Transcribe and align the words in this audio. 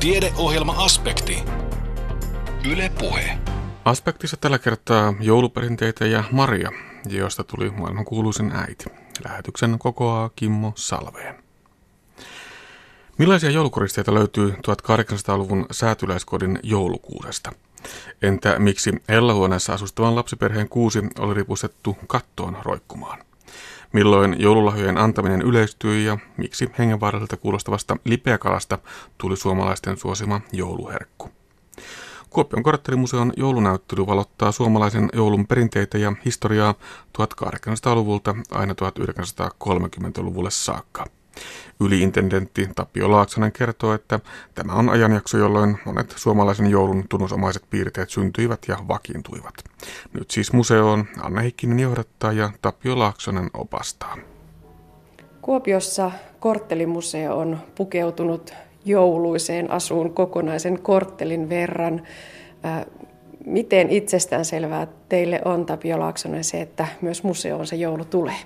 Tiedeohjelma-aspekti. 0.00 1.42
Yle 2.72 2.92
Puhe. 2.98 3.38
Aspektissa 3.84 4.36
tällä 4.36 4.58
kertaa 4.58 5.14
jouluperinteitä 5.20 6.06
ja 6.06 6.24
Maria, 6.32 6.72
josta 7.08 7.44
tuli 7.44 7.70
maailman 7.70 8.04
kuuluisin 8.04 8.52
äiti. 8.52 8.84
Lähetyksen 9.24 9.78
kokoaa 9.78 10.30
Kimmo 10.36 10.72
Salveen. 10.76 11.34
Millaisia 13.18 13.50
joulukoristeita 13.50 14.14
löytyy 14.14 14.50
1800-luvun 14.50 15.66
säätyläiskodin 15.70 16.58
joulukuusesta? 16.62 17.52
Entä 18.22 18.58
miksi 18.58 18.92
Ellahuoneessa 19.08 19.72
asustavan 19.72 20.16
lapsiperheen 20.16 20.68
kuusi 20.68 21.02
oli 21.18 21.34
ripustettu 21.34 21.96
kattoon 22.06 22.56
roikkumaan? 22.62 23.27
Milloin 23.92 24.36
joululahjojen 24.38 24.98
antaminen 24.98 25.42
yleistyi 25.42 26.04
ja 26.04 26.18
miksi 26.36 26.70
hengenvaaralliselta 26.78 27.36
kuulostavasta 27.36 27.96
lipeäkalasta 28.04 28.78
tuli 29.18 29.36
suomalaisten 29.36 29.96
suosima 29.96 30.40
jouluherkku? 30.52 31.30
Kuopion 32.30 32.62
korttelimuseon 32.62 33.32
joulunäyttely 33.36 34.06
valottaa 34.06 34.52
suomalaisen 34.52 35.08
joulun 35.12 35.46
perinteitä 35.46 35.98
ja 35.98 36.12
historiaa 36.24 36.74
1800-luvulta 37.18 38.34
aina 38.50 38.74
1930-luvulle 38.74 40.50
saakka. 40.50 41.06
Yliintendentti 41.80 42.68
Tapio 42.76 43.10
Laaksonen 43.10 43.52
kertoo, 43.52 43.94
että 43.94 44.20
tämä 44.54 44.72
on 44.72 44.88
ajanjakso, 44.88 45.38
jolloin 45.38 45.78
monet 45.84 46.14
suomalaisen 46.16 46.66
joulun 46.66 47.04
tunnusomaiset 47.08 47.62
piirteet 47.70 48.10
syntyivät 48.10 48.60
ja 48.68 48.76
vakiintuivat. 48.88 49.54
Nyt 50.12 50.30
siis 50.30 50.52
museoon 50.52 51.04
Anne 51.20 51.42
Hikkinen 51.42 51.80
johdattaa 51.80 52.32
ja 52.32 52.50
Tapio 52.62 52.98
Laaksonen 52.98 53.50
opastaa. 53.54 54.16
Kuopiossa 55.42 56.10
korttelimuseo 56.40 57.38
on 57.38 57.58
pukeutunut 57.74 58.54
jouluiseen 58.84 59.70
asuun 59.70 60.14
kokonaisen 60.14 60.82
korttelin 60.82 61.48
verran. 61.48 62.02
Miten 63.46 63.90
itsestäänselvää 63.90 64.86
teille 65.08 65.40
on, 65.44 65.66
Tapio 65.66 66.00
Laaksonen, 66.00 66.44
se, 66.44 66.60
että 66.60 66.88
myös 67.00 67.22
museoon 67.22 67.66
se 67.66 67.76
joulu 67.76 68.04
tulee? 68.04 68.36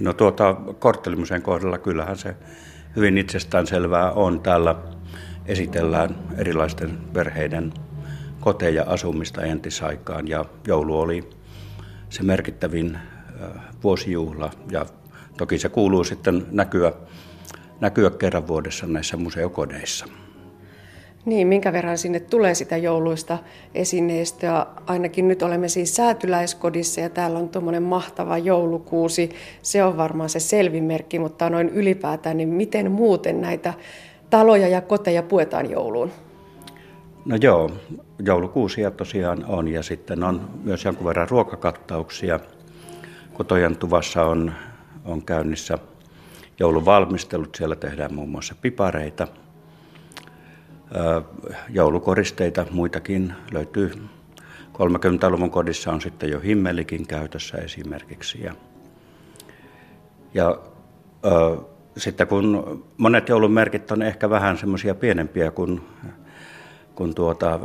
No 0.00 0.12
tuota, 0.12 0.56
korttelimuseen 0.78 1.42
kohdalla 1.42 1.78
kyllähän 1.78 2.18
se 2.18 2.36
hyvin 2.96 3.18
itsestäänselvää 3.18 4.12
on. 4.12 4.40
Täällä 4.40 4.74
esitellään 5.46 6.14
erilaisten 6.38 6.98
perheiden 7.12 7.72
koteja 8.40 8.84
asumista 8.86 9.42
entisaikaan 9.42 10.28
ja 10.28 10.44
joulu 10.66 11.00
oli 11.00 11.30
se 12.08 12.22
merkittävin 12.22 12.98
vuosijuhla 13.82 14.50
ja 14.70 14.86
toki 15.36 15.58
se 15.58 15.68
kuuluu 15.68 16.04
sitten 16.04 16.46
näkyä, 16.50 16.92
näkyä 17.80 18.10
kerran 18.10 18.48
vuodessa 18.48 18.86
näissä 18.86 19.16
museokodeissa. 19.16 20.06
Niin, 21.24 21.46
minkä 21.46 21.72
verran 21.72 21.98
sinne 21.98 22.20
tulee 22.20 22.54
sitä 22.54 22.76
jouluista 22.76 23.38
esineistöä. 23.74 24.66
Ainakin 24.86 25.28
nyt 25.28 25.42
olemme 25.42 25.68
siis 25.68 25.96
säätyläiskodissa 25.96 27.00
ja 27.00 27.10
täällä 27.10 27.38
on 27.38 27.48
tuommoinen 27.48 27.82
mahtava 27.82 28.38
joulukuusi. 28.38 29.30
Se 29.62 29.84
on 29.84 29.96
varmaan 29.96 30.28
se 30.28 30.40
selvin 30.40 30.84
merkki, 30.84 31.18
mutta 31.18 31.50
noin 31.50 31.68
ylipäätään, 31.68 32.36
niin 32.36 32.48
miten 32.48 32.90
muuten 32.90 33.40
näitä 33.40 33.74
taloja 34.30 34.68
ja 34.68 34.80
koteja 34.80 35.22
puetaan 35.22 35.70
jouluun? 35.70 36.10
No 37.24 37.36
joo, 37.40 37.70
joulukuusia 38.24 38.90
tosiaan 38.90 39.44
on 39.44 39.68
ja 39.68 39.82
sitten 39.82 40.22
on 40.22 40.50
myös 40.64 40.84
jonkun 40.84 41.06
verran 41.06 41.28
ruokakattauksia. 41.28 42.40
Kotojan 43.34 43.76
tuvassa 43.76 44.24
on, 44.24 44.52
on 45.04 45.22
käynnissä 45.22 45.78
jouluvalmistelut, 46.60 47.54
siellä 47.54 47.76
tehdään 47.76 48.14
muun 48.14 48.28
muassa 48.28 48.54
pipareita– 48.62 49.28
joulukoristeita, 51.68 52.66
muitakin 52.70 53.32
löytyy. 53.52 53.92
30-luvun 54.72 55.50
kodissa 55.50 55.92
on 55.92 56.00
sitten 56.00 56.30
jo 56.30 56.40
himmelikin 56.40 57.06
käytössä 57.06 57.58
esimerkiksi. 57.58 58.42
Ja, 58.42 58.54
ja 60.34 60.58
ö, 61.26 61.56
sitten 61.96 62.26
kun 62.26 62.84
monet 62.96 63.28
joulumerkit 63.28 63.90
on 63.90 64.02
ehkä 64.02 64.30
vähän 64.30 64.58
semmoisia 64.58 64.94
pienempiä 64.94 65.50
kuin 65.50 65.80
kun 66.94 67.14
tuota, 67.14 67.60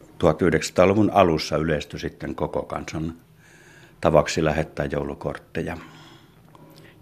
1900-luvun 0.00 1.10
alussa 1.10 1.56
yleistyi 1.56 2.00
sitten 2.00 2.34
koko 2.34 2.62
kansan 2.62 3.14
tavaksi 4.00 4.44
lähettää 4.44 4.86
joulukortteja. 4.86 5.76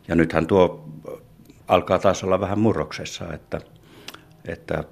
Ja 0.09 0.15
nythän 0.15 0.47
tuo 0.47 0.89
alkaa 1.69 1.99
taas 1.99 2.25
olla 2.25 2.41
vähän 2.41 2.59
murroksessa, 2.59 3.33
että– 3.33 3.61
että 4.45 4.85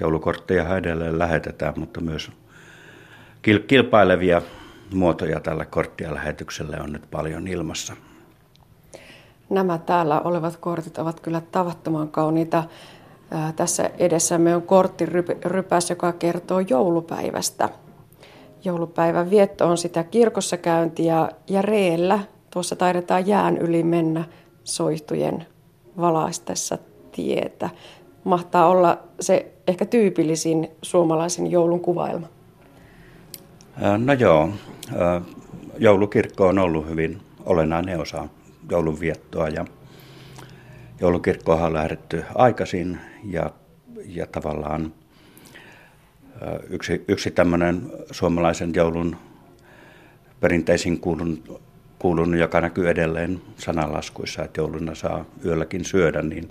joulukortteja 0.00 0.76
edelleen 0.76 1.18
lähetetään, 1.18 1.74
mutta 1.76 2.00
myös 2.00 2.30
kilpailevia 3.66 4.42
muotoja 4.94 5.40
tällä 5.40 5.64
korttia 5.64 6.14
lähetykselle 6.14 6.80
on 6.80 6.92
nyt 6.92 7.10
paljon 7.10 7.48
ilmassa. 7.48 7.96
Nämä 9.50 9.78
täällä 9.78 10.20
olevat 10.20 10.56
kortit 10.56 10.98
ovat 10.98 11.20
kyllä 11.20 11.40
tavattoman 11.40 12.08
kauniita. 12.08 12.64
Tässä 13.56 13.90
edessämme 13.98 14.56
on 14.56 14.62
korttirypäs, 14.62 15.90
joka 15.90 16.12
kertoo 16.12 16.60
joulupäivästä. 16.60 17.68
Joulupäivän 18.64 19.30
vietto 19.30 19.68
on 19.68 19.78
sitä 19.78 20.04
kirkossa 20.04 20.56
käyntiä 20.56 21.28
ja 21.48 21.62
reellä 21.62 22.18
tuossa 22.50 22.76
taidetaan 22.76 23.26
jään 23.26 23.58
yli 23.58 23.82
mennä 23.82 24.24
soihtujen 24.64 25.46
valaistessa 26.00 26.78
tietä 27.12 27.70
mahtaa 28.24 28.66
olla 28.66 28.98
se 29.20 29.53
ehkä 29.66 29.84
tyypillisin 29.84 30.68
suomalaisen 30.82 31.50
joulun 31.50 31.80
kuvailma. 31.80 32.26
No 33.98 34.12
joo, 34.12 34.50
joulukirkko 35.78 36.46
on 36.46 36.58
ollut 36.58 36.88
hyvin 36.88 37.20
olennainen 37.46 38.00
osa 38.00 38.28
joulunviettoa 38.70 39.48
ja 39.48 39.64
joulukirkkoon 41.00 41.62
on 41.62 41.72
lähdetty 41.72 42.24
aikaisin 42.34 42.98
ja, 43.24 43.50
ja 44.06 44.26
tavallaan 44.26 44.92
yksi, 46.70 47.04
yksi 47.08 47.30
tämmöinen 47.30 47.92
suomalaisen 48.10 48.72
joulun 48.74 49.16
perinteisin 50.40 51.00
kuulun, 51.00 51.42
kuulunut, 51.98 52.40
joka 52.40 52.60
näkyy 52.60 52.90
edelleen 52.90 53.42
sananlaskuissa, 53.56 54.44
että 54.44 54.60
jouluna 54.60 54.94
saa 54.94 55.24
yölläkin 55.44 55.84
syödä, 55.84 56.22
niin 56.22 56.50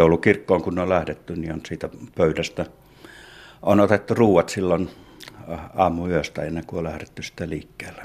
joulukirkkoon 0.00 0.62
kun 0.62 0.78
on 0.78 0.88
lähdetty, 0.88 1.36
niin 1.36 1.52
on 1.52 1.60
siitä 1.66 1.88
pöydästä 2.16 2.66
on 3.62 3.80
otettu 3.80 4.14
ruuat 4.14 4.48
silloin 4.48 4.90
aamuyöstä 5.76 6.42
ennen 6.42 6.66
kuin 6.66 6.78
on 6.78 6.84
lähdetty 6.84 7.22
sitten 7.22 7.50
liikkeelle. 7.50 8.02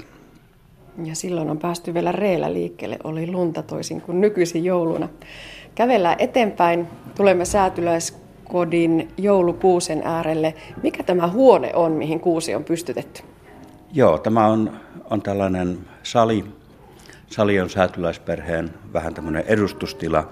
Ja 1.04 1.14
silloin 1.14 1.50
on 1.50 1.58
päästy 1.58 1.94
vielä 1.94 2.12
reellä 2.12 2.52
liikkeelle, 2.52 2.98
oli 3.04 3.26
lunta 3.26 3.62
toisin 3.62 4.00
kuin 4.00 4.20
nykyisin 4.20 4.64
jouluna. 4.64 5.08
Kävellään 5.74 6.16
eteenpäin, 6.18 6.86
tulemme 7.14 7.44
säätyläiskodin 7.44 9.08
joulukuusen 9.18 10.02
äärelle. 10.04 10.54
Mikä 10.82 11.02
tämä 11.02 11.28
huone 11.28 11.74
on, 11.74 11.92
mihin 11.92 12.20
kuusi 12.20 12.54
on 12.54 12.64
pystytetty? 12.64 13.22
Joo, 13.92 14.18
tämä 14.18 14.46
on, 14.46 14.72
on 15.10 15.22
tällainen 15.22 15.78
sali. 16.02 16.44
Sali 17.26 17.60
on 17.60 17.70
säätyläisperheen 17.70 18.70
vähän 18.92 19.14
tämmöinen 19.14 19.44
edustustila, 19.46 20.28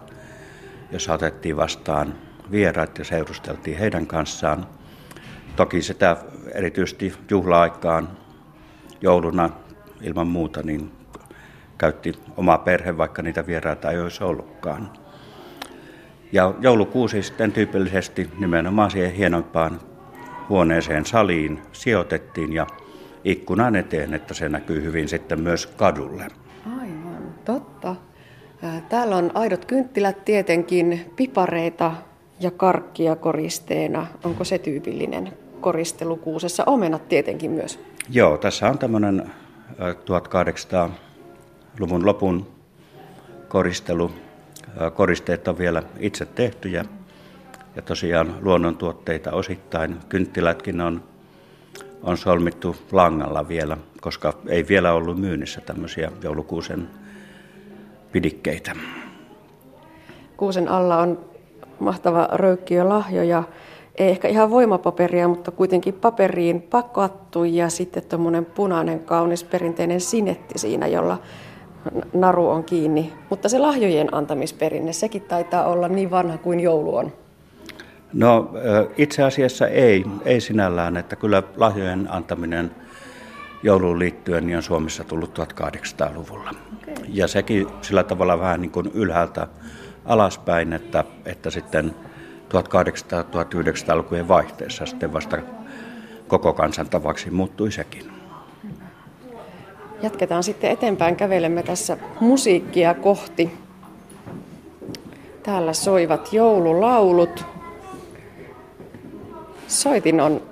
jossa 0.94 1.12
otettiin 1.12 1.56
vastaan 1.56 2.14
vieraat 2.50 2.98
ja 2.98 3.04
seurusteltiin 3.04 3.78
heidän 3.78 4.06
kanssaan. 4.06 4.66
Toki 5.56 5.82
sitä 5.82 6.16
erityisesti 6.54 7.14
juhla-aikaan 7.30 8.08
jouluna 9.00 9.50
ilman 10.00 10.26
muuta 10.26 10.62
niin 10.62 10.92
käytti 11.78 12.12
oma 12.36 12.58
perhe, 12.58 12.96
vaikka 12.96 13.22
niitä 13.22 13.46
vieraita 13.46 13.90
ei 13.90 14.00
olisi 14.00 14.24
ollutkaan. 14.24 14.92
Ja 16.32 16.54
joulukuusi 16.60 17.22
sitten 17.22 17.52
tyypillisesti 17.52 18.30
nimenomaan 18.38 18.90
siihen 18.90 19.12
hienompaan 19.12 19.80
huoneeseen 20.48 21.06
saliin 21.06 21.62
sijoitettiin 21.72 22.52
ja 22.52 22.66
ikkunan 23.24 23.76
eteen, 23.76 24.14
että 24.14 24.34
se 24.34 24.48
näkyy 24.48 24.82
hyvin 24.82 25.08
sitten 25.08 25.40
myös 25.40 25.66
kadulle. 25.66 26.26
Aivan, 26.66 27.34
totta. 27.44 27.96
Täällä 28.88 29.16
on 29.16 29.30
aidot 29.34 29.64
kynttilät 29.64 30.24
tietenkin, 30.24 31.12
pipareita 31.16 31.92
ja 32.40 32.50
karkkia 32.50 33.16
koristeena. 33.16 34.06
Onko 34.24 34.44
se 34.44 34.58
tyypillinen 34.58 35.32
koristelu 35.60 36.16
kuusessa? 36.16 36.64
Omenat 36.66 37.08
tietenkin 37.08 37.50
myös. 37.50 37.80
Joo, 38.10 38.36
tässä 38.36 38.68
on 38.68 38.78
tämmöinen 38.78 39.30
1800-luvun 39.78 42.06
lopun 42.06 42.46
koristelu. 43.48 44.10
Koristeet 44.94 45.48
on 45.48 45.58
vielä 45.58 45.82
itse 45.98 46.26
tehtyjä 46.26 46.84
ja 47.76 47.82
tosiaan 47.82 48.34
luonnontuotteita 48.40 49.32
osittain. 49.32 49.96
Kynttilätkin 50.08 50.80
on, 50.80 51.02
on 52.02 52.16
solmittu 52.16 52.76
langalla 52.92 53.48
vielä, 53.48 53.76
koska 54.00 54.32
ei 54.48 54.68
vielä 54.68 54.92
ollut 54.92 55.20
myynnissä 55.20 55.60
tämmöisiä 55.60 56.12
joulukuusen 56.22 56.88
pidikkeitä. 58.14 58.72
Kuusen 60.36 60.68
alla 60.68 60.98
on 60.98 61.18
mahtava 61.80 62.28
röykkiö 62.32 62.88
lahjoja 62.88 63.42
ei 63.98 64.08
ehkä 64.08 64.28
ihan 64.28 64.50
voimapaperia, 64.50 65.28
mutta 65.28 65.50
kuitenkin 65.50 65.94
paperiin 65.94 66.62
pakattu 66.62 67.44
ja 67.44 67.68
sitten 67.68 68.02
tuommoinen 68.02 68.44
punainen 68.44 69.00
kaunis 69.00 69.44
perinteinen 69.44 70.00
sinetti 70.00 70.58
siinä, 70.58 70.86
jolla 70.86 71.18
naru 72.12 72.48
on 72.48 72.64
kiinni. 72.64 73.12
Mutta 73.30 73.48
se 73.48 73.58
lahjojen 73.58 74.14
antamisperinne, 74.14 74.92
sekin 74.92 75.22
taitaa 75.22 75.66
olla 75.66 75.88
niin 75.88 76.10
vanha 76.10 76.38
kuin 76.38 76.60
joulu 76.60 76.96
on. 76.96 77.12
No 78.12 78.50
itse 78.96 79.22
asiassa 79.22 79.68
ei, 79.68 80.04
ei 80.24 80.40
sinällään, 80.40 80.96
että 80.96 81.16
kyllä 81.16 81.42
lahjojen 81.56 82.06
antaminen 82.10 82.70
jouluun 83.62 83.98
liittyen 83.98 84.46
niin 84.46 84.56
on 84.56 84.62
Suomessa 84.62 85.04
tullut 85.04 85.38
1800-luvulla. 85.38 86.54
Ja 87.08 87.28
sekin 87.28 87.66
sillä 87.82 88.04
tavalla 88.04 88.40
vähän 88.40 88.60
niin 88.60 88.70
kuin 88.70 88.90
ylhäältä 88.94 89.46
alaspäin, 90.04 90.72
että, 90.72 91.04
että 91.24 91.50
sitten 91.50 91.94
1800-1900-lukujen 92.48 94.28
vaihteessa 94.28 94.86
sitten 94.86 95.12
vasta 95.12 95.38
koko 96.28 96.52
kansan 96.52 96.88
tavaksi 96.88 97.30
muuttui 97.30 97.72
sekin. 97.72 98.12
Jatketaan 100.02 100.42
sitten 100.42 100.70
eteenpäin, 100.70 101.16
kävelemme 101.16 101.62
tässä 101.62 101.96
musiikkia 102.20 102.94
kohti. 102.94 103.50
Täällä 105.42 105.72
soivat 105.72 106.32
joululaulut. 106.32 107.44
Soitin 109.68 110.20
on 110.20 110.42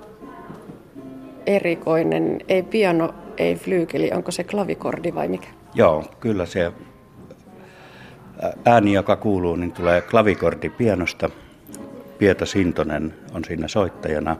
erikoinen, 1.45 2.41
ei 2.47 2.63
piano, 2.63 3.13
ei 3.37 3.55
flyykeli, 3.55 4.11
onko 4.11 4.31
se 4.31 4.43
klavikordi 4.43 5.15
vai 5.15 5.27
mikä? 5.27 5.47
Joo, 5.75 6.05
kyllä 6.19 6.45
se 6.45 6.71
ääni, 8.65 8.93
joka 8.93 9.15
kuuluu, 9.15 9.55
niin 9.55 9.71
tulee 9.71 10.01
klavikordi 10.01 10.69
pianosta– 10.69 11.29
Pieta 12.23 12.45
Sintonen 12.45 13.13
on 13.33 13.45
siinä 13.45 13.67
soittajana. 13.67 14.35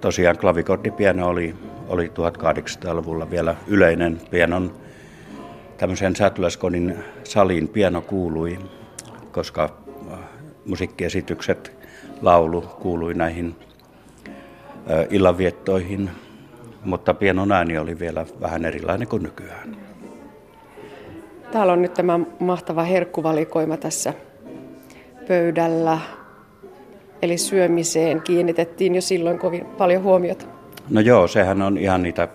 Tosiaan 0.00 0.38
klavikordipiano 0.38 1.28
oli, 1.28 1.54
oli 1.88 2.06
1800-luvulla 2.06 3.30
vielä 3.30 3.56
yleinen 3.66 4.20
pianon 4.30 4.72
tämmöisen 5.76 6.16
sätyläskodin 6.16 6.98
saliin 7.24 7.68
piano 7.68 8.00
kuului, 8.00 8.58
koska 9.32 9.76
musiikkiesitykset, 10.66 11.72
laulu 12.22 12.60
kuului 12.60 13.14
näihin 13.14 13.56
illanviettoihin, 15.10 16.10
mutta 16.84 17.14
pianon 17.14 17.52
ääni 17.52 17.78
oli 17.78 17.98
vielä 17.98 18.26
vähän 18.40 18.64
erilainen 18.64 19.08
kuin 19.08 19.22
nykyään. 19.22 19.76
Täällä 21.52 21.72
on 21.72 21.82
nyt 21.82 21.94
tämä 21.94 22.20
mahtava 22.40 22.82
herkkuvalikoima 22.82 23.76
tässä 23.76 24.14
pöydällä. 25.28 25.98
Eli 27.22 27.38
syömiseen 27.38 28.22
kiinnitettiin 28.22 28.94
jo 28.94 29.00
silloin 29.00 29.38
kovin 29.38 29.64
paljon 29.66 30.02
huomiota. 30.02 30.46
No 30.90 31.00
joo, 31.00 31.28
sehän 31.28 31.62
on 31.62 31.78
ihan 31.78 32.02
niitä 32.02 32.28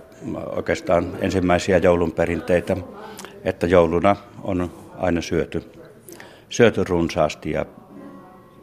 oikeastaan 0.55 1.07
ensimmäisiä 1.21 1.77
joulun 1.77 2.11
perinteitä, 2.11 2.77
että 3.43 3.67
jouluna 3.67 4.15
on 4.43 4.71
aina 4.97 5.21
syöty, 5.21 5.63
syöty 6.49 6.83
runsaasti 6.83 7.51
ja 7.51 7.65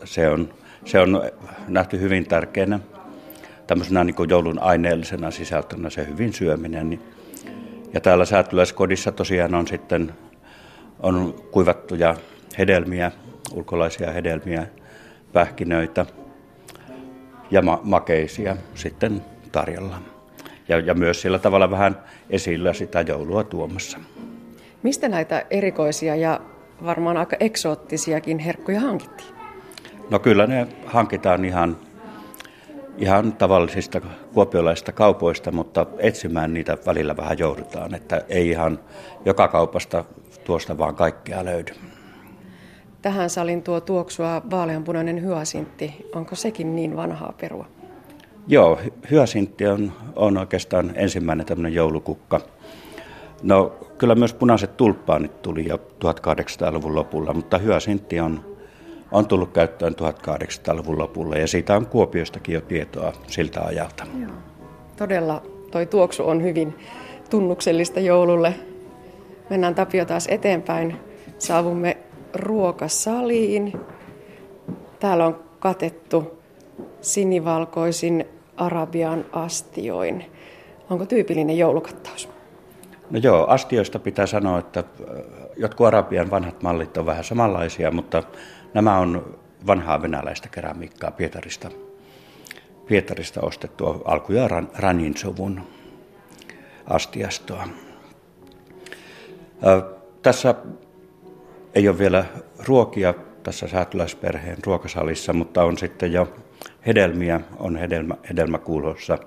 se 0.04 0.28
on, 0.28 0.48
se 0.84 1.00
on 1.00 1.22
nähty 1.68 2.00
hyvin 2.00 2.26
tärkeänä 2.26 2.80
tämmöisenä 3.66 4.04
niin 4.04 4.14
kuin 4.14 4.30
joulun 4.30 4.58
aineellisena 4.58 5.30
sisältönä 5.30 5.90
se 5.90 6.06
hyvin 6.06 6.32
syöminen. 6.32 7.00
Ja 7.94 8.00
täällä 8.00 8.24
säätyläiskodissa 8.24 9.12
tosiaan 9.12 9.54
on 9.54 9.66
sitten 9.66 10.12
on 11.00 11.34
kuivattuja 11.50 12.14
hedelmiä, 12.58 13.12
ulkolaisia 13.54 14.10
hedelmiä, 14.10 14.66
pähkinöitä 15.32 16.06
ja 17.50 17.62
ma- 17.62 17.80
makeisia 17.82 18.56
sitten 18.74 19.22
tarjolla. 19.52 19.98
Ja, 20.68 20.78
ja 20.78 20.94
myös 20.94 21.22
sillä 21.22 21.38
tavalla 21.38 21.70
vähän 21.70 21.98
esillä 22.30 22.72
sitä 22.72 23.00
joulua 23.00 23.44
tuomassa. 23.44 23.98
Mistä 24.82 25.08
näitä 25.08 25.46
erikoisia 25.50 26.16
ja 26.16 26.40
varmaan 26.84 27.16
aika 27.16 27.36
eksoottisiakin 27.40 28.38
herkkuja 28.38 28.80
hankittiin? 28.80 29.30
No 30.10 30.18
kyllä 30.18 30.46
ne 30.46 30.66
hankitaan 30.86 31.44
ihan, 31.44 31.76
ihan 32.98 33.32
tavallisista 33.32 34.00
kuopiolaisista 34.34 34.92
kaupoista, 34.92 35.52
mutta 35.52 35.86
etsimään 35.98 36.54
niitä 36.54 36.78
välillä 36.86 37.16
vähän 37.16 37.38
joudutaan, 37.38 37.94
että 37.94 38.22
ei 38.28 38.48
ihan 38.48 38.78
joka 39.24 39.48
kaupasta 39.48 40.04
tuosta 40.44 40.78
vaan 40.78 40.94
kaikkea 40.94 41.44
löydy. 41.44 41.72
Tähän 43.02 43.30
salin 43.30 43.62
tuo 43.62 43.80
tuoksua 43.80 44.42
vaaleanpunainen 44.50 45.22
hyasintti. 45.22 46.06
Onko 46.14 46.34
sekin 46.34 46.76
niin 46.76 46.96
vanhaa 46.96 47.34
perua? 47.40 47.66
Joo, 48.48 48.78
hyasintti 49.10 49.66
on, 49.66 49.92
on 50.16 50.38
oikeastaan 50.38 50.92
ensimmäinen 50.94 51.46
tämmöinen 51.46 51.74
joulukukka. 51.74 52.40
No 53.42 53.72
kyllä 53.98 54.14
myös 54.14 54.34
punaiset 54.34 54.76
tulppaanit 54.76 55.42
tuli 55.42 55.68
jo 55.68 55.76
1800-luvun 55.76 56.94
lopulla, 56.94 57.32
mutta 57.32 57.58
hyasintti 57.58 58.20
on, 58.20 58.55
on 59.12 59.26
tullut 59.26 59.52
käyttöön 59.52 59.94
1800-luvun 59.94 60.98
lopulla 60.98 61.36
ja 61.36 61.46
siitä 61.46 61.76
on 61.76 61.86
Kuopiostakin 61.86 62.54
jo 62.54 62.60
tietoa 62.60 63.12
siltä 63.26 63.62
ajalta. 63.62 64.06
Joo. 64.20 64.30
Todella 64.96 65.42
toi 65.70 65.86
tuoksu 65.86 66.28
on 66.28 66.42
hyvin 66.42 66.74
tunnuksellista 67.30 68.00
joululle. 68.00 68.54
Mennään 69.50 69.74
Tapio 69.74 70.04
taas 70.04 70.26
eteenpäin. 70.30 70.96
Saavumme 71.38 71.96
ruokasaliin. 72.34 73.72
Täällä 75.00 75.26
on 75.26 75.44
katettu 75.58 76.38
sinivalkoisin 77.00 78.24
Arabian 78.56 79.24
astioin. 79.32 80.24
Onko 80.90 81.06
tyypillinen 81.06 81.58
joulukattaus? 81.58 82.28
No 83.10 83.18
joo, 83.18 83.46
astioista 83.46 83.98
pitää 83.98 84.26
sanoa, 84.26 84.58
että 84.58 84.84
jotkut 85.56 85.86
Arabian 85.86 86.30
vanhat 86.30 86.62
mallit 86.62 86.96
on 86.96 87.06
vähän 87.06 87.24
samanlaisia, 87.24 87.90
mutta 87.90 88.22
nämä 88.76 88.98
on 88.98 89.38
vanhaa 89.66 90.02
venäläistä 90.02 90.48
keramiikkaa 90.48 91.10
Pietarista, 91.10 91.70
Pietarista 92.86 93.40
ostettua 93.40 94.00
alkujaan 94.04 94.50
ran, 94.50 94.68
Ranin 94.74 95.16
suvun 95.16 95.60
astiastoa. 96.86 97.68
Tässä 100.22 100.54
ei 101.74 101.88
ole 101.88 101.98
vielä 101.98 102.24
ruokia 102.66 103.14
tässä 103.42 103.68
säätyläisperheen 103.68 104.58
ruokasalissa, 104.66 105.32
mutta 105.32 105.64
on 105.64 105.78
sitten 105.78 106.12
jo 106.12 106.34
hedelmiä, 106.86 107.40
on 107.58 107.76
hedelmä, 107.76 108.14
hedelmäkuulossa. 108.28 109.18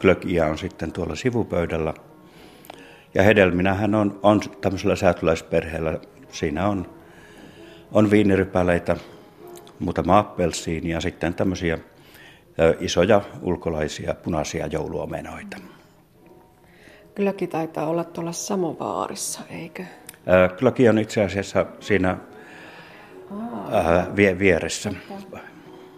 Glögiä 0.00 0.46
on 0.46 0.58
sitten 0.58 0.92
tuolla 0.92 1.14
sivupöydällä. 1.14 1.94
Ja 3.14 3.22
hedelminähän 3.22 3.94
on, 3.94 4.20
on 4.22 4.40
tämmöisellä 4.60 4.96
säätyläisperheellä, 4.96 5.98
siinä 6.32 6.68
on, 6.68 6.94
on 7.92 8.10
viinirypäleitä, 8.10 8.96
muutama 9.78 10.18
appelsiini 10.18 10.90
ja 10.90 11.00
sitten 11.00 11.34
tämmöisiä 11.34 11.78
isoja 12.80 13.20
ulkolaisia 13.42 14.14
punaisia 14.14 14.66
jouluomenoita. 14.66 15.56
Glögi 17.16 17.46
taitaa 17.46 17.86
olla 17.86 18.04
tuolla 18.04 18.32
Samovaarissa, 18.32 19.40
eikö? 19.50 19.84
Glögi 20.58 20.88
on 20.88 20.98
itse 20.98 21.24
asiassa 21.24 21.66
siinä 21.80 22.16
vie, 24.16 24.38
vieressä. 24.38 24.92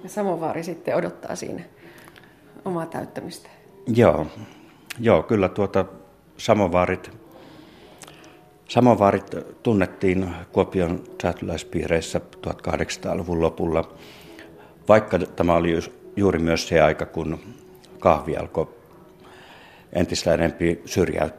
Ja 0.02 0.08
Samovaari 0.08 0.62
sitten 0.62 0.96
odottaa 0.96 1.36
siinä 1.36 1.62
omaa 2.64 2.86
täyttämistä. 2.86 3.48
Joo, 3.86 4.26
joo 5.00 5.22
kyllä 5.22 5.48
tuota 5.48 5.84
samovaarit, 6.36 7.10
samovaarit 8.68 9.30
tunnettiin 9.62 10.30
Kuopion 10.52 11.04
säätyläispiireissä 11.22 12.20
1800-luvun 12.46 13.40
lopulla, 13.40 13.94
vaikka 14.88 15.18
tämä 15.18 15.54
oli 15.54 15.78
juuri 16.16 16.38
myös 16.38 16.68
se 16.68 16.80
aika, 16.80 17.06
kun 17.06 17.38
kahvi 17.98 18.36
alkoi 18.36 18.68
entistä 19.92 20.34
enempi 20.34 20.82
syrjä, 20.84 21.30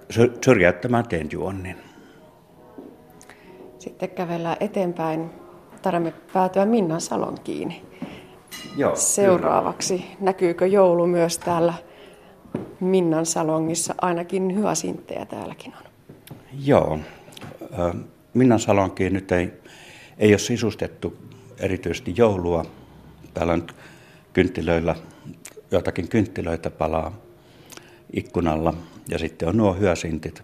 syrjäyttämään 0.46 1.08
tenjuonnin. 1.08 1.78
Sitten 3.80 4.10
kävellään 4.10 4.58
eteenpäin. 4.60 5.30
Tarvitsemme 5.82 6.32
päätyä 6.34 6.66
Minnan 6.66 7.02
salon 7.02 7.38
kiinni. 7.44 7.82
Joo, 8.78 8.96
Seuraavaksi 8.96 9.98
kyllä. 9.98 10.16
näkyykö 10.20 10.68
joulu 10.68 11.08
myös 11.08 11.38
täällä 11.38 11.74
Minnan 12.80 13.26
salongissa? 13.26 13.96
Ainakin 14.02 14.56
hyvä 14.56 14.76
sinttejä 14.76 15.26
täälläkin 15.26 15.74
on. 15.78 15.87
Joo. 16.66 17.00
Minnan 18.34 18.60
salonkiin 18.60 19.14
nyt 19.14 19.32
ei, 19.32 19.54
ei 20.18 20.32
ole 20.32 20.38
sisustettu 20.38 21.18
erityisesti 21.60 22.14
joulua. 22.18 22.66
Täällä 23.34 23.54
on 23.54 23.68
kynttilöillä, 24.34 24.96
jotakin 25.72 26.08
kynttilöitä 26.08 26.70
palaa 26.70 27.18
ikkunalla 28.14 28.74
ja 29.10 29.20
sitten 29.20 29.50
on 29.50 29.58
nuo 29.58 29.74
hyösintit. 29.74 30.44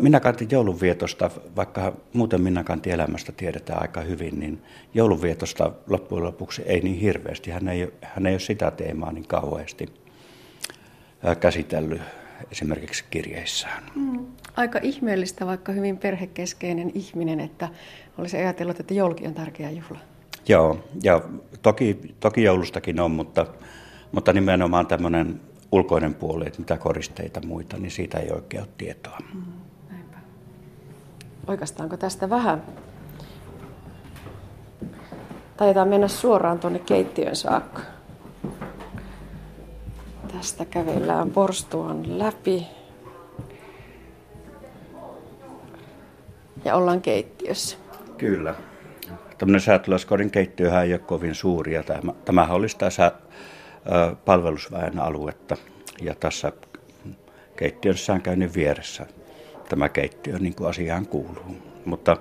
Minä 0.00 0.20
kantin 0.20 0.48
joulunvietosta, 0.50 1.30
vaikka 1.56 1.92
muuten 2.12 2.40
minä 2.40 2.64
kantin 2.64 2.92
elämästä 2.92 3.32
tiedetään 3.32 3.82
aika 3.82 4.00
hyvin, 4.00 4.40
niin 4.40 4.62
joulunvietosta 4.94 5.72
loppujen 5.86 6.24
lopuksi 6.24 6.62
ei 6.66 6.80
niin 6.80 7.00
hirveästi. 7.00 7.50
Hän 7.50 7.68
ei, 7.68 7.92
hän 8.02 8.26
ei 8.26 8.32
ole 8.32 8.40
sitä 8.40 8.70
teemaa 8.70 9.12
niin 9.12 9.28
kauheasti 9.28 9.94
käsitellyt 11.40 12.00
esimerkiksi 12.52 13.04
kirjeissään. 13.10 13.82
Mm. 13.94 14.26
Aika 14.56 14.78
ihmeellistä, 14.82 15.46
vaikka 15.46 15.72
hyvin 15.72 15.98
perhekeskeinen 15.98 16.90
ihminen, 16.94 17.40
että 17.40 17.68
olisi 18.18 18.36
ajatellut, 18.36 18.80
että 18.80 18.94
joulukin 18.94 19.28
on 19.28 19.34
tärkeä 19.34 19.70
juhla. 19.70 19.98
Joo, 20.48 20.84
ja 21.02 21.20
toki, 21.62 22.14
toki 22.20 22.42
joulustakin 22.42 23.00
on, 23.00 23.10
mutta, 23.10 23.46
mutta 24.12 24.32
nimenomaan 24.32 24.86
tämmöinen 24.86 25.40
ulkoinen 25.72 26.14
puoli, 26.14 26.46
että 26.46 26.58
mitä 26.58 26.76
koristeita 26.76 27.40
muita, 27.46 27.76
niin 27.76 27.90
siitä 27.90 28.18
ei 28.18 28.30
oikein 28.30 28.62
ole 28.62 28.70
tietoa. 28.78 29.18
Mm, 29.34 29.42
Oikeastaanko 31.46 31.96
tästä 31.96 32.30
vähän? 32.30 32.62
Taitaa 35.56 35.84
mennä 35.84 36.08
suoraan 36.08 36.58
tuonne 36.58 36.78
keittiön 36.78 37.36
saakka. 37.36 37.95
Tästä 40.36 40.64
kävellään 40.64 41.30
porstuan 41.30 42.18
läpi. 42.18 42.66
Ja 46.64 46.76
ollaan 46.76 47.00
keittiössä. 47.00 47.76
Kyllä. 48.18 48.54
Tämmöinen 49.38 49.60
säätöläiskodin 49.60 50.30
keittiöhän 50.30 50.84
ei 50.84 50.92
ole 50.92 50.98
kovin 50.98 51.34
suuri. 51.34 51.74
Ja 51.74 51.82
tämä, 51.82 52.12
tämähän 52.24 52.56
olisi 52.56 52.78
tässä 52.78 53.12
palvelusväen 54.24 54.98
aluetta. 54.98 55.56
Ja 56.02 56.14
tässä 56.14 56.52
keittiössä 57.56 58.12
on 58.12 58.22
käynyt 58.22 58.54
vieressä 58.54 59.06
tämä 59.68 59.88
keittiö, 59.88 60.38
niin 60.38 60.54
kuin 60.54 60.70
asiaan 60.70 61.06
kuuluu. 61.06 61.56
Mutta 61.84 62.16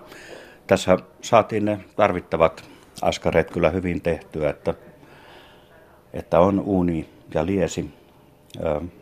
tässä 0.68 0.98
saatiin 1.22 1.66
ne 1.66 1.80
tarvittavat 1.96 2.64
askareet 3.02 3.52
kyllä 3.52 3.70
hyvin 3.70 4.02
tehtyä, 4.02 4.50
että, 4.50 4.74
että 6.14 6.40
on 6.40 6.60
uuni 6.60 7.10
ja 7.34 7.46
liesi. 7.46 8.05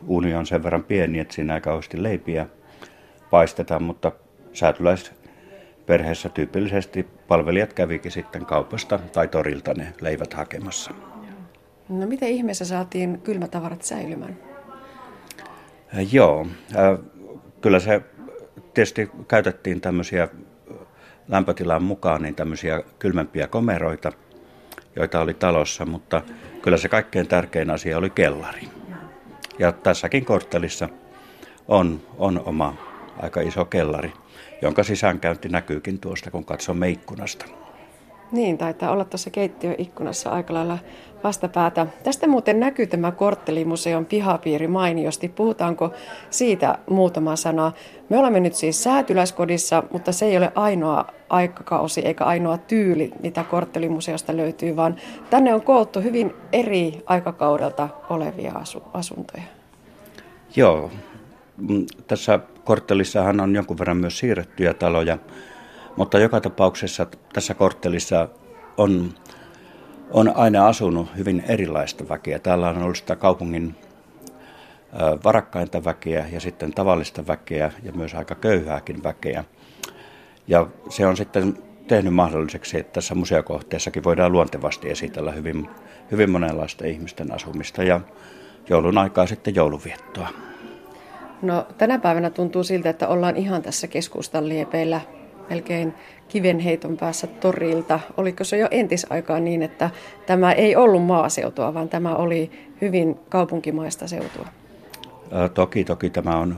Uuni 0.08 0.36
on 0.36 0.46
sen 0.46 0.64
verran 0.64 0.84
pieni, 0.84 1.20
että 1.20 1.34
siinä 1.34 1.56
ei 1.56 1.62
kauheasti 1.62 2.04
leipiä 2.04 2.48
paisteta, 3.30 3.80
mutta 3.80 4.12
säätyläisperheessä 4.54 6.30
tyypillisesti 6.30 7.08
palvelijat 7.28 7.74
kävikin 7.74 8.12
sitten 8.12 8.46
kaupasta 8.46 9.00
tai 9.14 9.28
torilta 9.28 9.74
ne 9.74 9.94
leivät 10.02 10.34
hakemassa. 10.34 10.92
No 11.90 12.08
miten 12.08 12.30
ihmeessä 12.30 12.66
saatiin 12.66 13.22
kylmätavarat 13.22 13.82
säilymään? 13.82 14.38
Joo, 16.12 16.48
kyllä 17.62 17.80
se 17.80 18.02
tietysti 18.74 19.12
käytettiin 19.28 19.82
tämmöisiä 19.82 20.28
lämpötilan 21.28 21.84
mukaan 21.84 22.22
niin 22.22 22.36
tämmöisiä 22.36 22.84
kylmempiä 23.00 23.48
komeroita, 23.48 24.12
joita 24.96 25.22
oli 25.22 25.34
talossa, 25.34 25.86
mutta 25.86 26.22
kyllä 26.62 26.78
se 26.78 26.90
kaikkein 26.90 27.28
tärkein 27.28 27.70
asia 27.70 27.98
oli 27.98 28.10
kellari. 28.10 28.62
Ja 29.60 29.72
tässäkin 29.72 30.26
korttelissa 30.26 30.90
on, 31.68 32.02
on 32.18 32.42
oma 32.46 32.74
aika 33.22 33.42
iso 33.42 33.66
kellari, 33.66 34.14
jonka 34.62 34.84
sisäänkäynti 34.84 35.50
näkyykin 35.50 36.00
tuosta, 36.00 36.32
kun 36.32 36.46
katsomme 36.46 36.90
ikkunasta. 36.90 37.46
Niin, 38.32 38.58
taitaa 38.58 38.92
olla 38.92 39.06
tuossa 39.06 39.30
keittiöikkunassa 39.30 40.30
aika 40.30 40.54
lailla 40.54 40.78
vastapäätä. 41.24 41.88
Tästä 42.04 42.28
muuten 42.28 42.60
näkyy 42.60 42.88
tämä 42.88 43.12
Korttelimuseon 43.12 44.06
pihapiiri 44.06 44.68
mainiosti. 44.68 45.30
Puhutaanko 45.30 45.92
siitä 46.30 46.78
muutama 46.90 47.36
sana? 47.36 47.72
Me 48.10 48.18
olemme 48.18 48.40
nyt 48.40 48.56
siis 48.56 48.84
säätyläiskodissa, 48.84 49.84
mutta 49.92 50.12
se 50.12 50.26
ei 50.26 50.38
ole 50.38 50.52
ainoa 50.56 51.06
aikakausi 51.30 52.02
eikä 52.02 52.24
ainoa 52.24 52.58
tyyli, 52.58 53.12
mitä 53.24 53.44
Korttelimuseosta 53.44 54.38
löytyy, 54.38 54.76
vaan 54.76 54.96
tänne 55.30 55.54
on 55.54 55.62
koottu 55.62 56.02
hyvin 56.02 56.34
eri 56.52 57.04
aikakaudelta 57.06 57.90
olevia 58.10 58.54
asuntoja. 58.94 59.44
Joo, 60.56 60.92
mm, 61.58 61.86
tässä 62.08 62.40
korttelissahan 62.64 63.40
on 63.40 63.56
jonkun 63.56 63.80
verran 63.80 63.98
myös 63.98 64.20
siirrettyjä 64.20 64.74
taloja, 64.74 65.18
mutta 65.96 66.20
joka 66.20 66.42
tapauksessa 66.42 67.08
tässä 67.34 67.54
korttelissa 67.54 68.28
on, 68.78 69.14
on 70.14 70.36
aina 70.36 70.68
asunut 70.68 71.18
hyvin 71.18 71.44
erilaista 71.48 72.10
väkeä. 72.10 72.40
Täällä 72.40 72.70
on 72.70 72.84
ollut 72.84 72.98
sitä 72.98 73.16
kaupungin 73.16 73.76
varakkainta 75.24 75.84
väkeä 75.84 76.26
ja 76.32 76.40
sitten 76.40 76.74
tavallista 76.74 77.28
väkeä 77.28 77.72
ja 77.84 77.92
myös 77.92 78.14
aika 78.14 78.36
köyhääkin 78.36 79.04
väkeä. 79.04 79.44
Ja 80.48 80.68
se 80.90 81.08
on 81.08 81.18
sitten 81.18 81.58
tehnyt 81.88 82.14
mahdolliseksi, 82.14 82.80
että 82.80 82.94
tässä 82.94 83.16
museokohteessakin 83.16 84.04
voidaan 84.04 84.32
luontevasti 84.32 84.90
esitellä 84.90 85.32
hyvin, 85.32 85.70
hyvin 86.12 86.30
monenlaista 86.30 86.86
ihmisten 86.86 87.32
asumista 87.32 87.84
ja 87.84 88.02
joulun 88.70 88.98
aikaa 88.98 89.28
sitten 89.28 89.56
jouluviettoa. 89.56 90.28
No 91.42 91.68
tänä 91.78 92.00
päivänä 92.00 92.30
tuntuu 92.30 92.64
siltä, 92.64 92.90
että 92.90 93.08
ollaan 93.08 93.38
ihan 93.38 93.62
tässä 93.62 93.88
keskustan 93.88 94.50
liepeillä 94.50 95.02
melkein 95.50 95.94
kivenheiton 96.34 96.98
päässä 96.98 97.28
torilta. 97.28 98.00
Oliko 98.18 98.44
se 98.44 98.58
jo 98.58 98.68
entisaikaan 98.72 99.46
niin, 99.46 99.64
että 99.64 99.90
tämä 100.26 100.52
ei 100.52 100.76
ollut 100.76 101.06
maaseutua, 101.06 101.74
vaan 101.74 101.90
tämä 101.90 102.16
oli 102.16 102.52
hyvin 102.82 103.20
kaupunkimaista 103.30 104.08
seutua? 104.08 104.46
Toki, 105.54 105.84
toki 105.84 106.10
tämä 106.10 106.38
on 106.38 106.58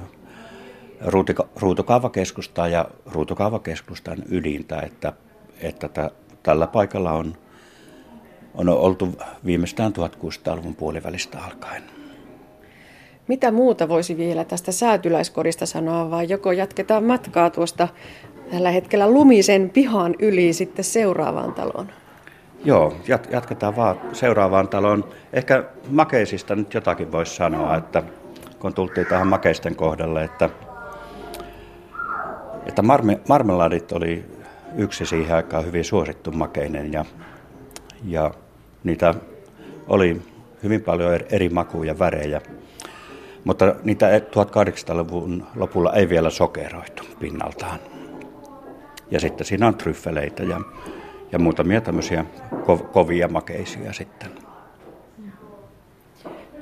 ruutokaavakeskusta 1.55 2.67
ja 2.67 2.85
ruutokaavakeskustan 3.05 4.17
ydintä, 4.29 4.79
että, 4.79 5.13
että 5.61 5.87
t- 5.87 6.13
tällä 6.43 6.67
paikalla 6.67 7.11
on 7.11 7.37
on 8.53 8.69
oltu 8.69 9.07
viimeistään 9.45 9.93
1600-luvun 9.93 10.75
puolivälistä 10.75 11.39
alkaen. 11.39 11.83
Mitä 13.27 13.51
muuta 13.51 13.89
voisi 13.89 14.17
vielä 14.17 14.43
tästä 14.43 14.71
säätyläiskorista 14.71 15.65
sanoa, 15.65 16.11
vai 16.11 16.29
joko 16.29 16.51
jatketaan 16.51 17.03
matkaa 17.03 17.49
tuosta 17.49 17.87
tällä 18.51 18.71
hetkellä 18.71 19.11
lumisen 19.11 19.69
pihan 19.69 20.15
yli 20.19 20.53
sitten 20.53 20.85
seuraavaan 20.85 21.53
taloon? 21.53 21.87
Joo, 22.65 22.93
jat- 23.07 23.31
jatketaan 23.31 23.75
vaan 23.75 23.99
seuraavaan 24.13 24.67
taloon. 24.67 25.03
Ehkä 25.33 25.63
makeisista 25.89 26.55
nyt 26.55 26.73
jotakin 26.73 27.11
voisi 27.11 27.35
sanoa, 27.35 27.77
että 27.77 28.03
kun 28.59 28.73
tultiin 28.73 29.07
tähän 29.07 29.27
makeisten 29.27 29.75
kohdalle, 29.75 30.23
että, 30.23 30.49
että 32.65 32.81
marme, 32.81 33.19
marmeladit 33.29 33.91
oli 33.91 34.25
yksi 34.77 35.05
siihen 35.05 35.35
aikaan 35.35 35.65
hyvin 35.65 35.83
suosittu 35.83 36.31
makeinen 36.31 36.93
ja, 36.93 37.05
ja 38.05 38.31
niitä 38.83 39.13
oli 39.87 40.21
hyvin 40.63 40.81
paljon 40.81 41.19
eri 41.29 41.49
makuja 41.49 41.91
ja 41.91 41.99
värejä. 41.99 42.41
Mutta 43.43 43.75
niitä 43.83 44.19
1800-luvun 44.19 45.47
lopulla 45.55 45.93
ei 45.93 46.09
vielä 46.09 46.29
sokeroitu 46.29 47.03
pinnaltaan. 47.19 47.79
Ja 49.11 49.19
sitten 49.19 49.47
siinä 49.47 49.67
on 49.67 49.75
tryffeleitä 49.75 50.43
ja, 50.43 50.61
ja 51.31 51.39
muutamia 51.39 51.81
tämmöisiä 51.81 52.25
ko- 52.51 52.83
kovia 52.83 53.27
makeisia 53.27 53.93
sitten. 53.93 54.29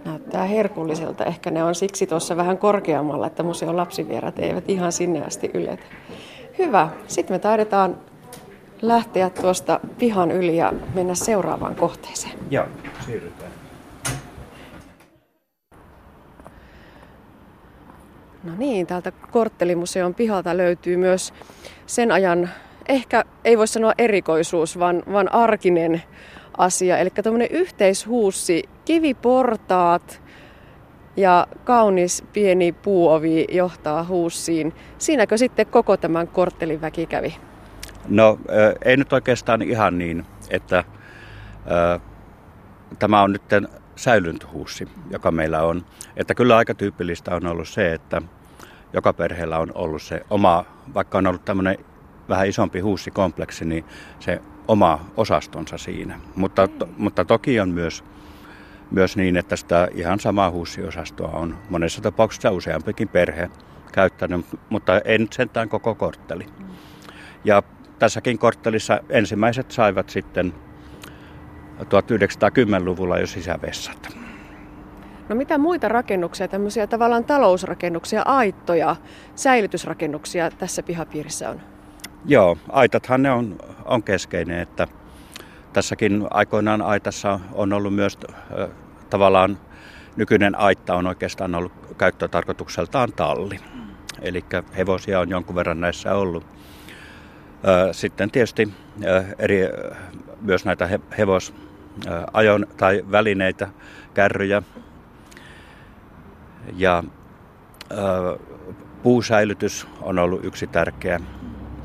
Näyttää 0.06 0.44
herkulliselta. 0.44 1.26
Ehkä 1.26 1.52
ne 1.52 1.64
on 1.64 1.76
siksi 1.76 2.08
tuossa 2.08 2.38
vähän 2.38 2.58
korkeammalla, 2.58 3.28
että 3.28 3.44
museon 3.44 3.78
lapsivierat 3.78 4.40
eivät 4.40 4.70
ihan 4.70 4.92
sinne 4.92 5.26
asti 5.26 5.52
yletä. 5.54 5.84
Hyvä. 6.60 6.90
Sitten 7.08 7.36
me 7.36 7.40
taidetaan 7.40 7.98
lähteä 8.82 9.30
tuosta 9.30 9.80
pihan 10.00 10.32
yli 10.32 10.58
ja 10.58 10.74
mennä 10.94 11.16
seuraavaan 11.16 11.76
kohteeseen. 11.76 12.34
Joo, 12.50 12.66
siirrytään. 13.06 13.52
No 18.44 18.52
niin, 18.58 18.88
täältä 18.88 19.12
Korttelimuseon 19.12 20.14
pihalta 20.14 20.58
löytyy 20.58 20.98
myös 20.98 21.34
sen 21.86 22.12
ajan, 22.12 22.50
ehkä 22.88 23.24
ei 23.46 23.58
voi 23.58 23.68
sanoa 23.68 23.94
erikoisuus, 23.98 24.80
vaan, 24.80 25.04
vaan 25.12 25.34
arkinen 25.34 26.04
asia. 26.58 26.98
Eli 26.98 27.10
tämmöinen 27.10 27.52
yhteishuussi, 27.52 28.64
kiviportaat 28.86 30.22
ja 31.18 31.48
kaunis 31.64 32.24
pieni 32.34 32.72
puovi 32.72 33.46
johtaa 33.52 34.04
huussiin. 34.04 34.74
Siinäkö 34.98 35.38
sitten 35.38 35.68
koko 35.68 35.98
tämän 35.98 36.28
korttelin 36.28 36.82
väki 36.82 37.06
kävi? 37.06 37.36
No 38.08 38.40
ei 38.86 38.98
nyt 38.98 39.14
oikeastaan 39.14 39.62
ihan 39.62 39.98
niin, 39.98 40.26
että 40.50 40.78
äh, 40.78 42.02
tämä 43.00 43.22
on 43.22 43.32
nyt 43.32 43.42
säilyntöhuussi, 43.96 44.88
joka 45.10 45.32
meillä 45.32 45.64
on. 45.64 45.86
Että 46.18 46.36
kyllä 46.36 46.58
aika 46.58 46.74
tyypillistä 46.74 47.36
on 47.36 47.48
ollut 47.48 47.68
se, 47.68 47.94
että 47.94 48.22
joka 48.94 49.14
perheellä 49.14 49.60
on 49.60 49.72
ollut 49.76 50.02
se 50.02 50.26
oma, 50.30 50.66
vaikka 50.94 51.18
on 51.18 51.28
ollut 51.28 51.46
tämmöinen 51.46 51.78
vähän 52.30 52.48
isompi 52.48 52.80
huussikompleksi, 52.80 53.66
niin 53.66 53.86
se 54.20 54.42
oma 54.68 55.06
osastonsa 55.18 55.78
siinä. 55.78 56.20
Mutta, 56.36 56.68
to, 56.68 56.90
mutta 56.98 57.26
toki 57.26 57.60
on 57.60 57.70
myös, 57.70 58.04
myös 58.92 59.18
niin, 59.18 59.38
että 59.38 59.56
sitä 59.56 59.88
ihan 59.94 60.20
samaa 60.20 60.52
huussiosastoa 60.52 61.32
on 61.32 61.58
monessa 61.70 62.02
tapauksessa 62.02 62.52
useampikin 62.52 63.08
perhe 63.08 63.50
käyttänyt, 63.92 64.46
mutta 64.70 65.00
ei 65.06 65.18
nyt 65.18 65.34
sentään 65.34 65.70
koko 65.70 65.96
kortteli. 65.96 66.46
Ja 67.44 67.64
tässäkin 68.00 68.40
korttelissa 68.40 69.00
ensimmäiset 69.10 69.72
saivat 69.72 70.10
sitten 70.10 70.54
1910-luvulla 71.80 73.20
jo 73.20 73.28
sisävessat. 73.28 74.23
No 75.30 75.36
mitä 75.36 75.58
muita 75.58 75.88
rakennuksia, 75.88 76.48
tämmöisiä 76.48 76.88
tavallaan 76.88 77.24
talousrakennuksia, 77.24 78.22
aittoja, 78.26 78.96
säilytysrakennuksia 79.36 80.52
tässä 80.52 80.84
pihapiirissä 80.84 81.50
on? 81.50 81.62
Joo, 82.26 82.58
aitathan 82.70 83.24
ne 83.24 83.32
on, 83.32 83.56
on 83.86 84.04
keskeinen, 84.04 84.60
että 84.60 84.88
tässäkin 85.74 86.28
aikoinaan 86.30 86.82
aitassa 86.82 87.40
on 87.54 87.74
ollut 87.74 87.96
myös 87.96 88.18
äh, 88.60 88.70
tavallaan 89.10 89.58
nykyinen 90.16 90.56
aitta 90.56 90.96
on 90.96 91.08
oikeastaan 91.08 91.56
ollut 91.56 91.72
käyttötarkoitukseltaan 91.98 93.14
talli. 93.14 93.60
Eli 94.22 94.46
hevosia 94.78 95.20
on 95.20 95.30
jonkun 95.30 95.56
verran 95.56 95.82
näissä 95.82 96.16
ollut. 96.16 96.46
Sitten 97.92 98.32
tietysti 98.32 98.74
eri, 99.40 99.60
myös 100.42 100.66
näitä 100.66 100.90
hevosajon 101.18 102.68
tai 102.78 103.06
välineitä, 103.12 103.68
kärryjä 104.14 104.62
ja 106.76 107.04
puusäilytys 109.04 109.88
on 110.02 110.20
ollut 110.20 110.46
yksi 110.46 110.68
tärkeä. 110.68 111.20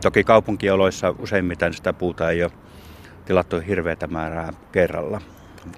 Toki 0.02 0.24
kaupunkioloissa 0.24 1.14
useimmiten 1.18 1.74
sitä 1.74 1.92
puuta 1.92 2.30
ei 2.30 2.42
ole 2.42 2.52
tilattu 3.24 3.60
hirveätä 3.66 4.06
määrää 4.06 4.52
kerralla, 4.72 5.20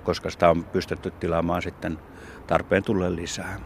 koska 0.04 0.30
sitä 0.30 0.50
on 0.50 0.64
pystytty 0.64 1.10
tilaamaan 1.10 1.62
sitten 1.62 1.98
tarpeen 2.46 2.82
tulle 2.82 3.16
lisää. 3.16 3.56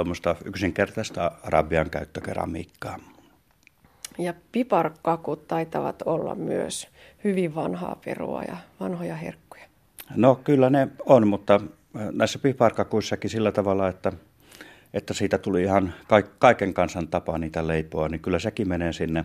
yksinkertaista 0.45 1.33
Arabian 1.43 1.91
käyttökeramiikkaa. 1.91 2.99
Ja 4.19 4.35
piparkakut 4.53 5.49
taitavat 5.49 6.03
olla 6.03 6.35
myös 6.35 6.89
hyvin 7.25 7.55
vanhaa 7.55 8.01
perua 8.05 8.43
ja 8.43 8.57
vanhoja 8.81 9.17
herkkuja. 9.17 9.65
No 10.17 10.35
kyllä 10.35 10.71
ne 10.71 10.89
on, 11.07 11.29
mutta 11.29 11.55
äh, 11.55 12.09
näissä 12.13 12.39
piparkakuissakin 12.39 13.31
sillä 13.31 13.53
tavalla, 13.53 13.89
että, 13.89 14.13
että 14.95 15.15
siitä 15.15 15.39
tuli 15.39 15.63
ihan 15.63 15.95
kaiken 16.39 16.75
kansan 16.75 17.09
tapa 17.09 17.39
niitä 17.39 17.67
leipoa, 17.67 18.09
niin 18.09 18.21
kyllä 18.21 18.39
sekin 18.39 18.69
menee 18.69 18.93
sinne 18.93 19.25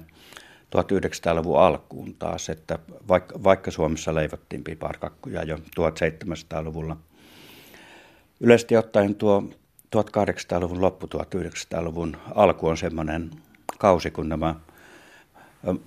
1900-luvun 0.75 1.59
alkuun 1.59 2.15
taas, 2.19 2.49
että 2.49 2.79
vaikka, 3.07 3.43
vaikka 3.43 3.71
Suomessa 3.71 4.15
leivottiin 4.15 4.63
piparkakkuja 4.63 5.43
jo 5.43 5.57
1700-luvulla. 5.57 6.97
Yleisesti 8.39 8.77
ottaen 8.77 9.15
tuo 9.15 9.43
1800-luvun 9.95 10.81
loppu, 10.81 11.07
1900-luvun 11.07 12.17
alku 12.35 12.67
on 12.67 12.77
semmoinen 12.77 13.31
kausi, 13.77 14.11
kun 14.11 14.29
nämä 14.29 14.55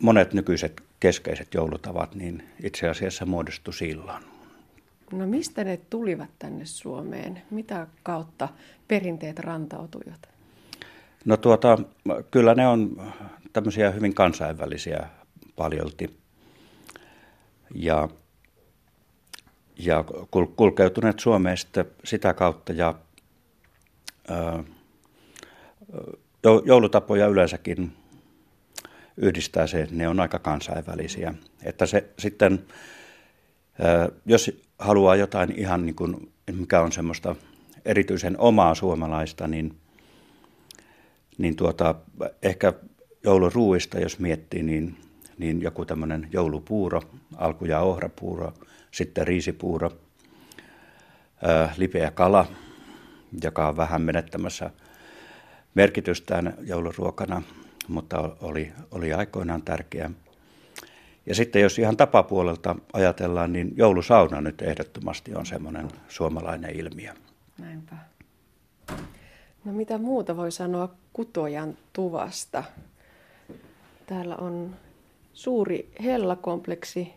monet 0.00 0.34
nykyiset 0.34 0.82
keskeiset 1.00 1.54
joulutavat 1.54 2.14
niin 2.14 2.48
itse 2.62 2.88
asiassa 2.88 3.26
muodostu 3.26 3.72
silloin. 3.72 4.24
No 5.12 5.26
mistä 5.26 5.64
ne 5.64 5.80
tulivat 5.90 6.30
tänne 6.38 6.64
Suomeen? 6.64 7.42
Mitä 7.50 7.86
kautta 8.02 8.48
perinteet 8.88 9.38
rantautuivat? 9.38 10.28
No 11.24 11.36
tuota, 11.36 11.78
kyllä 12.30 12.54
ne 12.54 12.68
on 12.68 13.12
tämmöisiä 13.52 13.90
hyvin 13.90 14.14
kansainvälisiä 14.14 15.06
paljolti. 15.56 16.16
Ja, 17.74 18.08
ja 19.78 20.04
kulkeutuneet 20.56 21.20
Suomeen 21.20 21.56
sitten 21.56 21.84
sitä 22.04 22.34
kautta 22.34 22.72
ja 22.72 22.94
ää, 24.28 24.64
joulutapoja 26.64 27.26
yleensäkin 27.26 27.92
yhdistää 29.20 29.66
se, 29.66 29.83
että 29.83 29.94
ne 29.94 30.09
on 30.09 30.20
aika 30.20 30.38
kansainvälisiä. 30.38 31.35
Että 31.62 31.87
se 31.87 32.11
sitten, 32.18 32.64
jos 34.26 34.50
haluaa 34.78 35.16
jotain 35.16 35.52
ihan 35.56 35.87
niin 35.87 35.94
kuin, 35.96 36.33
mikä 36.52 36.80
on 36.80 36.92
semmoista 36.92 37.37
erityisen 37.85 38.38
omaa 38.38 38.74
suomalaista, 38.74 39.48
niin, 39.48 39.76
niin 41.38 41.56
tuota, 41.56 41.94
ehkä 42.42 42.72
jouluruuista, 43.24 44.00
jos 44.00 44.18
miettii, 44.18 44.62
niin, 44.62 44.96
niin 45.38 45.62
joku 45.62 45.85
tämmöinen 45.85 46.28
joulupuuro, 46.33 47.02
alku- 47.37 47.64
ja 47.64 47.80
ohrapuuro, 47.80 48.52
sitten 48.90 49.26
riisipuuro, 49.26 49.92
lipeä 51.76 52.11
kala, 52.11 52.46
joka 53.42 53.68
on 53.68 53.76
vähän 53.76 54.02
menettämässä 54.02 54.70
merkitystään 55.74 56.54
jouluruokana, 56.61 57.42
mutta 57.88 58.36
oli, 58.40 58.72
oli 58.90 59.12
aikoinaan 59.12 59.62
tärkeä. 59.62 60.10
Ja 61.26 61.34
sitten 61.34 61.62
jos 61.62 61.78
ihan 61.78 61.96
tapapuolelta 61.96 62.76
ajatellaan, 62.92 63.52
niin 63.52 63.72
joulusauna 63.76 64.40
nyt 64.40 64.62
ehdottomasti 64.62 65.34
on 65.34 65.46
semmoinen 65.46 65.88
suomalainen 66.08 66.76
ilmiö. 66.76 67.12
Näinpä. 67.58 67.96
No 69.64 69.72
mitä 69.72 69.98
muuta 69.98 70.36
voi 70.36 70.52
sanoa 70.52 70.94
Kutojan 71.12 71.76
tuvasta? 71.92 72.64
Täällä 74.06 74.36
on 74.36 74.76
suuri 75.32 75.92
hellakompleksi 76.04 77.12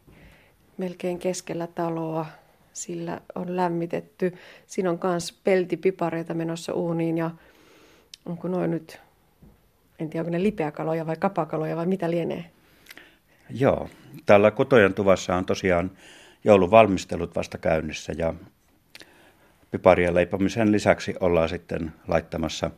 melkein 0.77 1.19
keskellä 1.19 1.67
taloa. 1.67 2.25
Sillä 2.73 3.21
on 3.35 3.55
lämmitetty. 3.55 4.33
Siinä 4.67 4.89
on 4.89 4.99
myös 5.03 5.39
peltipipareita 5.43 6.33
menossa 6.33 6.73
uuniin 6.73 7.17
ja 7.17 7.31
onko 8.25 8.47
noin 8.47 8.71
nyt, 8.71 8.99
en 10.03 10.09
tiedä 10.09 10.21
onko 10.21 10.31
ne 10.31 10.43
lipeäkaloja 10.43 11.07
vai 11.07 11.15
kapakaloja 11.15 11.75
vai 11.75 11.85
mitä 11.85 12.11
lienee? 12.11 12.45
Joo, 13.49 13.89
täällä 14.25 14.51
Kotojan 14.51 14.93
tuvassa 14.93 15.35
on 15.35 15.45
tosiaan 15.45 15.91
jouluvalmistelut 16.43 17.35
vasta 17.35 17.57
käynnissä 17.57 18.13
ja 18.17 18.33
piparien 19.71 20.15
leipomisen 20.15 20.71
lisäksi 20.71 21.15
ollaan 21.19 21.49
sitten 21.49 21.93
laittamassa 22.07 22.71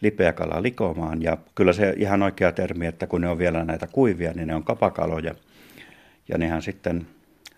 lipeäkalaa 0.00 0.62
likomaan. 0.62 1.22
Ja 1.22 1.36
kyllä 1.54 1.72
se 1.72 1.94
ihan 1.96 2.22
oikea 2.22 2.52
termi, 2.52 2.86
että 2.86 3.06
kun 3.06 3.20
ne 3.20 3.28
on 3.28 3.38
vielä 3.38 3.64
näitä 3.64 3.86
kuivia, 3.86 4.32
niin 4.32 4.48
ne 4.48 4.54
on 4.54 4.64
kapakaloja. 4.64 5.34
Ja 6.28 6.38
nehän 6.38 6.62
sitten 6.62 7.06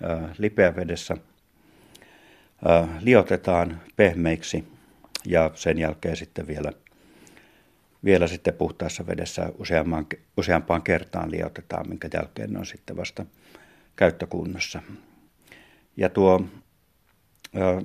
äh, 0.05 0.31
lipeävedessä 0.39 1.17
äh, 2.71 2.89
liotetaan 3.01 3.81
pehmeiksi 3.97 4.65
ja 5.27 5.51
sen 5.55 5.79
jälkeen 5.79 6.17
sitten 6.17 6.47
vielä– 6.47 6.73
vielä 8.05 8.27
sitten 8.27 8.55
puhtaassa 8.55 9.07
vedessä 9.07 9.53
useampaan, 9.59 10.07
useampaan 10.37 10.83
kertaan 10.83 11.31
liotetaan, 11.31 11.89
minkä 11.89 12.09
jälkeen 12.15 12.53
ne 12.53 12.59
on 12.59 12.67
sitten 12.67 12.97
vasta 12.97 13.27
käyttökunnossa. 13.97 14.83
Ja 15.97 16.09
tuo 16.09 16.45
ö, 17.57 17.83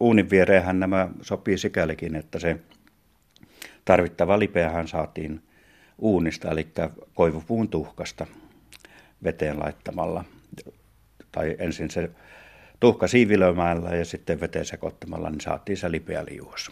uunin 0.00 0.30
viereenhän 0.30 0.80
nämä 0.80 1.08
sopii 1.22 1.58
sikälikin, 1.58 2.16
että 2.16 2.38
se 2.38 2.58
tarvittava 3.84 4.38
lipeähän 4.38 4.88
saatiin 4.88 5.42
uunista, 5.98 6.50
eli 6.50 6.68
koivupuun 7.14 7.68
tuhkasta 7.68 8.26
veteen 9.24 9.60
laittamalla. 9.60 10.24
Tai 11.32 11.56
ensin 11.58 11.90
se 11.90 12.10
tuhka 12.80 13.08
siivilöimällä 13.08 13.90
ja 13.90 14.04
sitten 14.04 14.40
veteen 14.40 14.64
sekoittamalla, 14.64 15.30
niin 15.30 15.40
saatiin 15.40 15.76
se 15.76 15.90
lipeä 15.90 16.24
liuos. 16.30 16.70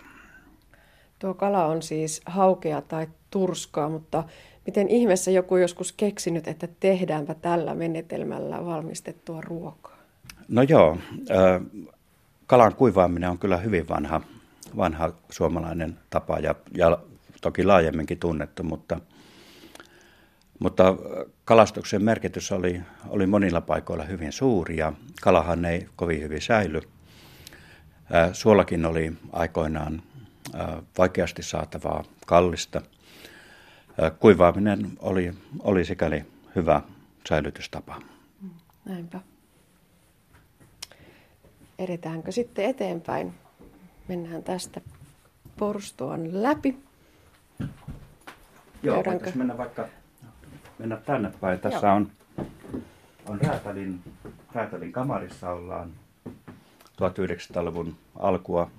Tuo 1.20 1.34
kala 1.34 1.66
on 1.66 1.82
siis 1.82 2.20
haukea 2.26 2.80
tai 2.82 3.06
turskaa, 3.30 3.88
mutta 3.88 4.24
miten 4.66 4.88
ihmeessä 4.88 5.30
joku 5.30 5.56
joskus 5.56 5.92
keksinyt, 5.92 6.48
että 6.48 6.68
tehdäänpä 6.80 7.34
tällä 7.34 7.74
menetelmällä 7.74 8.64
valmistettua 8.64 9.40
ruokaa? 9.40 9.98
No 10.48 10.62
joo, 10.62 10.98
kalan 12.46 12.74
kuivaaminen 12.74 13.30
on 13.30 13.38
kyllä 13.38 13.56
hyvin 13.56 13.88
vanha, 13.88 14.20
vanha 14.76 15.12
suomalainen 15.30 15.98
tapa 16.10 16.38
ja, 16.38 16.54
ja 16.74 16.98
toki 17.40 17.64
laajemminkin 17.64 18.18
tunnettu, 18.18 18.62
mutta, 18.62 19.00
mutta 20.58 20.96
kalastuksen 21.44 22.04
merkitys 22.04 22.52
oli, 22.52 22.80
oli 23.08 23.26
monilla 23.26 23.60
paikoilla 23.60 24.04
hyvin 24.04 24.32
suuri 24.32 24.76
ja 24.76 24.92
kalahan 25.22 25.64
ei 25.64 25.88
kovin 25.96 26.22
hyvin 26.22 26.42
säily. 26.42 26.80
Suolakin 28.32 28.86
oli 28.86 29.12
aikoinaan 29.32 30.02
vaikeasti 30.98 31.42
saatavaa, 31.42 32.04
kallista. 32.26 32.82
Kuivaaminen 34.18 34.90
oli, 34.98 35.32
oli 35.58 35.84
sikäli 35.84 36.24
hyvä 36.56 36.82
säilytystapa. 37.28 38.00
Näinpä. 38.84 39.20
Edetäänkö 41.78 42.32
sitten 42.32 42.64
eteenpäin? 42.64 43.34
Mennään 44.08 44.42
tästä 44.42 44.80
porstuan 45.58 46.42
läpi. 46.42 46.76
Joo, 48.82 48.96
voitaisiin 48.96 49.38
mennä 49.38 49.58
vaikka 49.58 49.88
mennä 50.78 50.96
tänne 50.96 51.32
päin. 51.40 51.60
Tässä 51.60 51.86
Joo. 51.86 51.96
on, 51.96 52.10
on 53.28 53.40
räätälin, 53.40 54.00
räätälin 54.54 54.92
kamarissa 54.92 55.50
ollaan 55.50 55.92
1900-luvun 57.00 57.96
alkua 58.18 58.70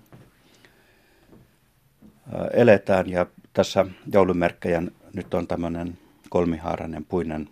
eletään 2.53 3.09
ja 3.09 3.25
tässä 3.53 3.85
joulumerkkejä 4.13 4.81
nyt 5.13 5.33
on 5.33 5.47
tämmöinen 5.47 5.97
kolmihaarainen 6.29 7.05
puinen 7.05 7.49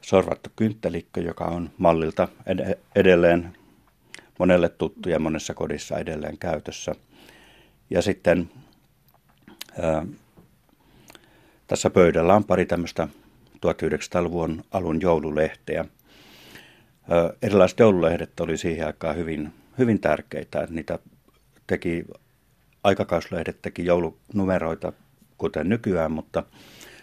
sorvattu 0.00 0.50
kynttelikkö, 0.56 1.20
joka 1.20 1.44
on 1.44 1.70
mallilta 1.78 2.28
edelleen 2.94 3.56
monelle 4.38 4.68
tuttu 4.68 5.08
ja 5.08 5.18
monessa 5.18 5.54
kodissa 5.54 5.98
edelleen 5.98 6.38
käytössä. 6.38 6.94
Ja 7.90 8.02
sitten 8.02 8.50
ää, 9.82 10.06
tässä 11.66 11.90
pöydällä 11.90 12.34
on 12.34 12.44
pari 12.44 12.66
tämmöistä 12.66 13.08
1900-luvun 13.54 14.64
alun 14.70 15.00
joululehteä. 15.00 15.84
Ää, 17.10 17.30
erilaiset 17.42 17.78
joululehdet 17.78 18.40
oli 18.40 18.56
siihen 18.56 18.86
aikaan 18.86 19.16
hyvin, 19.16 19.52
hyvin 19.78 20.00
tärkeitä. 20.00 20.66
Niitä 20.70 20.98
teki 21.66 22.04
aikakauslehdet 22.86 23.62
teki 23.62 23.84
joulunumeroita, 23.84 24.92
kuten 25.38 25.68
nykyään, 25.68 26.12
mutta 26.12 26.42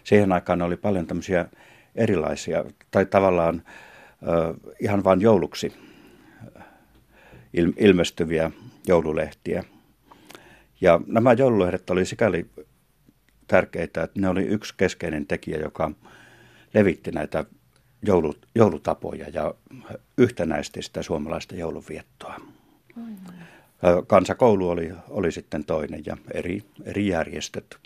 siihen 0.04 0.32
aikaan 0.32 0.62
oli 0.62 0.78
paljon 0.78 1.08
tämmöisiä 1.08 1.46
erilaisia, 1.96 2.66
tai 2.92 3.06
tavallaan 3.06 3.64
äh, 3.66 4.74
ihan 4.80 5.04
vain 5.04 5.22
jouluksi 5.22 5.74
ilmestyviä 7.78 8.52
joululehtiä. 8.88 9.64
Ja 10.82 11.02
nämä 11.08 11.34
joululehdet 11.34 11.90
oli 11.90 12.06
sikäli 12.06 12.46
tärkeitä, 13.48 14.04
että 14.04 14.20
ne 14.22 14.30
oli 14.30 14.44
yksi 14.44 14.74
keskeinen 14.78 15.28
tekijä, 15.28 15.58
joka 15.58 15.92
levitti 16.74 17.12
näitä 17.12 17.46
joulutapoja 18.56 19.30
ja 19.34 19.54
yhtenäisti 20.18 20.82
sitä 20.82 21.04
suomalaista 21.04 21.56
jouluviettoa. 21.56 22.34
Aivan. 22.98 23.53
Kansakoulu 24.08 24.70
oli, 24.70 24.92
oli 25.10 25.32
sitten 25.32 25.66
toinen 25.66 26.04
ja 26.06 26.18
eri, 26.34 26.64
eri 26.86 27.08
järjestöt 27.08 27.78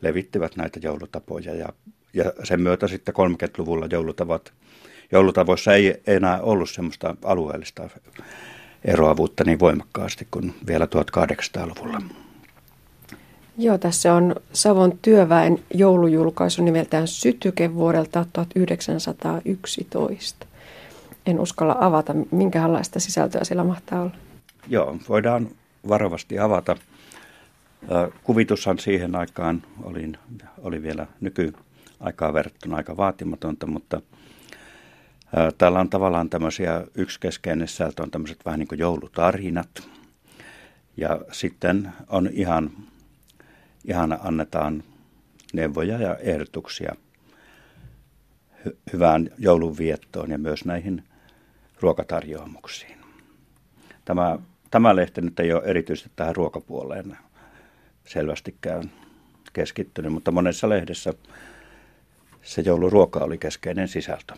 levittivät 0.00 0.56
näitä 0.56 0.80
joulutapoja 0.82 1.54
ja, 1.54 1.68
ja 2.14 2.32
sen 2.44 2.60
myötä 2.60 2.88
sitten 2.88 3.14
30-luvulla 3.14 3.88
joulutavat, 3.92 4.52
joulutavoissa 5.12 5.74
ei 5.74 6.02
enää 6.06 6.40
ollut 6.40 6.70
semmoista 6.70 7.16
alueellista 7.24 7.88
eroavuutta 8.84 9.44
niin 9.44 9.60
voimakkaasti 9.60 10.28
kuin 10.30 10.54
vielä 10.66 10.84
1800-luvulla. 10.84 12.02
Joo, 13.58 13.78
tässä 13.78 14.14
on 14.14 14.36
Savon 14.52 14.98
työväen 15.02 15.58
joulujulkaisu 15.74 16.64
nimeltään 16.64 17.08
Sytyke 17.08 17.74
vuodelta 17.74 18.26
1911. 18.32 20.46
En 21.26 21.40
uskalla 21.40 21.76
avata, 21.80 22.14
minkälaista 22.30 23.00
sisältöä 23.00 23.44
siellä 23.44 23.64
mahtaa 23.64 24.00
olla. 24.00 24.27
Joo, 24.66 24.96
voidaan 25.08 25.48
varovasti 25.88 26.38
avata. 26.38 26.76
Kuvitushan 28.22 28.78
siihen 28.78 29.16
aikaan 29.16 29.62
oli, 29.82 30.12
oli 30.58 30.82
vielä 30.82 31.06
nyky 31.20 31.52
aikaa 32.00 32.32
verrattuna 32.32 32.76
aika 32.76 32.96
vaatimatonta, 32.96 33.66
mutta 33.66 34.02
Täällä 35.58 35.80
on 35.80 35.90
tavallaan 35.90 36.30
tämmöisiä, 36.30 36.86
yksi 36.94 37.20
keskeinen 37.20 37.68
sisältö 37.68 38.02
on 38.02 38.10
tämmöiset 38.10 38.44
vähän 38.44 38.58
niin 38.58 38.68
kuin 38.68 38.78
joulutarinat. 38.78 39.88
Ja 40.96 41.20
sitten 41.32 41.92
on 42.08 42.30
ihan, 42.32 42.70
ihan 43.84 44.18
annetaan 44.22 44.84
neuvoja 45.52 45.98
ja 45.98 46.16
ehdotuksia 46.16 46.94
hy- 48.66 48.76
hyvään 48.92 49.30
joulunviettoon 49.38 50.30
ja 50.30 50.38
myös 50.38 50.64
näihin 50.64 51.04
ruokatarjoamuksiin. 51.80 52.97
Tämä, 54.08 54.38
tämä 54.70 54.96
lehti 54.96 55.20
nyt 55.20 55.40
ei 55.40 55.52
ole 55.52 55.62
erityisesti 55.64 56.10
tähän 56.16 56.36
ruokapuoleen 56.36 57.16
selvästikään 58.04 58.90
keskittynyt, 59.52 60.12
mutta 60.12 60.30
monessa 60.30 60.68
lehdessä 60.68 61.14
se 62.42 62.62
jouluruoka 62.62 63.18
oli 63.20 63.38
keskeinen 63.38 63.88
sisältö. 63.88 64.34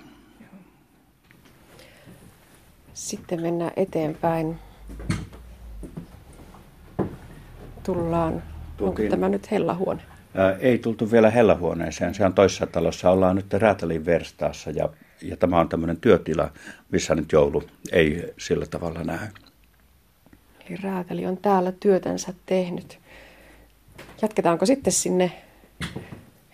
Sitten 2.94 3.42
mennään 3.42 3.72
eteenpäin. 3.76 4.58
Tullaan, 7.82 8.42
Tultiin. 8.76 9.06
onko 9.06 9.16
tämä 9.16 9.28
nyt 9.28 9.50
hellahuone? 9.50 10.02
Ää, 10.34 10.52
ei 10.52 10.78
tultu 10.78 11.12
vielä 11.12 11.30
hellahuoneeseen, 11.30 12.14
se 12.14 12.24
on 12.24 12.34
toisessa 12.34 12.66
talossa. 12.66 13.10
Ollaan 13.10 13.36
nyt 13.36 13.52
Räätälin 13.52 14.04
verstaassa 14.06 14.70
ja, 14.70 14.88
ja 15.22 15.36
tämä 15.36 15.60
on 15.60 15.68
tämmöinen 15.68 15.96
työtila, 15.96 16.50
missä 16.92 17.14
nyt 17.14 17.32
joulu 17.32 17.62
ei 17.92 18.34
sillä 18.38 18.66
tavalla 18.66 19.04
näy. 19.04 19.28
Eli 20.70 20.78
Räätäli 20.82 21.26
on 21.26 21.36
täällä 21.36 21.72
työtänsä 21.72 22.34
tehnyt. 22.46 22.98
Jatketaanko 24.22 24.66
sitten 24.66 24.92
sinne 24.92 25.32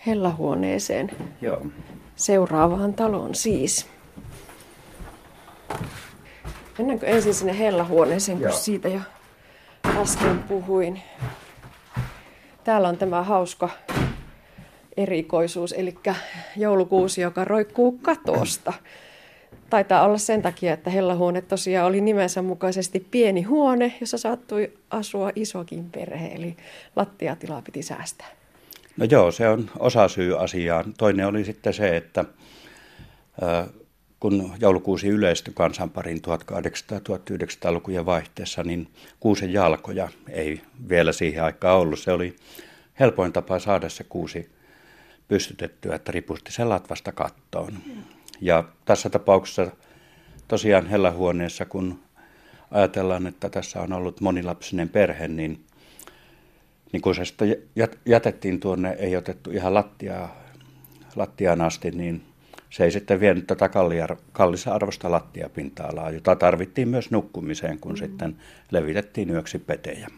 hellahuoneeseen? 0.07 1.11
Joo. 1.41 1.67
Seuraavaan 2.17 2.95
taloon 2.95 3.35
siis. 3.35 3.87
Mennäänkö 6.79 7.07
ensin 7.07 7.35
sinne 7.35 7.59
hellahuoneeseen, 7.59 8.39
kun 8.39 8.53
siitä 8.53 8.89
jo 8.89 9.01
äsken 9.87 10.39
puhuin. 10.39 11.03
Täällä 12.65 12.89
on 12.89 12.97
tämä 12.97 13.23
hauska 13.23 13.69
erikoisuus, 14.97 15.73
eli 15.73 15.95
joulukuusi, 16.57 17.21
joka 17.21 17.45
roikkuu 17.45 17.99
katosta. 18.03 18.73
Taitaa 19.71 20.05
olla 20.05 20.19
sen 20.19 20.43
takia, 20.43 20.73
että 20.73 20.91
hellahuone 20.91 21.43
tosiaan 21.43 21.87
oli 21.87 22.01
nimensä 22.01 22.43
mukaisesti 22.43 23.07
pieni 23.11 23.43
huone, 23.43 23.95
jossa 24.01 24.19
saattui 24.19 24.73
asua 24.91 25.31
isokin 25.35 25.91
perhe, 25.91 26.27
eli 26.27 26.57
lattiatilaa 26.97 27.63
piti 27.63 27.83
säästää. 27.83 28.29
No 28.97 29.07
joo, 29.11 29.33
se 29.33 29.49
on 29.49 29.71
osa 29.79 30.09
syy 30.09 30.43
asiaan. 30.43 30.95
Toinen 30.99 31.27
oli 31.27 31.45
sitten 31.45 31.75
se, 31.75 31.97
että 31.97 32.25
kun 34.21 34.53
joulukuusi 34.61 35.09
yleistyi 35.09 35.55
kansanparin 35.55 36.19
1800-1900-lukujen 36.19 38.07
vaihteessa, 38.07 38.63
niin 38.63 38.89
kuusen 39.21 39.53
jalkoja 39.53 40.09
ei 40.29 40.61
vielä 40.89 41.13
siihen 41.13 41.45
aikaan 41.45 41.79
ollut. 41.79 41.99
Se 41.99 42.13
oli 42.13 42.37
helpoin 43.01 43.33
tapa 43.33 43.59
saada 43.59 43.89
se 43.89 44.05
kuusi 44.05 44.51
pystytettyä, 45.29 45.95
että 45.95 46.13
ripusti 46.13 46.53
sen 46.53 46.69
latvasta 46.69 47.13
kattoon. 47.13 47.73
Ja 48.41 48.65
tässä 48.85 49.11
tapauksessa 49.11 49.67
tosiaan 50.49 50.87
hellahuoneessa, 50.87 51.65
kun 51.65 51.99
ajatellaan, 52.71 53.27
että 53.27 53.49
tässä 53.49 53.81
on 53.81 53.93
ollut 53.93 54.21
monilapsinen 54.21 54.89
perhe, 54.89 55.29
niin, 55.29 55.65
niin 56.93 57.03
kun 57.03 57.15
se 57.15 57.25
sitten 57.25 57.57
jätettiin 58.07 58.61
tuonne, 58.61 58.97
ei 58.99 59.17
otettu 59.17 59.51
ihan 59.51 59.75
lattiaa, 59.75 60.37
lattiaan 61.17 61.61
asti, 61.61 61.91
niin 61.91 62.23
se 62.71 62.85
ei 62.85 62.91
sitten 62.91 63.21
vienyt 63.21 63.47
tätä 63.47 63.71
kallisarvosta 64.33 65.11
lattiapinta-alaa, 65.11 66.11
jota 66.11 66.37
tarvittiin 66.37 66.89
myös 66.89 67.11
nukkumiseen, 67.11 67.79
kun 67.79 67.93
mm. 67.93 67.97
sitten 67.97 68.37
levitettiin 68.71 69.31
yöksi 69.31 69.59
petejä. 69.59 70.09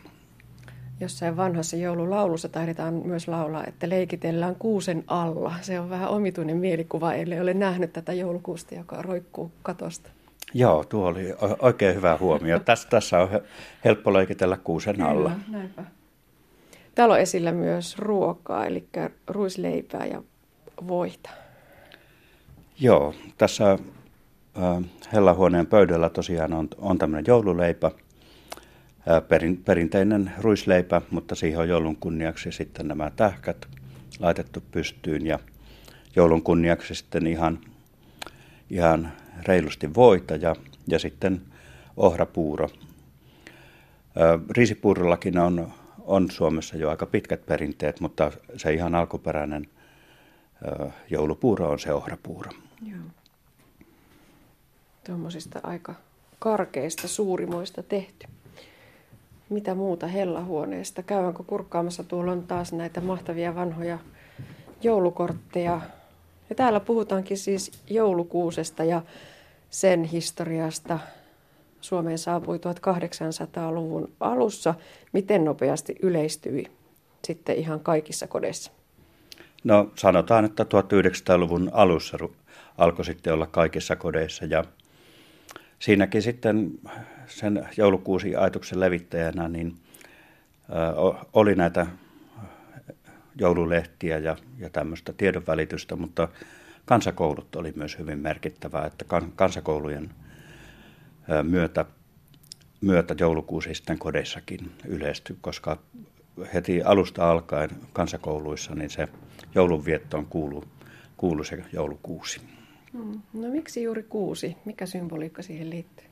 Jossain 1.01 1.37
vanhassa 1.37 1.77
joululaulussa 1.77 2.49
taidetaan 2.49 2.95
myös 2.95 3.29
laulaa, 3.29 3.67
että 3.67 3.89
leikitellään 3.89 4.57
kuusen 4.57 5.05
alla. 5.07 5.55
Se 5.61 5.81
on 5.81 5.91
vähän 5.91 6.09
omituinen 6.09 6.57
mielikuva, 6.57 7.15
ellei 7.15 7.41
ole 7.41 7.55
nähnyt 7.55 7.93
tätä 7.93 8.13
joulukuusta, 8.13 8.75
joka 8.75 9.03
roikkuu 9.03 9.53
katosta. 9.63 10.11
Joo, 10.55 10.85
tuo 10.85 11.09
oli 11.09 11.35
oikein 11.59 11.97
hyvä 11.97 12.19
huomio. 12.21 12.59
Tässä, 12.65 12.89
tässä 12.89 13.19
on 13.19 13.29
helppo 13.85 14.13
leikitellä 14.13 14.57
kuusen 14.57 15.03
alla. 15.03 15.31
Kyllä, 15.31 15.59
näinpä. 15.59 15.85
Täällä 16.95 17.15
on 17.15 17.21
esillä 17.21 17.53
myös 17.53 17.99
ruokaa, 17.99 18.67
eli 18.67 18.89
ruisleipää 19.27 20.07
ja 20.07 20.23
voita. 20.89 21.31
Joo, 22.81 23.15
tässä 23.39 23.73
äh, 23.73 23.79
Hellahuoneen 25.13 25.67
pöydällä 25.67 26.11
tosiaan 26.11 26.53
on, 26.53 26.69
on 26.79 26.99
tämmöinen 26.99 27.25
joululeipä, 27.29 27.91
perin, 29.29 29.57
perinteinen 29.57 30.33
ruisleipä, 30.39 31.03
mutta 31.11 31.35
siihen 31.35 31.61
on 31.61 31.69
joulun 31.69 31.97
kunniaksi 31.97 32.53
sitten 32.53 32.89
nämä 32.89 33.11
tähkät 33.17 33.69
laitettu 34.19 34.63
pystyyn 34.71 35.27
ja 35.27 35.39
joulun 36.17 36.43
kunniaksi 36.43 36.95
sitten 36.95 37.27
ihan, 37.27 37.59
ihan 38.71 39.13
reilusti 39.47 39.95
voita 39.95 40.37
ja, 40.37 40.57
ja 40.87 40.99
sitten 40.99 41.43
ohrapuuro. 41.97 42.71
Riisipuurollakin 44.51 45.39
on, 45.39 45.73
on 45.99 46.31
Suomessa 46.31 46.77
jo 46.77 46.91
aika 46.91 47.07
pitkät 47.07 47.47
perinteet, 47.47 48.01
mutta 48.01 48.33
se 48.57 48.73
ihan 48.73 48.95
alkuperäinen 48.95 49.69
joulupuuro 51.11 51.71
on 51.71 51.79
se 51.79 51.93
ohrapuuro. 51.93 52.51
Joo. 52.87 53.01
Tuommoisista 55.07 55.61
aika 55.63 55.95
karkeista, 56.39 57.09
suurimoista 57.09 57.83
tehty. 57.83 58.27
Mitä 59.49 59.75
muuta 59.75 60.07
hellahuoneesta? 60.07 61.03
Käydäänkö 61.03 61.43
kurkkaamassa? 61.43 62.05
Tuolla 62.05 62.33
on 62.33 62.43
taas 62.43 62.73
näitä 62.73 63.01
mahtavia 63.01 63.55
vanhoja 63.55 63.99
joulukortteja. 64.83 65.81
Ja 66.51 66.55
täällä 66.55 66.81
puhutaankin 66.81 67.39
siis 67.39 67.73
joulukuusesta 67.91 68.85
ja 68.85 69.03
sen 69.71 70.05
historiasta. 70.05 70.99
Suomeen 71.81 72.19
saapui 72.19 72.57
1800-luvun 72.57 74.13
alussa. 74.21 74.75
Miten 75.13 75.45
nopeasti 75.45 75.97
yleistyi 76.03 76.67
sitten 77.25 77.57
ihan 77.57 77.81
kaikissa 77.81 78.27
kodeissa? 78.27 78.73
No 79.65 79.91
sanotaan, 79.95 80.45
että 80.45 80.63
1900-luvun 80.63 81.71
alussa 81.73 82.19
alkoi 82.79 83.05
sitten 83.05 83.33
olla 83.33 83.47
kaikissa 83.47 83.97
kodeissa 83.97 84.45
ja 84.45 84.65
siinäkin 85.79 86.23
sitten 86.23 86.71
sen 87.27 87.69
joulukuusi 87.77 88.37
ajatuksen 88.37 88.81
levittäjänä 88.81 89.49
niin 89.49 89.77
oli 91.33 91.55
näitä 91.55 91.87
joululehtiä 93.41 94.19
ja, 94.19 94.37
ja 94.59 94.71
tämmöistä 94.71 95.13
tiedonvälitystä, 95.13 95.97
mutta 95.97 96.29
kansakoulut 96.85 97.57
oli 97.57 97.73
myös 97.77 97.99
hyvin 97.99 98.19
merkittävää, 98.19 98.87
että 98.87 99.05
kansakoulujen 99.37 100.11
myötä, 101.43 101.85
myötä 102.81 103.15
joulukuusi 103.21 103.75
sitten 103.75 103.99
kodeissakin 103.99 104.71
yleistyi, 104.85 105.37
koska 105.41 105.79
heti 106.55 106.83
alusta 106.83 107.31
alkaen 107.31 107.71
kansakouluissa 107.93 108.75
niin 108.75 108.91
se 108.91 109.09
joulunviettoon 109.55 110.27
kuului, 110.27 110.63
kuului 111.17 111.45
se 111.45 111.65
joulukuusi. 111.73 112.58
Hmm. 112.93 113.21
No 113.33 113.49
miksi 113.49 113.83
juuri 113.83 114.03
kuusi? 114.03 114.57
Mikä 114.65 114.87
symboliikka 114.87 115.43
siihen 115.43 115.71
liittyy? 115.71 116.07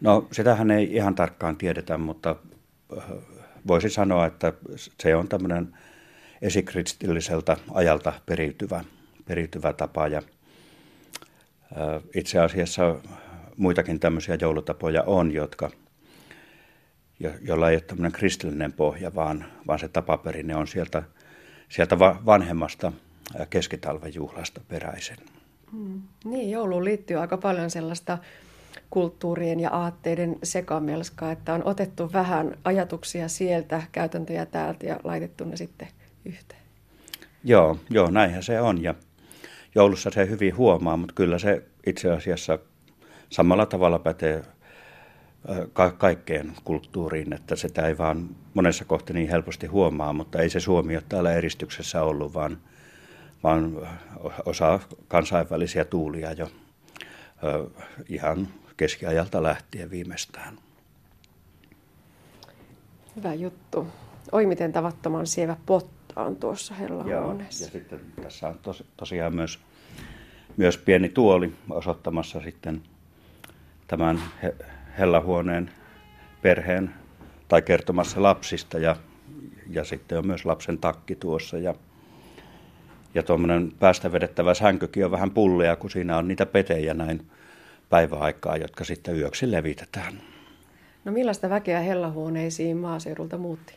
No 0.00 0.28
sitähän 0.32 0.70
ei 0.70 0.94
ihan 0.94 1.14
tarkkaan 1.14 1.56
tiedetä, 1.56 1.98
mutta 1.98 2.36
äh, 2.98 3.04
voisi 3.66 3.90
sanoa, 3.90 4.26
että 4.26 4.52
se 4.76 5.16
on 5.16 5.28
tämmöinen 5.28 5.76
esikristilliseltä 6.42 7.56
ajalta 7.70 8.12
periytyvä, 8.26 8.84
periytyvä 9.24 9.72
tapa. 9.72 10.08
Ja 10.08 10.18
äh, 10.18 12.02
itse 12.14 12.38
asiassa 12.38 12.96
muitakin 13.56 14.00
tämmöisiä 14.00 14.38
joulutapoja 14.40 15.02
on, 15.02 15.32
jotka, 15.32 15.70
jolla 17.40 17.70
ei 17.70 17.76
ole 17.76 17.82
tämmöinen 17.82 18.12
kristillinen 18.12 18.72
pohja, 18.72 19.14
vaan, 19.14 19.44
vaan 19.66 19.78
se 19.78 19.88
tapaperinne 19.88 20.56
on 20.56 20.66
sieltä, 20.66 21.02
sieltä 21.68 21.98
vanhemmasta 21.98 22.92
äh, 23.40 23.48
keskitalven 23.50 24.14
juhlasta 24.14 24.60
peräisin. 24.68 25.16
Mm. 25.72 26.02
Niin, 26.24 26.50
jouluun 26.50 26.84
liittyy 26.84 27.16
aika 27.16 27.36
paljon 27.36 27.70
sellaista 27.70 28.18
kulttuurien 28.90 29.60
ja 29.60 29.70
aatteiden 29.70 30.36
sekamelskaa, 30.42 31.32
että 31.32 31.54
on 31.54 31.62
otettu 31.64 32.12
vähän 32.12 32.58
ajatuksia 32.64 33.28
sieltä, 33.28 33.82
käytäntöjä 33.92 34.46
täältä 34.46 34.86
ja 34.86 35.00
laitettu 35.04 35.44
ne 35.44 35.56
sitten 35.56 35.88
yhteen. 36.24 36.62
Joo, 37.44 37.78
joo, 37.90 38.10
näinhän 38.10 38.42
se 38.42 38.60
on 38.60 38.82
ja 38.82 38.94
joulussa 39.74 40.10
se 40.10 40.28
hyvin 40.28 40.56
huomaa, 40.56 40.96
mutta 40.96 41.14
kyllä 41.14 41.38
se 41.38 41.62
itse 41.86 42.10
asiassa 42.10 42.58
samalla 43.30 43.66
tavalla 43.66 43.98
pätee 43.98 44.42
ka- 45.72 45.90
kaikkeen 45.90 46.52
kulttuuriin, 46.64 47.32
että 47.32 47.56
sitä 47.56 47.86
ei 47.86 47.98
vaan 47.98 48.28
monessa 48.54 48.84
kohtaa 48.84 49.14
niin 49.14 49.28
helposti 49.28 49.66
huomaa, 49.66 50.12
mutta 50.12 50.38
ei 50.38 50.50
se 50.50 50.60
Suomi 50.60 50.96
ole 50.96 51.04
täällä 51.08 51.32
eristyksessä 51.32 52.02
ollut, 52.02 52.34
vaan 52.34 52.58
vaan 53.42 53.88
osa 54.44 54.80
kansainvälisiä 55.08 55.84
tuulia 55.84 56.32
jo 56.32 56.50
ihan 58.08 58.48
keskiajalta 58.76 59.42
lähtien 59.42 59.90
viimeistään. 59.90 60.58
Hyvä 63.16 63.34
juttu. 63.34 63.86
Oi 64.32 64.46
miten 64.46 64.72
tavattoman 64.72 65.26
sievä 65.26 65.56
potta 65.66 66.20
on 66.22 66.36
tuossa 66.36 66.74
hellahuoneessa. 66.74 67.64
Ja, 67.64 67.68
ja 67.68 67.72
sitten 67.72 68.00
tässä 68.22 68.48
on 68.48 68.58
tos, 68.58 68.84
tosiaan 68.96 69.34
myös, 69.34 69.58
myös 70.56 70.78
pieni 70.78 71.08
tuoli 71.08 71.52
osoittamassa 71.70 72.40
sitten 72.40 72.82
tämän 73.88 74.22
he, 74.42 74.54
hellahuoneen 74.98 75.70
perheen 76.42 76.94
tai 77.48 77.62
kertomassa 77.62 78.22
lapsista 78.22 78.78
ja, 78.78 78.96
ja 79.70 79.84
sitten 79.84 80.18
on 80.18 80.26
myös 80.26 80.44
lapsen 80.44 80.78
takki 80.78 81.16
tuossa 81.16 81.58
ja, 81.58 81.74
ja 83.14 83.22
tuommoinen 83.22 83.72
päästä 83.80 84.12
vedettävä 84.12 84.54
sänkykin 84.54 85.04
on 85.04 85.10
vähän 85.10 85.30
pulleja, 85.30 85.76
kun 85.76 85.90
siinä 85.90 86.16
on 86.16 86.28
niitä 86.28 86.46
petejä 86.46 86.94
näin 86.94 87.26
päiväaikaa, 87.90 88.56
jotka 88.56 88.84
sitten 88.84 89.18
yöksi 89.18 89.50
levitetään. 89.50 90.22
No 91.04 91.12
millaista 91.12 91.50
väkeä 91.50 91.80
hellahuoneisiin 91.80 92.76
maaseudulta 92.76 93.38
muutti? 93.38 93.74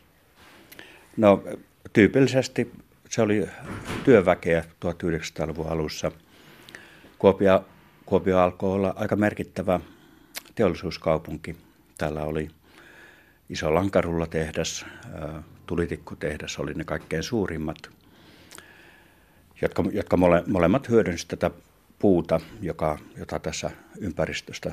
No 1.16 1.44
tyypillisesti 1.92 2.72
se 3.08 3.22
oli 3.22 3.46
työväkeä 4.04 4.64
1900-luvun 4.84 5.68
alussa. 5.68 6.12
Kuopio, 7.18 7.64
Kuopio 8.06 8.38
alkoi 8.38 8.72
olla 8.72 8.94
aika 8.96 9.16
merkittävä 9.16 9.80
teollisuuskaupunki. 10.54 11.56
Täällä 11.98 12.22
oli 12.22 12.48
iso 13.50 13.74
lankarulla 13.74 14.26
tehdas, 14.26 14.86
tulitikkutehdas 15.66 16.58
oli 16.58 16.74
ne 16.74 16.84
kaikkein 16.84 17.22
suurimmat, 17.22 17.76
jotka, 19.62 19.84
jotka 19.92 20.16
mole, 20.16 20.42
molemmat 20.46 20.88
hyödynsivät 20.88 21.28
tätä 21.28 21.50
puuta, 21.98 22.40
joka, 22.62 22.98
jota 23.16 23.38
tässä 23.38 23.70
ympäristöstä 23.98 24.72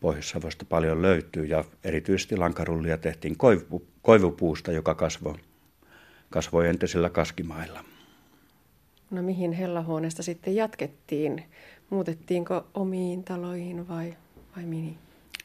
Pohjois-Savosta 0.00 0.64
paljon 0.64 1.02
löytyy. 1.02 1.44
Ja 1.44 1.64
erityisesti 1.84 2.36
lankarullia 2.36 2.98
tehtiin 2.98 3.36
koivu, 3.36 3.82
koivupuusta, 4.02 4.72
joka 4.72 4.94
kasvoi, 4.94 5.34
kasvoi 6.30 6.68
entisillä 6.68 7.10
kaskimailla. 7.10 7.84
No 9.10 9.22
mihin 9.22 9.52
hellahuoneesta 9.52 10.22
sitten 10.22 10.56
jatkettiin? 10.56 11.44
Muutettiinko 11.90 12.66
omiin 12.74 13.24
taloihin 13.24 13.88
vai, 13.88 14.16
vai 14.56 14.64
mihin? 14.64 14.98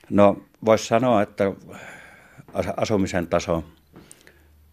No 0.09 0.41
voisi 0.65 0.87
sanoa, 0.87 1.21
että 1.21 1.43
asumisen 2.77 3.27
taso 3.27 3.63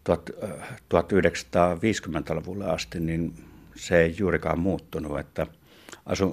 1950-luvulle 0.08 2.70
asti, 2.70 3.00
niin 3.00 3.34
se 3.76 4.02
ei 4.02 4.14
juurikaan 4.18 4.58
muuttunut, 4.58 5.18
että 5.18 5.46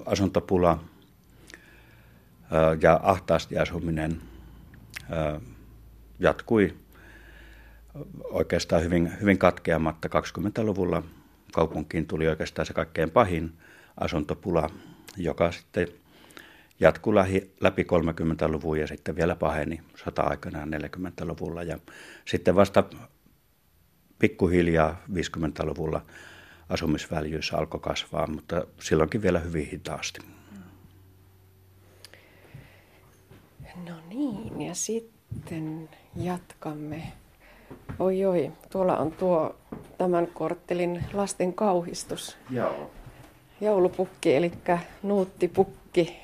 asuntopula 0.06 0.84
ja 2.82 3.00
ahtaasti 3.04 3.58
asuminen 3.58 4.22
jatkui 6.20 6.76
oikeastaan 8.22 8.84
hyvin, 8.84 9.12
hyvin 9.22 9.38
katkeamatta. 9.38 10.08
20-luvulla 10.08 11.04
kaupunkiin 11.54 12.08
tuli 12.08 12.28
oikeastaan 12.28 12.66
se 12.66 12.74
kaikkein 12.74 13.12
pahin 13.12 13.54
asuntopula, 13.98 14.70
joka 15.18 15.52
sitten 15.52 15.88
jatkui 16.80 17.14
läpi 17.60 17.84
30-luvun 17.84 18.80
ja 18.80 18.88
sitten 18.88 19.16
vielä 19.16 19.36
paheni 19.36 19.82
sota-aikana 19.96 20.66
40-luvulla. 20.66 21.64
Ja 21.64 21.80
sitten 22.26 22.56
vasta 22.56 22.84
pikkuhiljaa 24.22 25.02
50-luvulla 25.14 26.02
asumisväljyys 26.70 27.54
alkoi 27.54 27.80
kasvaa, 27.80 28.28
mutta 28.28 28.64
silloinkin 28.80 29.22
vielä 29.22 29.40
hyvin 29.40 29.68
hitaasti. 29.68 30.22
No 33.90 33.96
niin, 34.10 34.62
ja 34.62 34.76
sitten 34.76 35.90
jatkamme. 36.16 37.04
Oi 38.00 38.26
oi, 38.26 38.52
tuolla 38.70 38.98
on 38.98 39.12
tuo 39.12 39.56
tämän 39.98 40.28
korttelin 40.28 41.04
lasten 41.14 41.54
kauhistus. 41.54 42.38
Joo. 42.50 42.92
Joulupukki, 43.62 44.36
eli 44.36 44.52
nuuttipukki. 45.04 46.20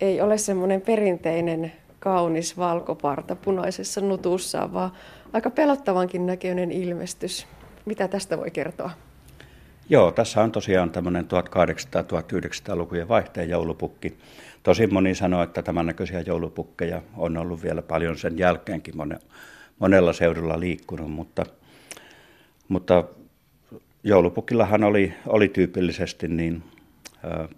Ei 0.00 0.20
ole 0.20 0.38
semmoinen 0.38 0.80
perinteinen 0.80 1.72
kaunis 2.00 2.58
valkoparta 2.58 3.36
punaisessa 3.36 4.00
nutussa, 4.00 4.72
vaan 4.72 4.92
aika 5.34 5.50
pelottavankin 5.50 6.26
näköinen 6.26 6.72
ilmestys. 6.72 7.46
Mitä 7.84 8.08
tästä 8.08 8.38
voi 8.38 8.50
kertoa? 8.50 8.90
Joo, 9.88 10.12
tässä 10.12 10.42
on 10.42 10.52
tosiaan 10.52 10.90
tämmöinen 10.90 11.24
1800-1900-lukujen 11.24 13.08
vaihteen 13.08 13.48
joulupukki. 13.48 14.18
Tosi 14.62 14.86
moni 14.86 15.14
sanoo, 15.14 15.42
että 15.42 15.62
tämän 15.62 15.86
näköisiä 15.86 16.20
joulupukkeja 16.20 17.02
on 17.16 17.36
ollut 17.36 17.62
vielä 17.62 17.82
paljon 17.82 18.18
sen 18.18 18.38
jälkeenkin 18.38 18.94
monella 19.78 20.12
seudulla 20.12 20.60
liikkunut, 20.60 21.10
mutta, 21.10 21.46
mutta 22.68 23.04
joulupukillahan 24.02 24.84
oli, 24.84 25.14
oli 25.26 25.48
tyypillisesti 25.48 26.28
niin 26.28 26.62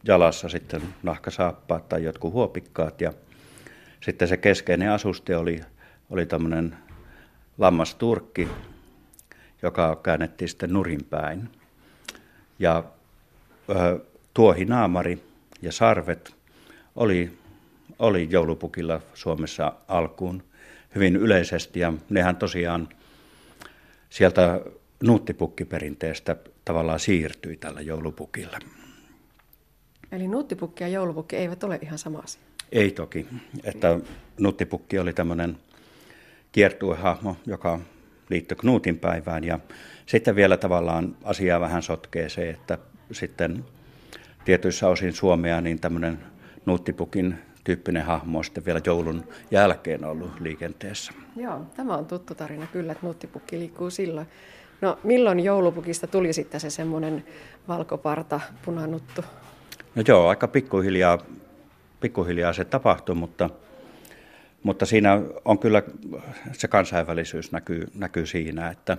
jalassa 0.04 0.48
sitten 0.48 0.82
nahkasaappaat 1.02 1.88
tai 1.88 2.04
jotkut 2.04 2.32
huopikkaat 2.32 3.00
ja 3.00 3.12
sitten 4.00 4.28
se 4.28 4.36
keskeinen 4.36 4.90
asuste 4.90 5.36
oli, 5.36 5.60
oli 6.10 6.26
tämmöinen 6.26 6.76
lammasturkki, 7.58 8.48
joka 9.62 9.96
käännettiin 10.02 10.48
sitten 10.48 10.72
nurinpäin. 10.72 11.48
Ja 12.58 12.84
ö, 13.70 14.00
tuohinaamari 14.34 15.22
ja 15.62 15.72
sarvet 15.72 16.34
oli, 16.96 17.38
oli 17.98 18.28
joulupukilla 18.30 19.00
Suomessa 19.14 19.72
alkuun 19.88 20.42
hyvin 20.94 21.16
yleisesti 21.16 21.80
ja 21.80 21.92
nehän 22.10 22.36
tosiaan 22.36 22.88
sieltä 24.10 24.60
nuuttipukkiperinteestä 25.02 26.36
tavallaan 26.64 27.00
siirtyi 27.00 27.56
tällä 27.56 27.80
joulupukilla. 27.80 28.58
Eli 30.12 30.28
nuuttipukki 30.28 30.84
ja 30.84 30.88
joulupukki 30.88 31.36
eivät 31.36 31.64
ole 31.64 31.78
ihan 31.82 31.98
sama 31.98 32.18
asia? 32.18 32.42
Ei 32.72 32.90
toki. 32.90 33.26
Että 33.64 34.00
nuuttipukki 34.40 34.98
oli 34.98 35.12
tämmöinen 35.12 35.58
kiertuehahmo, 36.52 37.36
joka 37.46 37.78
liittyi 38.30 38.56
Knuutin 38.56 38.98
päivään 38.98 39.44
ja 39.44 39.58
sitten 40.06 40.36
vielä 40.36 40.56
tavallaan 40.56 41.16
asiaa 41.24 41.60
vähän 41.60 41.82
sotkee 41.82 42.28
se, 42.28 42.50
että 42.50 42.78
sitten 43.12 43.64
tietyissä 44.44 44.88
osin 44.88 45.12
Suomea 45.12 45.60
niin 45.60 45.80
tämmöinen 45.80 46.18
nuuttipukin 46.66 47.38
tyyppinen 47.64 48.04
hahmo 48.04 48.38
on 48.38 48.44
sitten 48.44 48.64
vielä 48.64 48.80
joulun 48.86 49.24
jälkeen 49.50 50.04
ollut 50.04 50.40
liikenteessä. 50.40 51.12
Joo, 51.36 51.60
tämä 51.76 51.96
on 51.96 52.06
tuttu 52.06 52.34
tarina 52.34 52.66
kyllä, 52.66 52.92
että 52.92 53.06
nuuttipukki 53.06 53.58
liikkuu 53.58 53.90
silloin. 53.90 54.26
No 54.80 54.98
milloin 55.04 55.40
joulupukista 55.40 56.06
tuli 56.06 56.32
sitten 56.32 56.60
se 56.60 56.70
semmoinen 56.70 57.24
valkoparta 57.68 58.40
punanuttu? 58.64 59.24
No 59.94 60.02
joo, 60.08 60.28
aika 60.28 60.48
pikkuhiljaa, 60.48 61.18
pikkuhiljaa 62.00 62.52
se 62.52 62.64
tapahtui, 62.64 63.14
mutta, 63.14 63.50
mutta 64.66 64.86
siinä 64.86 65.20
on 65.44 65.58
kyllä 65.58 65.82
se 66.52 66.68
kansainvälisyys 66.68 67.52
näkyy, 67.52 67.86
näkyy 67.94 68.26
siinä, 68.26 68.70
että, 68.70 68.98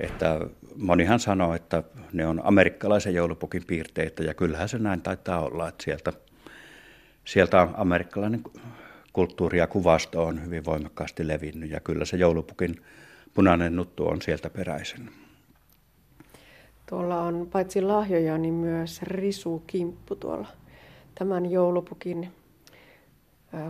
että 0.00 0.40
monihan 0.76 1.20
sanoo, 1.20 1.54
että 1.54 1.82
ne 2.12 2.26
on 2.26 2.40
amerikkalaisen 2.44 3.14
joulupukin 3.14 3.62
piirteitä 3.66 4.22
ja 4.22 4.34
kyllähän 4.34 4.68
se 4.68 4.78
näin 4.78 5.02
taitaa 5.02 5.40
olla, 5.40 5.68
että 5.68 5.84
sieltä, 5.84 6.12
sieltä 7.24 7.68
amerikkalainen 7.74 8.42
kulttuuri 9.12 9.58
ja 9.58 9.66
kuvasto 9.66 10.24
on 10.24 10.44
hyvin 10.44 10.64
voimakkaasti 10.64 11.28
levinnyt 11.28 11.70
ja 11.70 11.80
kyllä 11.80 12.04
se 12.04 12.16
joulupukin 12.16 12.76
punainen 13.34 13.76
nuttu 13.76 14.08
on 14.08 14.22
sieltä 14.22 14.50
peräisin. 14.50 15.10
Tuolla 16.86 17.22
on 17.22 17.48
paitsi 17.52 17.82
lahjoja, 17.82 18.38
niin 18.38 18.54
myös 18.54 19.02
risukimppu 19.02 20.16
tuolla 20.16 20.48
tämän 21.14 21.50
joulupukin 21.50 22.32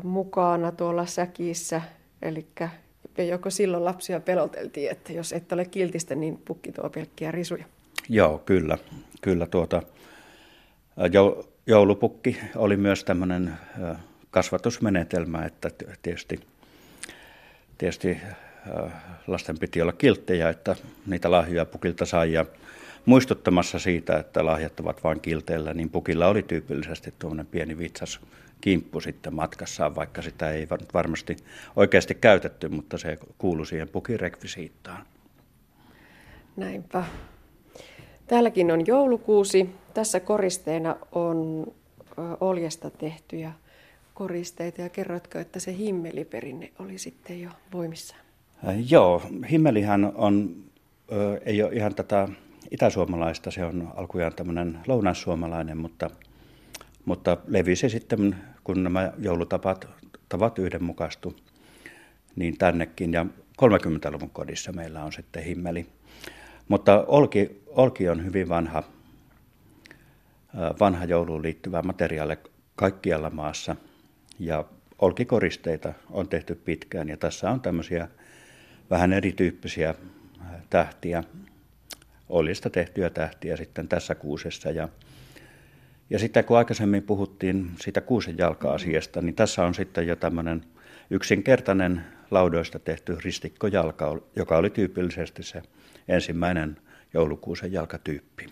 mukana 0.03 0.73
tuolla 0.73 1.07
säkissä. 1.07 1.83
Eli 2.23 2.47
joko 3.29 3.51
silloin 3.51 3.85
lapsia 3.85 4.21
peloteltiin, 4.21 4.91
että 4.91 5.13
jos 5.13 5.33
et 5.33 5.53
ole 5.53 5.65
kiltistä, 5.65 6.15
niin 6.15 6.43
pukki 6.45 6.73
tuo 6.73 6.91
pelkkiä 6.91 7.31
risuja. 7.31 7.65
Joo, 8.09 8.39
kyllä. 8.39 8.79
Kyllä 9.21 9.47
tuota, 9.47 9.83
joulupukki 11.67 12.41
oli 12.57 12.77
myös 12.77 13.05
tämmöinen 13.05 13.53
kasvatusmenetelmä, 14.31 15.45
että 15.45 15.71
tietysti, 16.03 16.41
tietysti 17.79 18.19
lasten 19.27 19.59
piti 19.59 19.83
olla 19.83 19.93
kilttejä, 19.93 20.49
että 20.49 20.77
niitä 21.07 21.31
lahjoja 21.31 21.65
pukilta 21.65 22.07
sai. 22.07 22.33
Ja 22.33 22.47
muistuttamassa 23.07 23.79
siitä, 23.79 24.19
että 24.19 24.45
lahjat 24.45 24.81
ovat 24.81 25.05
vain 25.05 25.21
kilteillä, 25.21 25.75
niin 25.75 25.91
pukilla 25.91 26.29
oli 26.29 26.43
tyypillisesti 26.43 27.15
tuommoinen 27.19 27.47
pieni 27.47 27.79
vitsas 27.79 28.21
kimppu 28.65 29.01
sitten 29.01 29.35
matkassaan, 29.35 29.95
vaikka 29.95 30.23
sitä 30.23 30.51
ei 30.51 30.69
varmasti 30.95 31.37
oikeasti 31.77 32.15
käytetty, 32.15 32.69
mutta 32.69 32.99
se 32.99 33.19
kuului 33.39 33.67
siihen 33.67 33.89
pukin 33.89 34.21
rekvisiittaan. 34.21 35.07
Näinpä. 36.57 37.05
Täälläkin 38.27 38.71
on 38.71 38.87
joulukuusi. 38.87 39.71
Tässä 39.95 40.21
koristeena 40.21 40.97
on 41.13 41.67
oljesta 42.41 42.91
tehtyjä 42.91 43.53
koristeita 44.15 44.81
ja 44.83 44.89
kerroitko, 44.89 45.39
että 45.39 45.61
se 45.61 45.77
himmeliperinne 45.77 46.73
oli 46.79 46.99
sitten 46.99 47.41
jo 47.41 47.51
voimissaan? 47.73 48.21
Joo, 48.91 49.23
himmelihän 49.51 50.13
on, 50.15 50.57
ö, 51.13 51.41
ei 51.45 51.63
ole 51.63 51.73
ihan 51.73 51.95
tätä 51.95 52.29
itäsuomalaista, 52.71 53.51
se 53.51 53.65
on 53.65 53.93
alkujaan 53.97 54.35
tämmöinen 54.35 54.79
lounassuomalainen, 54.87 55.77
mutta, 55.77 56.11
mutta 57.05 57.37
levisi 57.47 57.89
sitten, 57.89 58.37
kun 58.65 58.83
nämä 58.83 59.13
joulutapat 59.19 59.89
tavat 60.29 60.59
yhdenmukaistu, 60.59 61.37
niin 62.37 62.59
tännekin. 62.59 63.13
Ja 63.13 63.27
30-luvun 63.63 64.31
kodissa 64.31 64.73
meillä 64.73 65.05
on 65.05 65.13
sitten 65.13 65.45
himmeli. 65.45 65.87
Mutta 66.69 67.05
olki, 67.07 67.63
olki 67.67 68.09
on 68.09 68.25
hyvin 68.25 68.49
vanha, 68.49 68.83
vanha 70.81 71.05
jouluun 71.05 71.43
liittyvä 71.43 71.83
materiaali 71.83 72.37
kaikkialla 72.77 73.31
maassa. 73.31 73.77
Ja 74.39 74.65
olkikoristeita 74.99 75.93
on 76.11 76.29
tehty 76.29 76.55
pitkään 76.55 77.09
ja 77.09 77.17
tässä 77.17 77.51
on 77.51 77.61
tämmöisiä 77.61 78.09
vähän 78.91 79.13
erityyppisiä 79.13 79.95
tähtiä, 80.71 81.25
oljesta 82.29 82.71
tehtyjä 82.71 83.11
tähtiä 83.11 83.57
sitten 83.57 83.89
tässä 83.89 84.15
kuusessa. 84.15 84.71
Ja, 84.71 84.89
ja 86.11 86.19
sitten 86.19 86.45
kun 86.45 86.59
aikaisemmin 86.59 87.03
puhuttiin 87.03 87.71
siitä 87.81 88.01
kuusen 88.01 88.39
jalka-asiasta, 88.39 89.23
niin 89.23 89.35
tässä 89.35 89.65
on 89.65 89.75
sitten 89.75 90.07
jo 90.07 90.17
tämmöinen 90.17 90.65
yksinkertainen 91.11 92.05
laudoista 92.31 92.79
tehty 92.79 93.17
ristikkojalka, 93.25 94.19
joka 94.37 94.57
oli 94.57 94.71
tyypillisesti 94.71 95.43
se 95.43 95.63
ensimmäinen 96.09 96.77
joulukuusen 97.15 97.73
jalkatyyppi. 97.73 98.47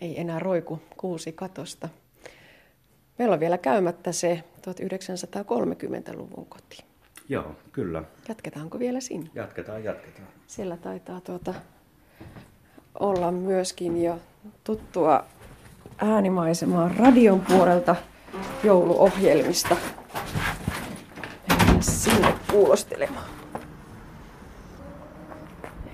Ei 0.00 0.20
enää 0.20 0.38
roiku 0.38 0.82
kuusi 0.96 1.32
katosta. 1.32 1.88
Meillä 3.18 3.34
on 3.34 3.40
vielä 3.40 3.58
käymättä 3.58 4.12
se 4.12 4.44
1930-luvun 4.58 6.46
koti. 6.46 6.84
Joo, 7.28 7.56
kyllä. 7.72 8.04
Jatketaanko 8.28 8.78
vielä 8.78 9.00
sinne? 9.00 9.30
Jatketaan, 9.34 9.84
jatketaan. 9.84 10.28
Siellä 10.46 10.76
taitaa 10.76 11.20
tuota 11.20 11.54
olla 13.00 13.32
myöskin 13.32 14.04
jo 14.04 14.18
tuttua 14.64 15.26
äänimaisemaa 15.98 16.90
radion 16.98 17.40
puolelta 17.40 17.96
jouluohjelmista. 18.64 19.76
Mennään 21.48 21.82
sinne 21.82 22.34
kuulostelemaan. 22.50 23.26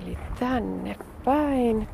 Eli 0.03 0.19
tänne 0.41 0.97
päin. 1.25 1.89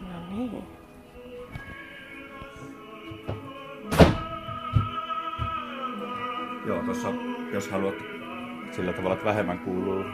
No 0.00 0.28
niin. 0.30 0.64
Joo, 6.66 6.82
tuossa 6.82 7.08
jos 7.52 7.68
haluat 7.68 7.94
sillä 8.76 8.92
tavalla, 8.92 9.14
että 9.14 9.24
vähemmän 9.24 9.58
kuuluu 9.58 10.04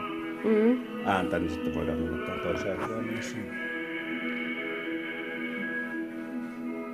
mm. 0.43 0.79
ääntä, 1.05 1.39
niin 1.39 1.49
sitten 1.49 1.75
voidaan 1.75 1.97
mennä 1.97 2.43
toiseen 2.43 2.87
huoneessa. 2.87 3.37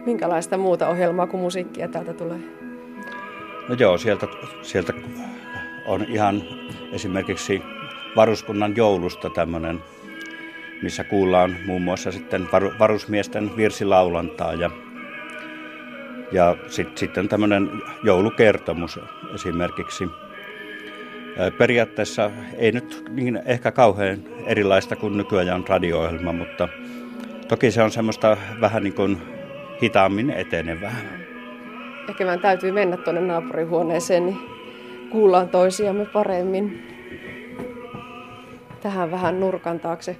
Minkälaista 0.05 0.57
muuta 0.57 0.89
ohjelmaa 0.89 1.27
kuin 1.27 1.41
musiikkia 1.41 1.87
täältä 1.87 2.13
tulee? 2.13 2.39
No 3.69 3.75
joo, 3.79 3.97
sieltä, 3.97 4.27
sieltä 4.61 4.93
on 5.85 6.05
ihan 6.09 6.43
esimerkiksi 6.91 7.61
varuskunnan 8.15 8.75
joulusta 8.75 9.29
tämmöinen, 9.29 9.79
missä 10.81 11.03
kuullaan 11.03 11.55
muun 11.65 11.81
muassa 11.81 12.11
sitten 12.11 12.47
varusmiesten 12.79 13.51
virsilaulantaa 13.57 14.53
ja, 14.53 14.69
ja 16.31 16.55
sit, 16.67 16.97
sitten 16.97 17.27
tämmöinen 17.29 17.71
joulukertomus 18.03 18.99
esimerkiksi. 19.33 20.09
Periaatteessa 21.57 22.31
ei 22.57 22.71
nyt 22.71 23.05
niin 23.09 23.39
ehkä 23.45 23.71
kauhean 23.71 24.19
erilaista 24.45 24.95
kuin 24.95 25.17
nykyajan 25.17 25.65
radio-ohjelma, 25.67 26.33
mutta 26.33 26.69
toki 27.47 27.71
se 27.71 27.83
on 27.83 27.91
semmoista 27.91 28.37
vähän 28.61 28.83
niin 28.83 28.93
kuin 28.93 29.17
hitaammin 29.81 30.29
etenevää. 30.29 30.95
Ehkä 32.09 32.23
meidän 32.23 32.39
täytyy 32.39 32.71
mennä 32.71 32.97
tuonne 32.97 33.21
naapurihuoneeseen, 33.21 34.25
niin 34.25 34.37
kuullaan 35.11 35.49
toisiamme 35.49 36.05
paremmin. 36.05 36.87
Tähän 38.81 39.11
vähän 39.11 39.39
nurkan 39.39 39.79
taakse. 39.79 40.15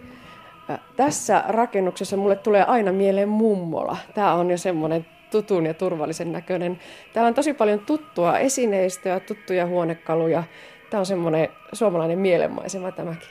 Tässä 0.96 1.44
rakennuksessa 1.48 2.18
mulle 2.18 2.36
tulee 2.36 2.64
aina 2.64 2.92
mieleen 2.92 3.30
mummola. 3.30 3.98
Tämä 4.14 4.34
on 4.34 4.52
jo 4.52 4.58
semmoinen 4.58 5.06
tutun 5.32 5.66
ja 5.66 5.74
turvallisen 5.74 6.32
näköinen. 6.32 6.80
Täällä 7.14 7.28
on 7.28 7.34
tosi 7.34 7.54
paljon 7.54 7.80
tuttua 7.80 8.40
esineistöä, 8.40 9.20
tuttuja 9.20 9.66
huonekaluja. 9.66 10.44
Tämä 10.90 11.00
on 11.00 11.06
semmoinen 11.06 11.50
suomalainen 11.74 12.20
mielenmaisema 12.20 12.92
tämäkin. 12.92 13.30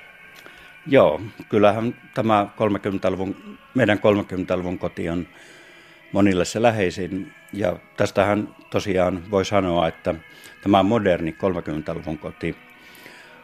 Joo, 0.86 1.20
kyllähän 1.48 1.96
tämä 2.14 2.46
30-luvun, 2.56 3.58
meidän 3.74 3.98
30-luvun 3.98 4.78
koti 4.78 5.08
on 5.08 5.26
monille 6.12 6.44
se 6.44 6.62
läheisin. 6.62 7.32
Ja 7.52 7.76
tästähän 7.96 8.48
tosiaan 8.70 9.30
voi 9.30 9.44
sanoa, 9.44 9.88
että 9.88 10.14
tämä 10.62 10.82
moderni 10.82 11.30
30-luvun 11.30 12.18
koti. 12.18 12.56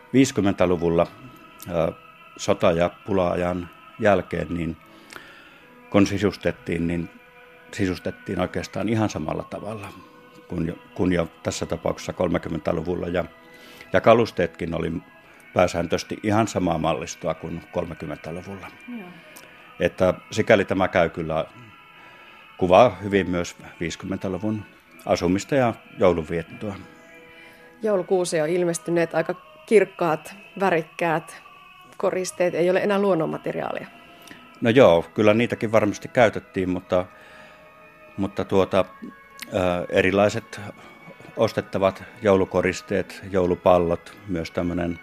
50-luvulla 0.06 1.06
sota- 2.36 2.72
ja 2.72 2.90
pula-ajan 3.06 3.68
jälkeen, 4.00 4.46
niin 4.50 4.76
kun 5.90 6.06
sisustettiin, 6.06 6.86
niin 6.86 7.10
sisustettiin 7.72 8.40
oikeastaan 8.40 8.88
ihan 8.88 9.10
samalla 9.10 9.44
tavalla 9.44 9.88
kuin 10.48 10.66
jo, 10.66 10.74
kuin 10.94 11.12
jo 11.12 11.28
tässä 11.42 11.66
tapauksessa 11.66 12.12
30-luvulla. 12.12 13.08
Ja, 13.08 13.24
ja 13.92 14.00
kalusteetkin 14.00 14.74
oli 14.74 14.92
pääsääntöisesti 15.54 16.18
ihan 16.22 16.48
samaa 16.48 16.78
mallistoa 16.78 17.34
kuin 17.34 17.62
30-luvulla. 17.78 18.66
Joo. 18.98 19.08
Että 19.80 20.14
sikäli 20.30 20.64
tämä 20.64 20.88
käy 20.88 21.08
kyllä 21.08 21.44
kuvaa 22.58 22.96
hyvin 23.02 23.30
myös 23.30 23.56
50-luvun 23.62 24.64
asumista 25.06 25.54
ja 25.54 25.74
joulunviettoa. 25.98 26.74
Joulukuusi 27.82 28.40
on 28.40 28.48
ilmestyneet 28.48 29.14
aika 29.14 29.34
kirkkaat, 29.66 30.34
värikkäät 30.60 31.42
koristeet, 31.96 32.54
ei 32.54 32.70
ole 32.70 32.80
enää 32.80 32.98
luonnonmateriaalia. 32.98 33.86
No 34.60 34.70
joo, 34.70 35.04
kyllä 35.14 35.34
niitäkin 35.34 35.72
varmasti 35.72 36.08
käytettiin, 36.08 36.68
mutta, 36.68 37.06
mutta 38.16 38.44
tuota, 38.44 38.84
erilaiset 39.88 40.60
ostettavat 41.36 42.02
joulukoristeet, 42.22 43.20
joulupallot, 43.30 44.18
myös 44.28 44.50
tämmöinen 44.50 44.98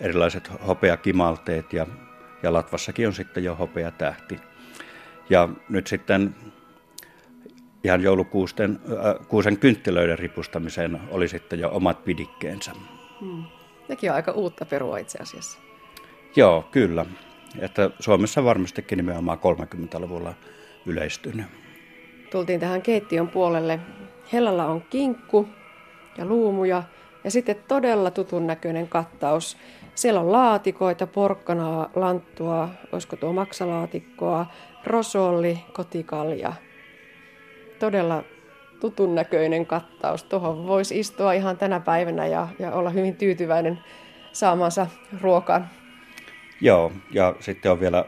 erilaiset 0.00 0.50
hopeakimalteet 0.66 1.72
ja, 1.72 1.86
ja 2.42 2.52
Latvassakin 2.52 3.06
on 3.06 3.14
sitten 3.14 3.44
jo 3.44 3.54
hopeatähti. 3.54 4.40
Ja 5.30 5.48
nyt 5.68 5.86
sitten 5.86 6.34
ihan 7.84 8.02
joulukuusten 8.02 8.80
äh, 8.90 9.28
kuusen 9.28 9.58
kynttilöiden 9.58 10.18
ripustamiseen 10.18 11.00
oli 11.10 11.28
sitten 11.28 11.60
jo 11.60 11.70
omat 11.70 12.04
pidikkeensä. 12.04 12.72
Hmm. 13.20 13.44
Nekin 13.88 14.10
on 14.10 14.16
aika 14.16 14.32
uutta 14.32 14.64
perua 14.64 14.98
itse 14.98 15.18
asiassa. 15.22 15.58
Joo, 16.36 16.68
kyllä. 16.70 17.06
Että 17.58 17.90
Suomessa 18.00 18.44
varmastikin 18.44 18.96
nimenomaan 18.96 19.38
30-luvulla 19.38 20.34
yleistynyt. 20.86 21.46
Tultiin 22.36 22.60
tähän 22.60 22.82
keittiön 22.82 23.28
puolelle. 23.28 23.80
Hellalla 24.32 24.66
on 24.66 24.82
kinkku 24.90 25.48
ja 26.18 26.24
luumuja 26.24 26.82
ja 27.24 27.30
sitten 27.30 27.56
todella 27.68 28.10
tutun 28.10 28.46
näköinen 28.46 28.88
kattaus. 28.88 29.56
Siellä 29.94 30.20
on 30.20 30.32
laatikoita, 30.32 31.06
porkkanaa, 31.06 31.90
lanttua, 31.94 32.68
olisiko 32.92 33.16
tuo 33.16 33.32
maksalaatikkoa, 33.32 34.46
rosolli, 34.86 35.58
kotikalja. 35.72 36.52
Todella 37.78 38.24
tutun 38.80 39.14
näköinen 39.14 39.66
kattaus. 39.66 40.24
Tuohon 40.24 40.66
voisi 40.66 40.98
istua 40.98 41.32
ihan 41.32 41.56
tänä 41.56 41.80
päivänä 41.80 42.26
ja, 42.26 42.48
ja 42.58 42.72
olla 42.72 42.90
hyvin 42.90 43.16
tyytyväinen 43.16 43.78
saamansa 44.32 44.86
ruokaan. 45.20 45.68
Joo, 46.60 46.92
ja 47.12 47.34
sitten 47.40 47.72
on 47.72 47.80
vielä 47.80 48.04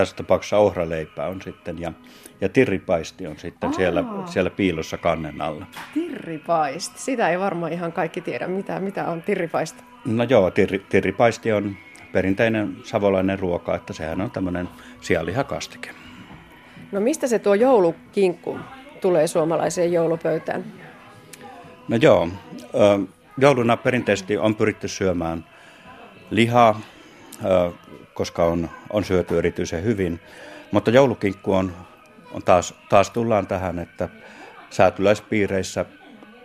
tässä 0.00 0.16
tapauksessa 0.16 0.58
ohraleipää 0.58 1.26
on 1.26 1.42
sitten 1.42 1.80
ja, 1.80 1.92
ja 2.40 2.48
tirripaisti 2.48 3.26
on 3.26 3.38
sitten 3.38 3.74
siellä, 3.74 4.04
siellä 4.26 4.50
piilossa 4.50 4.98
kannen 4.98 5.40
alla. 5.40 5.66
Tirripaisti, 5.94 6.98
sitä 6.98 7.28
ei 7.28 7.38
varmaan 7.38 7.72
ihan 7.72 7.92
kaikki 7.92 8.20
tiedä, 8.20 8.46
mitä, 8.46 8.80
mitä 8.80 9.08
on 9.08 9.22
tirripaisti. 9.22 9.82
No 10.04 10.24
joo, 10.24 10.50
tirri, 10.50 10.78
tirripaisti 10.88 11.52
on 11.52 11.76
perinteinen 12.12 12.76
savolainen 12.84 13.38
ruoka, 13.38 13.74
että 13.74 13.92
sehän 13.92 14.20
on 14.20 14.30
tämmöinen 14.30 14.68
sianlihakastike. 15.00 15.90
No 16.92 17.00
mistä 17.00 17.26
se 17.26 17.38
tuo 17.38 17.54
joulukinkku 17.54 18.58
tulee 19.00 19.26
suomalaiseen 19.26 19.92
joulupöytään? 19.92 20.64
No 21.88 21.96
joo, 21.96 22.28
jouluna 23.38 23.76
perinteisesti 23.76 24.36
on 24.36 24.54
pyritty 24.54 24.88
syömään 24.88 25.44
lihaa, 26.30 26.80
koska 28.20 28.44
on, 28.44 28.70
on 28.90 29.04
syöty 29.04 29.38
erityisen 29.38 29.84
hyvin. 29.84 30.20
Mutta 30.70 30.90
joulukinkku 30.90 31.52
on, 31.52 31.72
on 32.32 32.42
taas, 32.42 32.74
taas 32.88 33.10
tullaan 33.10 33.46
tähän, 33.46 33.78
että 33.78 34.08
säätyläispiireissä 34.70 35.84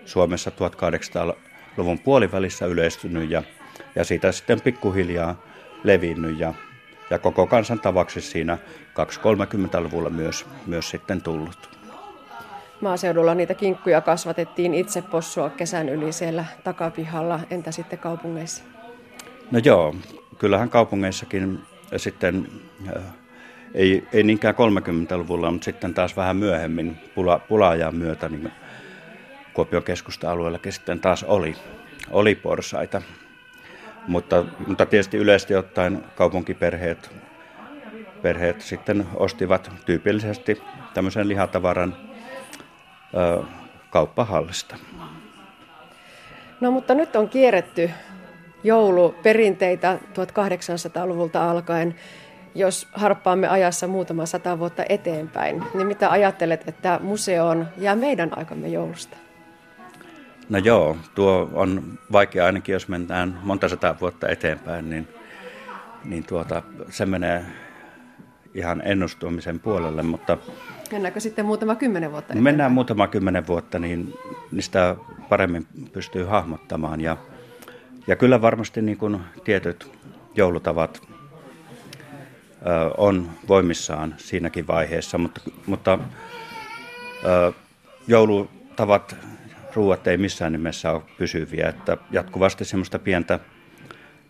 Suomessa 0.06 0.52
1800-luvun 0.52 2.00
puolivälissä 2.00 2.66
yleistynyt 2.66 3.30
ja, 3.30 3.44
ja 3.96 4.04
siitä 4.04 4.32
sitten 4.32 4.62
pikkuhiljaa 4.62 5.36
levinnyt 5.84 6.40
ja, 6.40 6.54
ja 7.10 7.20
koko 7.20 7.48
kansan 7.48 7.80
tavaksi 7.80 8.22
siinä 8.22 8.58
230-luvulla 8.88 10.10
myös, 10.10 10.46
myös 10.66 10.90
sitten 10.90 11.22
tullut. 11.22 11.70
Maaseudulla 12.82 13.36
niitä 13.36 13.54
kinkkuja 13.54 14.02
kasvatettiin 14.02 14.74
itse 14.74 15.02
possua 15.02 15.50
kesän 15.50 15.90
yli 15.90 16.12
siellä 16.12 16.46
takapihalla. 16.64 17.40
Entä 17.50 17.72
sitten 17.72 18.00
kaupungeissa? 18.00 18.64
No 19.52 19.60
joo, 19.64 19.96
kyllähän 20.38 20.70
kaupungeissakin 20.70 21.60
sitten 21.98 22.48
äh, 22.98 23.04
ei, 23.74 24.08
ei 24.14 24.24
niinkään 24.24 24.56
30-luvulla, 24.56 25.52
mutta 25.52 25.66
sitten 25.66 25.94
taas 25.94 26.18
vähän 26.18 26.38
myöhemmin 26.38 26.98
pula, 27.16 27.40
pulaajan 27.40 27.96
myötä 27.96 28.30
niin 28.30 28.52
Kuopion 29.54 29.84
keskusta-alueellakin 29.84 30.74
sitten 30.74 31.00
taas 31.00 31.24
oli, 31.24 31.56
oli 32.12 32.36
porsaita. 32.36 33.02
Mutta, 34.08 34.46
mutta 34.68 34.86
tietysti 34.86 35.18
yleisesti 35.18 35.56
ottaen 35.56 36.04
kaupunkiperheet 36.16 37.12
perheet 38.22 38.62
sitten 38.62 39.06
ostivat 39.16 39.72
tyypillisesti 39.86 40.62
tämmöisen 40.94 41.28
lihatavaran 41.28 41.96
ö, 43.16 43.44
kauppahallista. 43.90 44.76
No 46.62 46.72
mutta 46.72 46.94
nyt 46.94 47.16
on 47.16 47.30
kierretty 47.30 47.92
jouluperinteitä 48.66 50.00
1800-luvulta 50.14 51.52
alkaen. 51.52 51.96
Jos 52.56 52.88
harppaamme 52.94 53.48
ajassa 53.48 53.88
muutama 53.88 54.26
sata 54.26 54.60
vuotta 54.60 54.84
eteenpäin, 54.90 55.64
niin 55.74 55.88
mitä 55.88 56.12
ajattelet, 56.12 56.68
että 56.68 57.00
museoon 57.04 57.68
jää 57.78 57.96
meidän 57.96 58.38
aikamme 58.38 58.68
joulusta? 58.68 59.18
No 60.50 60.58
joo, 60.58 60.98
tuo 61.16 61.50
on 61.54 62.00
vaikea 62.12 62.46
ainakin, 62.46 62.74
jos 62.74 62.88
mennään 62.88 63.40
monta 63.44 63.70
sata 63.70 63.96
vuotta 64.02 64.30
eteenpäin, 64.30 64.90
niin, 64.90 65.08
niin 66.06 66.24
tuota, 66.24 66.64
se 66.90 67.06
menee 67.06 67.46
ihan 68.54 68.82
ennustumisen 68.86 69.60
puolelle, 69.60 70.04
mutta... 70.04 70.38
Mennäänkö 70.92 71.20
sitten 71.20 71.46
muutama 71.46 71.76
kymmenen 71.76 72.12
vuotta 72.12 72.34
eteenpäin? 72.34 72.44
Mennään 72.44 72.72
muutama 72.72 73.08
kymmenen 73.08 73.48
vuotta, 73.48 73.80
niin, 73.80 74.14
niin 74.52 74.64
sitä 74.64 74.96
paremmin 75.30 75.68
pystyy 75.94 76.24
hahmottamaan. 76.24 77.02
Ja, 77.02 77.18
ja 78.08 78.16
kyllä 78.16 78.42
varmasti 78.42 78.82
niin 78.82 78.98
kuin 78.98 79.20
tietyt 79.44 79.92
joulutavat 80.36 81.02
ö, 81.08 82.94
on 82.98 83.30
voimissaan 83.48 84.16
siinäkin 84.18 84.68
vaiheessa, 84.68 85.18
mutta, 85.18 85.42
mutta 85.66 86.00
ö, 87.26 87.54
joulutavat, 88.08 89.16
ruuat 89.74 90.08
ei 90.08 90.18
missään 90.18 90.52
nimessä 90.52 90.92
ole 90.92 91.02
pysyviä, 91.18 91.70
että 91.70 91.98
jatkuvasti 92.12 92.66
semmoista 92.66 93.00
pientä 93.00 93.40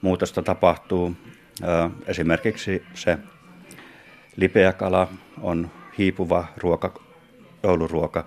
muutosta 0.01 0.41
tapahtuu. 0.41 1.15
Ö, 1.63 1.89
esimerkiksi 2.07 2.84
se 2.93 3.17
lipeä 4.36 4.73
kala 4.73 5.07
on 5.41 5.71
hiipuva 5.97 6.47
ruoka, 6.57 7.01
jouluruoka, 7.63 8.26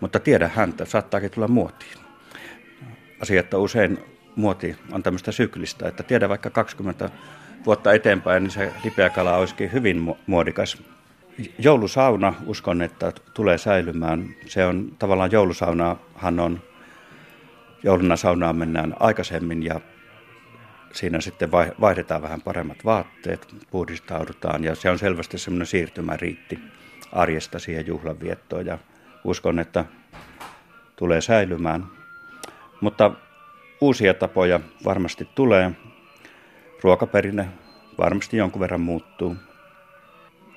mutta 0.00 0.20
tiedä 0.20 0.50
häntä, 0.54 0.84
saattaakin 0.84 1.30
tulla 1.30 1.48
muotiin. 1.48 1.98
Asia, 3.22 3.40
että 3.40 3.58
usein 3.58 4.09
muoti 4.36 4.76
on 4.92 5.02
tämmöistä 5.02 5.32
syklistä, 5.32 5.88
että 5.88 6.02
tiedä 6.02 6.28
vaikka 6.28 6.50
20 6.50 7.10
vuotta 7.66 7.92
eteenpäin, 7.92 8.42
niin 8.42 8.50
se 8.50 8.72
lipeäkala 8.84 9.36
olisikin 9.36 9.72
hyvin 9.72 10.16
muodikas. 10.26 10.82
Joulusauna, 11.58 12.34
uskon, 12.46 12.82
että 12.82 13.12
tulee 13.34 13.58
säilymään. 13.58 14.28
Se 14.46 14.66
on 14.66 14.96
tavallaan 14.98 15.32
joulusaunahan 15.32 16.40
on, 16.40 16.60
jouluna 17.82 18.16
saunaan 18.16 18.56
mennään 18.56 18.96
aikaisemmin 19.00 19.62
ja 19.62 19.80
siinä 20.92 21.20
sitten 21.20 21.50
vaihdetaan 21.80 22.22
vähän 22.22 22.42
paremmat 22.42 22.84
vaatteet, 22.84 23.54
puhdistaudutaan 23.70 24.64
ja 24.64 24.74
se 24.74 24.90
on 24.90 24.98
selvästi 24.98 25.38
semmoinen 25.38 25.66
siirtymäriitti 25.66 26.58
arjesta 27.12 27.58
siihen 27.58 27.86
juhlanviettoon 27.86 28.66
ja 28.66 28.78
uskon, 29.24 29.58
että 29.58 29.84
tulee 30.96 31.20
säilymään. 31.20 31.86
Mutta 32.80 33.10
uusia 33.80 34.14
tapoja 34.14 34.60
varmasti 34.84 35.28
tulee. 35.34 35.70
Ruokaperinne 36.82 37.48
varmasti 37.98 38.36
jonkun 38.36 38.60
verran 38.60 38.80
muuttuu, 38.80 39.36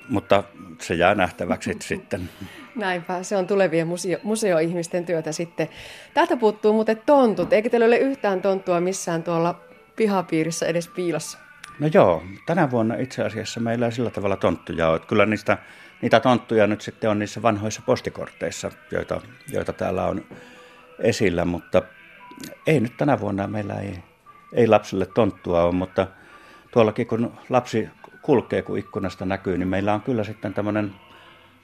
mutta 0.08 0.44
se 0.80 0.94
jää 0.94 1.14
nähtäväksi 1.14 1.76
sitten. 1.80 2.28
Näinpä, 2.76 3.22
se 3.22 3.36
on 3.36 3.46
tulevien 3.46 3.86
museo- 3.86 4.20
museoihmisten 4.22 5.06
työtä 5.06 5.32
sitten. 5.32 5.68
Täältä 6.14 6.36
puuttuu 6.36 6.72
muuten 6.72 7.02
tontut. 7.06 7.52
Eikö 7.52 7.70
teillä 7.70 7.86
ole 7.86 7.98
yhtään 7.98 8.42
tonttua 8.42 8.80
missään 8.80 9.22
tuolla 9.22 9.60
pihapiirissä 9.96 10.66
edes 10.66 10.88
piilossa? 10.88 11.38
No 11.78 11.88
joo, 11.94 12.22
tänä 12.46 12.70
vuonna 12.70 12.94
itse 12.94 13.22
asiassa 13.22 13.60
meillä 13.60 13.86
ei 13.86 13.92
sillä 13.92 14.10
tavalla 14.10 14.36
tonttuja 14.36 14.88
ole. 14.88 14.98
Kyllä 14.98 15.26
niistä, 15.26 15.58
niitä 16.02 16.20
tonttuja 16.20 16.66
nyt 16.66 16.80
sitten 16.80 17.10
on 17.10 17.18
niissä 17.18 17.42
vanhoissa 17.42 17.82
postikorteissa, 17.86 18.70
joita, 18.90 19.20
joita 19.52 19.72
täällä 19.72 20.06
on 20.06 20.24
esillä, 20.98 21.44
mutta 21.44 21.82
ei 22.66 22.80
nyt 22.80 22.96
tänä 22.96 23.20
vuonna 23.20 23.46
meillä 23.46 23.74
ei, 23.74 23.98
ei 24.52 24.66
lapsille 24.66 25.06
tonttua 25.06 25.62
ole, 25.62 25.72
mutta 25.72 26.06
tuollakin 26.72 27.06
kun 27.06 27.32
lapsi 27.48 27.88
kulkee, 28.22 28.62
kun 28.62 28.78
ikkunasta 28.78 29.24
näkyy, 29.24 29.58
niin 29.58 29.68
meillä 29.68 29.94
on 29.94 30.00
kyllä 30.00 30.24
sitten 30.24 30.54
tämmöinen 30.54 30.94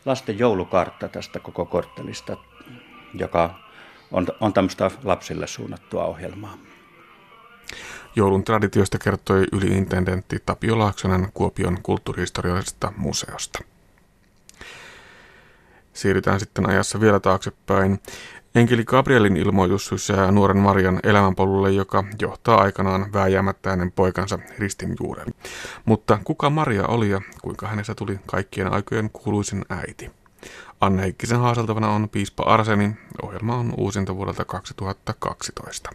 lasten 0.05 0.39
joulukartta 0.39 1.09
tästä 1.09 1.41
koko 1.41 1.65
korttelista, 1.65 2.37
joka 3.15 3.55
on, 4.13 4.27
on 4.41 4.53
tämmöistä 4.53 4.91
lapsille 5.05 5.47
suunnattua 5.47 6.05
ohjelmaa. 6.05 6.59
Joulun 8.17 8.45
traditiosta 8.45 8.99
kertoi 8.99 9.47
yliintendentti 9.53 10.39
Tapio 10.47 10.79
Laaksonen 10.79 11.29
Kuopion 11.35 11.79
kulttuurihistoriallisesta 11.83 12.93
museosta. 12.97 13.59
Siirrytään 15.93 16.41
sitten 16.41 16.69
ajassa 16.69 17.01
vielä 17.01 17.21
taaksepäin. 17.21 18.01
Enkeli 18.55 18.85
Gabrielin 18.85 19.37
ilmoitus 19.37 19.87
sysää 19.87 20.33
nuoren 20.33 20.59
Marian 20.59 21.01
elämänpolulle, 21.03 21.71
joka 21.71 22.05
johtaa 22.21 22.61
aikanaan 22.61 23.13
vääjäämättä 23.13 23.71
hänen 23.71 23.93
poikansa 23.93 24.39
ristin 24.59 24.97
juuren. 25.01 25.35
Mutta 25.85 26.19
kuka 26.25 26.51
Maria 26.51 26.87
oli 26.87 27.11
ja 27.11 27.21
kuinka 27.43 27.67
hänestä 27.67 27.95
tuli 27.95 28.19
kaikkien 28.27 28.73
aikojen 28.73 29.11
kuuluisin 29.13 29.65
äiti? 29.69 30.11
Anne 30.81 31.03
Heikkisen 31.03 31.39
haaseltavana 31.39 31.89
on 31.89 32.09
piispa 32.09 32.43
Arseni. 32.43 32.97
Ohjelma 33.23 33.57
on 33.57 33.75
uusinta 33.77 34.17
vuodelta 34.17 34.45
2012. 34.45 35.91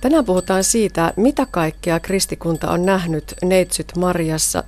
Tänään 0.00 0.24
puhutaan 0.24 0.64
siitä, 0.64 1.12
mitä 1.16 1.46
kaikkea 1.50 2.00
kristikunta 2.00 2.70
on 2.70 2.86
nähnyt 2.86 3.34
neitsyt 3.44 3.92
Marjassa. 3.96 4.64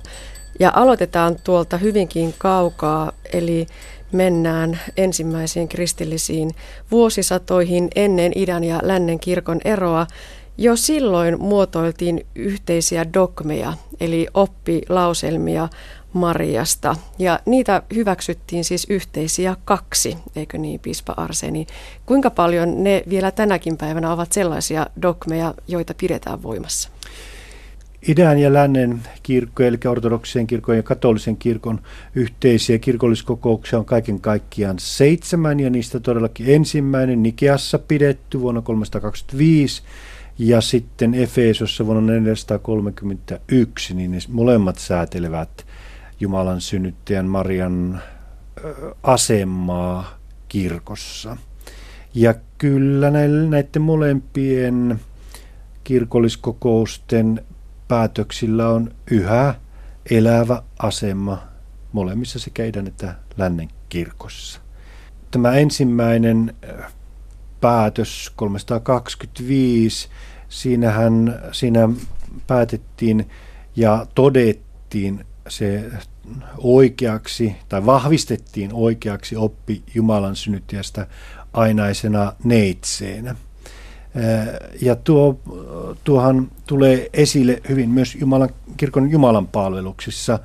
Ja 0.59 0.71
aloitetaan 0.75 1.35
tuolta 1.43 1.77
hyvinkin 1.77 2.33
kaukaa, 2.37 3.11
eli 3.33 3.67
mennään 4.11 4.79
ensimmäisiin 4.97 5.67
kristillisiin 5.67 6.51
vuosisatoihin 6.91 7.89
ennen 7.95 8.31
idän 8.35 8.63
ja 8.63 8.79
lännen 8.83 9.19
kirkon 9.19 9.59
eroa. 9.65 10.07
Jo 10.61 10.75
silloin 10.75 11.41
muotoiltiin 11.41 12.25
yhteisiä 12.35 13.13
dogmeja, 13.13 13.73
eli 13.99 14.27
oppilauselmia 14.33 15.69
Mariasta. 16.13 16.95
Ja 17.19 17.39
niitä 17.45 17.81
hyväksyttiin 17.95 18.63
siis 18.63 18.87
yhteisiä 18.89 19.55
kaksi, 19.65 20.17
eikö 20.35 20.57
niin, 20.57 20.79
Piispa 20.79 21.13
Arseni? 21.17 21.67
Kuinka 22.05 22.29
paljon 22.29 22.83
ne 22.83 23.03
vielä 23.09 23.31
tänäkin 23.31 23.77
päivänä 23.77 24.13
ovat 24.13 24.31
sellaisia 24.31 24.87
dogmeja, 25.01 25.53
joita 25.67 25.93
pidetään 25.93 26.43
voimassa? 26.43 26.89
idän 28.07 28.39
ja 28.39 28.53
lännen 28.53 29.01
kirkko, 29.23 29.63
eli 29.63 29.77
ortodoksisen 29.87 30.47
kirkon 30.47 30.77
ja 30.77 30.83
katolisen 30.83 31.37
kirkon 31.37 31.79
yhteisiä 32.15 32.79
kirkolliskokouksia 32.79 33.79
on 33.79 33.85
kaiken 33.85 34.21
kaikkiaan 34.21 34.75
seitsemän, 34.79 35.59
ja 35.59 35.69
niistä 35.69 35.99
todellakin 35.99 36.49
ensimmäinen 36.49 37.23
Nikeassa 37.23 37.79
pidetty 37.79 38.39
vuonna 38.39 38.61
325, 38.61 39.83
ja 40.43 40.61
sitten 40.61 41.13
Efesossa 41.13 41.85
vuonna 41.85 42.13
431, 42.13 43.93
niin 43.93 44.11
ne 44.11 44.17
molemmat 44.29 44.77
säätelevät 44.77 45.65
Jumalan 46.19 46.61
synnyttäjän 46.61 47.25
Marian 47.25 48.01
asemaa 49.03 50.17
kirkossa. 50.47 51.37
Ja 52.13 52.33
kyllä 52.57 53.11
näiden 53.11 53.81
molempien 53.81 54.99
kirkolliskokousten 55.83 57.45
päätöksillä 57.87 58.69
on 58.69 58.91
yhä 59.11 59.55
elävä 60.11 60.61
asema 60.79 61.43
molemmissa 61.91 62.39
sekä 62.39 62.65
idän 62.65 62.87
että 62.87 63.15
lännen 63.37 63.67
kirkossa. 63.89 64.61
Tämä 65.31 65.51
ensimmäinen 65.53 66.55
päätös 67.61 68.31
325, 68.35 70.09
siinähän, 70.49 71.41
siinä 71.51 71.89
päätettiin 72.47 73.29
ja 73.75 74.05
todettiin 74.15 75.25
se 75.49 75.91
oikeaksi 76.57 77.55
tai 77.69 77.85
vahvistettiin 77.85 78.69
oikeaksi 78.73 79.35
oppi 79.35 79.83
Jumalan 79.95 80.35
synnyttäjästä 80.35 81.07
ainaisena 81.53 82.33
neitseenä. 82.43 83.35
Ja 84.81 84.95
tuo, 84.95 85.39
tuohan 86.03 86.51
tulee 86.67 87.09
esille 87.13 87.61
hyvin 87.69 87.89
myös 87.89 88.15
Jumalan, 88.15 88.49
kirkon 88.77 89.11
Jumalan 89.11 89.47
palveluksissa, 89.47 90.39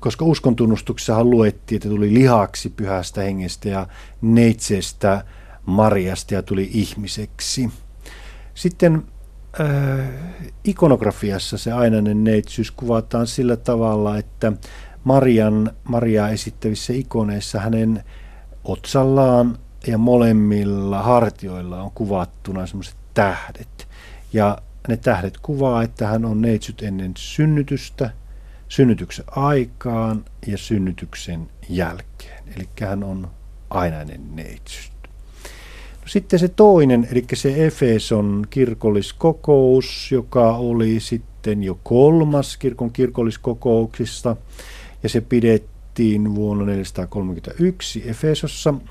koska 0.00 0.24
uskontunnustuksessahan 0.24 1.30
luettiin, 1.30 1.76
että 1.76 1.88
tuli 1.88 2.14
lihaksi 2.14 2.70
pyhästä 2.70 3.20
hengestä 3.20 3.68
ja 3.68 3.86
neitseestä 4.22 5.24
Mariasta 5.66 6.34
ja 6.34 6.42
tuli 6.42 6.70
ihmiseksi. 6.72 7.70
Sitten 8.54 9.02
äh, 9.60 10.06
ikonografiassa 10.64 11.58
se 11.58 11.72
ainainen 11.72 12.24
neitsyys 12.24 12.70
kuvataan 12.70 13.26
sillä 13.26 13.56
tavalla, 13.56 14.18
että 14.18 14.52
Marian, 15.04 15.70
Mariaa 15.84 16.28
esittävissä 16.28 16.92
ikoneissa 16.92 17.60
hänen 17.60 18.04
otsallaan 18.64 19.58
ja 19.86 19.98
molemmilla 19.98 21.02
hartioilla 21.02 21.82
on 21.82 21.90
kuvattuna 21.90 22.66
semmoiset 22.66 22.96
tähdet. 23.14 23.88
Ja 24.32 24.58
ne 24.88 24.96
tähdet 24.96 25.38
kuvaa, 25.38 25.82
että 25.82 26.06
hän 26.06 26.24
on 26.24 26.42
neitsyt 26.42 26.82
ennen 26.82 27.12
synnytystä, 27.16 28.10
synnytyksen 28.68 29.24
aikaan 29.28 30.24
ja 30.46 30.58
synnytyksen 30.58 31.48
jälkeen. 31.68 32.44
Eli 32.56 32.68
hän 32.80 33.04
on 33.04 33.30
ainainen 33.70 34.36
neitsyt. 34.36 34.95
Sitten 36.06 36.38
se 36.38 36.48
toinen, 36.48 37.08
eli 37.12 37.24
se 37.34 37.66
Efeson 37.66 38.46
kirkolliskokous, 38.50 40.12
joka 40.12 40.56
oli 40.56 41.00
sitten 41.00 41.62
jo 41.62 41.78
kolmas 41.82 42.56
kirkon 42.56 42.90
kirkolliskokouksista, 42.90 44.36
ja 45.02 45.08
se 45.08 45.20
pidettiin 45.20 46.34
vuonna 46.34 46.64
431 46.64 48.02
Efesossa– 48.06 48.74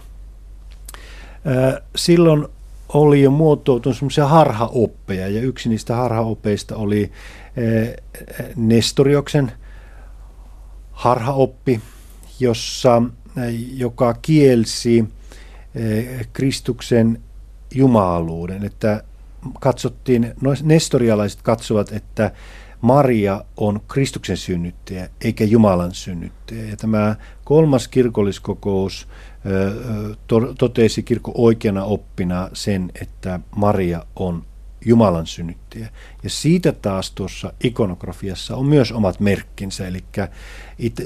silloin 1.96 2.48
oli 2.90 3.22
jo 3.22 3.32
muotoutunut 3.32 3.98
semmoisia 3.98 4.28
harhaoppeja, 4.28 5.28
ja 5.28 5.42
yksi 5.42 5.70
niistä 5.70 5.96
harhaopeista 5.96 6.76
oli 6.76 7.12
Nestorioksen 8.56 9.52
harhaoppi, 10.92 11.82
jossa, 12.40 13.02
joka 13.74 14.14
kielsi 14.22 15.06
Kristuksen 16.34 17.22
jumaluuden, 17.74 18.64
että 18.64 19.04
katsottiin, 19.60 20.34
no 20.42 20.52
nestorialaiset 20.64 21.42
katsovat, 21.42 21.92
että 21.92 22.32
Maria 22.82 23.46
on 23.58 23.82
Kristuksen 23.88 24.38
synnyttäjä 24.38 25.10
eikä 25.22 25.44
Jumalan 25.44 25.94
synnyttäjä. 25.94 26.64
Ja 26.64 26.78
tämä 26.78 27.16
kolmas 27.44 27.88
kirkolliskokous 27.88 29.08
totesi 30.58 31.04
kirkko 31.04 31.32
oikeana 31.36 31.84
oppina 31.84 32.50
sen, 32.54 32.92
että 33.02 33.40
Maria 33.56 34.06
on 34.16 34.44
Jumalan 34.86 35.28
synnyttäjä. 35.28 35.90
Ja 36.24 36.30
siitä 36.30 36.72
taas 36.72 37.12
tuossa 37.12 37.54
ikonografiassa 37.64 38.56
on 38.56 38.66
myös 38.66 38.92
omat 38.92 39.20
merkkinsä, 39.20 39.88
eli 39.88 40.04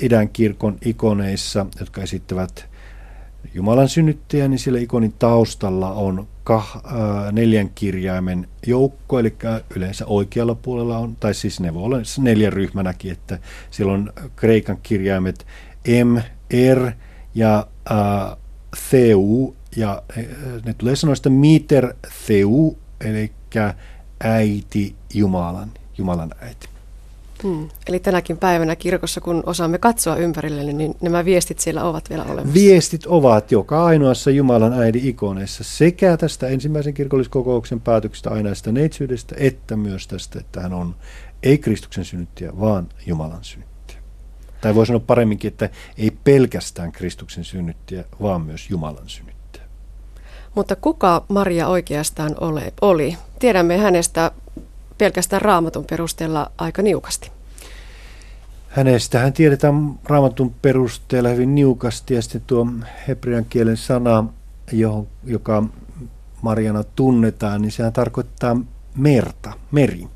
idän 0.02 0.30
kirkon 0.30 0.78
ikoneissa, 0.86 1.66
jotka 1.80 2.02
esittävät 2.02 2.70
Jumalan 3.54 3.90
synnyttäjä, 3.90 4.48
niin 4.48 4.60
siellä 4.60 4.80
ikonin 4.80 5.14
taustalla 5.20 5.92
on 5.92 6.28
kah, 6.44 6.76
äh, 6.76 7.32
neljän 7.32 7.70
kirjaimen 7.76 8.48
joukko, 8.68 9.20
eli 9.20 9.36
yleensä 9.76 10.06
oikealla 10.06 10.56
puolella 10.56 10.98
on, 10.98 11.16
tai 11.16 11.34
siis 11.34 11.60
ne 11.60 11.74
voi 11.74 11.84
olla 11.84 11.98
neljän 12.20 12.54
ryhmänäkin, 12.54 13.12
että 13.12 13.40
siellä 13.72 13.94
on 13.94 14.14
kreikan 14.36 14.78
kirjaimet 14.84 15.46
M, 16.06 16.18
R 16.76 16.92
ja 17.36 17.68
äh, 17.92 18.38
Theu, 18.90 19.56
ja 19.76 20.04
äh, 20.18 20.26
ne 20.66 20.74
tulee 20.74 20.96
sanoista 20.96 21.30
miter 21.30 21.94
Theu, 22.26 22.78
eli 23.02 23.32
äiti 24.24 24.96
Jumalan, 25.14 25.72
Jumalan 25.98 26.32
äiti. 26.42 26.70
Hmm. 27.44 27.70
Eli 27.88 28.00
tänäkin 28.00 28.38
päivänä 28.38 28.76
kirkossa, 28.76 29.22
kun 29.22 29.44
osaamme 29.46 29.78
katsoa 29.78 30.16
ympärille, 30.16 30.74
niin 30.74 30.96
nämä 31.02 31.26
viestit 31.26 31.60
siellä 31.60 31.84
ovat 31.84 32.10
vielä 32.10 32.24
olemassa. 32.24 32.54
Viestit 32.54 33.06
ovat 33.06 33.52
joka 33.52 33.86
ainoassa 33.86 34.32
Jumalan 34.32 34.74
äidin 34.74 35.06
ikoneessa 35.06 35.64
sekä 35.64 36.18
tästä 36.18 36.48
ensimmäisen 36.48 36.94
kirkolliskokouksen 36.94 37.82
päätöksestä 37.82 38.30
ainaista 38.30 38.72
neitsyydestä, 38.72 39.36
että 39.38 39.76
myös 39.76 40.08
tästä, 40.08 40.40
että 40.40 40.62
hän 40.62 40.74
on 40.74 40.96
ei 41.44 41.58
Kristuksen 41.58 42.06
synnyttäjä, 42.06 42.52
vaan 42.60 42.90
Jumalan 43.06 43.44
synnyttäjä. 43.44 44.00
Tai 44.62 44.76
voi 44.76 44.86
sanoa 44.86 45.00
paremminkin, 45.08 45.48
että 45.48 45.70
ei 45.98 46.12
pelkästään 46.24 46.92
Kristuksen 46.92 47.44
synnyttäjä, 47.44 48.04
vaan 48.22 48.42
myös 48.42 48.70
Jumalan 48.70 49.10
synnyttäjä. 49.10 49.64
Mutta 50.56 50.76
kuka 50.76 51.26
Maria 51.28 51.68
oikeastaan 51.68 52.36
ole, 52.42 52.74
oli? 52.82 53.18
Tiedämme 53.40 53.78
hänestä 53.78 54.32
pelkästään 55.00 55.42
raamatun 55.42 55.86
perusteella 55.86 56.52
aika 56.58 56.82
niukasti. 56.82 57.32
Hänestähän 58.70 59.34
tiedetään 59.34 60.00
raamatun 60.04 60.54
perusteella 60.62 61.30
hyvin 61.30 61.56
niukasti 61.56 62.14
ja 62.14 62.22
sitten 62.22 62.42
tuo 62.48 62.68
hebrean 63.08 63.46
kielen 63.46 63.78
sana, 63.78 64.26
johon, 64.72 65.08
joka 65.24 65.64
Mariana 66.42 66.84
tunnetaan, 66.84 67.62
niin 67.62 67.72
sehän 67.72 67.94
tarkoittaa 67.94 68.58
merta, 68.96 69.54
meri. 69.72 70.08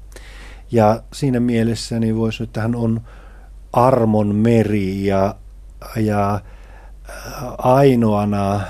Ja 0.71 1.03
siinä 1.13 1.39
mielessä 1.39 1.99
niin 1.99 2.17
voisi 2.17 2.38
sanoa, 2.38 2.47
että 2.47 2.61
hän 2.61 2.75
on 2.75 3.01
armon 3.73 4.36
meri 4.36 5.05
ja, 5.05 5.36
ja 5.95 6.41
ainoana 7.57 8.61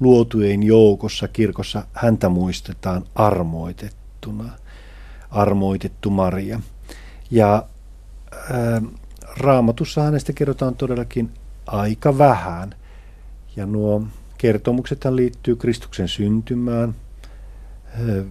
luotujen 0.00 0.62
joukossa 0.62 1.28
kirkossa 1.28 1.84
häntä 1.92 2.28
muistetaan 2.28 3.04
armoitettuna 3.14 4.52
armoitettu 5.30 6.10
Maria. 6.10 6.60
Ja 7.30 7.66
ää, 8.50 8.82
raamatussa 9.36 10.02
hänestä 10.02 10.32
kerrotaan 10.32 10.74
todellakin 10.74 11.30
aika 11.66 12.18
vähän. 12.18 12.74
Ja 13.56 13.66
nuo 13.66 14.02
kertomukset 14.38 15.04
liittyy 15.04 15.56
Kristuksen 15.56 16.08
syntymään, 16.08 16.94
ää, 17.86 18.24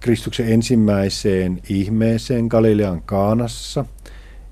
Kristuksen 0.00 0.52
ensimmäiseen 0.52 1.62
ihmeeseen 1.68 2.46
Galilean 2.46 3.02
Kaanassa 3.02 3.84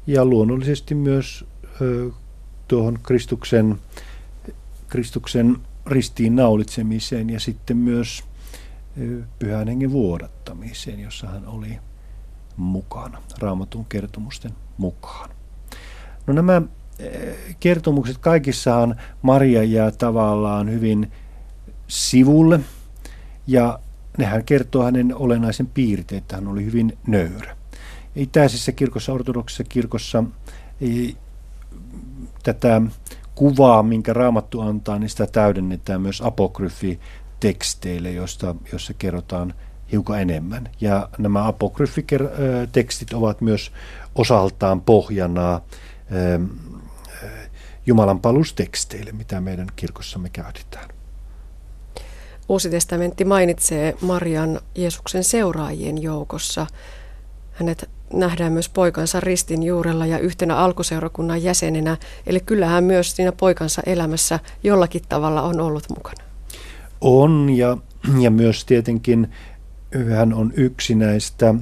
ja 0.07 0.25
luonnollisesti 0.25 0.95
myös 0.95 1.45
ää, 1.67 1.79
tuohon 2.69 2.99
Kristuksen, 3.03 3.77
Kristuksen 4.89 5.57
ristiin 5.87 6.37
naulitsemiseen 6.37 7.31
ja 7.31 7.41
sitten 7.41 7.77
myös 7.77 8.25
pyhän 9.39 9.69
hengen 9.69 9.93
vuodattamiseen, 9.93 11.01
jossa 11.01 11.27
hän 11.27 11.47
oli 11.47 11.79
mukana, 12.57 13.23
raamatun 13.39 13.85
kertomusten 13.85 14.53
mukaan. 14.79 15.31
No 16.27 16.35
nämä 16.35 16.63
kertomukset 17.61 18.19
kaikissaan 18.19 19.01
Maria 19.23 19.63
jää 19.63 19.91
tavallaan 19.91 20.71
hyvin 20.71 21.13
sivulle 21.89 22.61
ja 23.47 23.79
nehän 24.19 24.45
kertoo 24.45 24.85
hänen 24.85 25.17
olennaisen 25.17 25.67
piirteen, 25.67 26.19
että 26.19 26.37
hän 26.37 26.49
oli 26.49 26.65
hyvin 26.65 26.99
nöyrä. 27.07 27.57
Itäisessä 28.17 28.73
kirkossa, 28.73 29.13
ortodoksisessa 29.13 29.65
kirkossa 29.65 30.25
tätä 32.43 32.83
kuvaa, 33.35 33.83
minkä 33.83 34.13
raamattu 34.13 34.61
antaa, 34.61 34.99
niin 34.99 35.11
sitä 35.11 35.27
täydennetään 35.27 36.01
myös 36.01 36.21
apokryfi 36.21 37.01
teksteille, 37.45 38.11
joista, 38.11 38.55
joissa 38.73 38.95
kerrotaan 38.95 39.55
hiukan 39.93 40.21
enemmän. 40.21 40.69
Ja 40.81 41.09
nämä 41.19 41.47
apokryfitekstit 41.49 43.13
ovat 43.13 43.41
myös 43.41 43.73
osaltaan 44.15 44.81
pohjana 44.81 45.61
Jumalan 47.87 48.21
palusteksteille, 48.21 49.13
mitä 49.13 49.41
meidän 49.41 49.67
kirkossamme 49.77 50.29
käytetään. 50.31 50.89
Uusi 52.49 52.71
testamentti 52.71 53.25
mainitsee 53.25 53.97
Marian 54.01 54.61
Jeesuksen 54.75 55.25
seuraajien 55.25 56.03
joukossa. 56.03 56.67
Hänet 57.53 57.91
nähdään 58.13 58.53
myös 58.53 58.69
poikansa 58.69 59.21
ristin 59.21 59.63
juurella 59.63 60.07
ja 60.07 60.19
yhtenä 60.19 60.57
alkuseurakunnan 60.57 61.43
jäsenenä. 61.43 61.97
Eli 62.27 62.41
kyllähän 62.41 62.85
myös 62.85 63.17
siinä 63.17 63.33
poikansa 63.33 63.83
elämässä 63.87 64.41
jollakin 64.63 65.03
tavalla 65.09 65.43
on 65.43 65.61
ollut 65.61 65.89
mukana 65.89 66.24
on 67.05 67.51
ja, 67.51 67.77
ja 68.21 68.31
myös 68.31 68.65
tietenkin 68.65 69.31
hän 70.17 70.35
on 70.35 70.53
yksi 70.57 70.95
näistä 70.95 71.55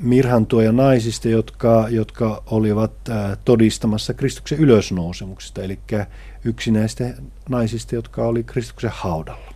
mirhantuoja 0.00 0.72
naisista, 0.72 1.28
jotka, 1.28 1.86
jotka 1.90 2.42
olivat 2.46 2.92
todistamassa 3.44 4.14
Kristuksen 4.14 4.58
ylösnousemuksesta, 4.58 5.62
eli 5.62 5.78
yksi 6.44 6.70
näistä 6.70 7.14
naisista, 7.48 7.94
jotka 7.94 8.26
oli 8.26 8.44
Kristuksen 8.44 8.90
haudalla. 8.94 9.54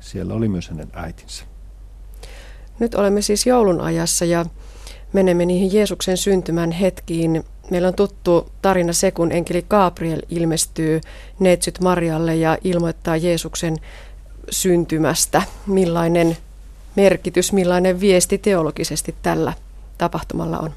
Siellä 0.00 0.34
oli 0.34 0.48
myös 0.48 0.68
hänen 0.68 0.88
äitinsä. 0.92 1.44
Nyt 2.78 2.94
olemme 2.94 3.22
siis 3.22 3.46
joulun 3.46 3.80
ajassa 3.80 4.24
ja 4.24 4.44
menemme 5.12 5.46
niihin 5.46 5.72
Jeesuksen 5.72 6.16
syntymän 6.16 6.70
hetkiin. 6.70 7.44
Meillä 7.70 7.88
on 7.88 7.94
tuttu 7.94 8.48
tarina 8.62 8.92
se, 8.92 9.10
kun 9.10 9.32
enkeli 9.32 9.66
Gabriel 9.68 10.22
ilmestyy 10.28 11.00
neitsyt 11.38 11.80
Marialle 11.80 12.36
ja 12.36 12.58
ilmoittaa 12.64 13.16
Jeesuksen 13.16 13.76
syntymästä. 14.50 15.42
Millainen 15.66 16.36
merkitys, 16.96 17.52
millainen 17.52 18.00
viesti 18.00 18.38
teologisesti 18.38 19.14
tällä 19.22 19.52
tapahtumalla 19.98 20.58
on? 20.58 20.70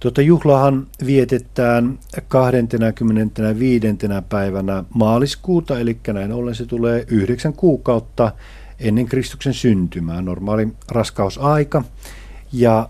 Tuota 0.00 0.22
juhlahan 0.22 0.86
vietetään 1.06 1.98
25. 2.28 3.86
päivänä 4.28 4.84
maaliskuuta, 4.94 5.80
eli 5.80 5.98
näin 6.12 6.32
ollen 6.32 6.54
se 6.54 6.66
tulee 6.66 7.04
yhdeksän 7.08 7.52
kuukautta 7.52 8.32
ennen 8.78 9.06
Kristuksen 9.06 9.54
syntymää, 9.54 10.22
normaali 10.22 10.68
raskausaika. 10.88 11.84
Ja 12.52 12.88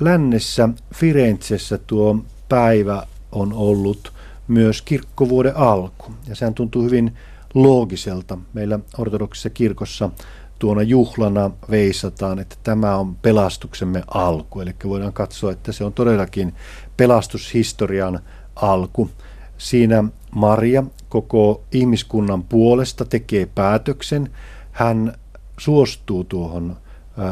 lännessä 0.00 0.68
Firenzessä 0.94 1.78
tuo 1.86 2.24
päivä 2.48 3.02
on 3.32 3.52
ollut 3.52 4.12
myös 4.48 4.82
kirkkovuoden 4.82 5.56
alku. 5.56 6.12
Ja 6.26 6.36
sehän 6.36 6.54
tuntuu 6.54 6.82
hyvin 6.82 7.16
loogiselta. 7.54 8.38
Meillä 8.52 8.78
ortodoksisessa 8.98 9.50
kirkossa 9.50 10.10
tuona 10.58 10.82
juhlana 10.82 11.50
veisataan, 11.70 12.38
että 12.38 12.56
tämä 12.62 12.96
on 12.96 13.16
pelastuksemme 13.16 14.02
alku. 14.14 14.60
Eli 14.60 14.74
voidaan 14.84 15.12
katsoa, 15.12 15.52
että 15.52 15.72
se 15.72 15.84
on 15.84 15.92
todellakin 15.92 16.54
pelastushistorian 16.96 18.20
alku. 18.56 19.10
Siinä 19.58 20.04
Maria 20.34 20.84
koko 21.08 21.62
ihmiskunnan 21.72 22.42
puolesta 22.42 23.04
tekee 23.04 23.46
päätöksen. 23.46 24.30
Hän 24.72 25.14
suostuu 25.58 26.24
tuohon 26.24 26.76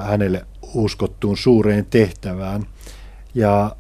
hänelle 0.02 0.46
uskottuun 0.85 1.37
suureen 1.37 1.87
tehtävään. 1.87 2.66
Ja 3.35 3.77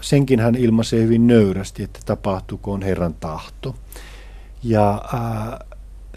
senkin 0.00 0.40
hän 0.40 0.54
ilmaisee 0.54 1.02
hyvin 1.02 1.26
nöyrästi, 1.26 1.82
että 1.82 2.00
tapahtukoon 2.06 2.82
Herran 2.82 3.14
tahto. 3.14 3.74
Ja 4.62 5.02
ää, 5.12 5.64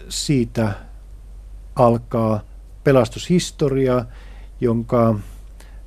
siitä 0.08 0.72
alkaa 1.76 2.40
pelastushistoria, 2.84 4.04
jonka 4.60 5.18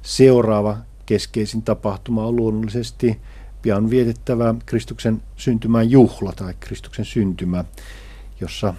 seuraava 0.01 0.77
keskeisin 1.05 1.61
tapahtuma 1.61 2.25
on 2.25 2.35
luonnollisesti 2.35 3.21
pian 3.61 3.89
vietettävä 3.89 4.55
Kristuksen 4.65 5.21
syntymän 5.35 5.91
juhla 5.91 6.31
tai 6.35 6.53
Kristuksen 6.59 7.05
syntymä, 7.05 7.65
jossa 8.41 8.67
äh, 8.67 8.75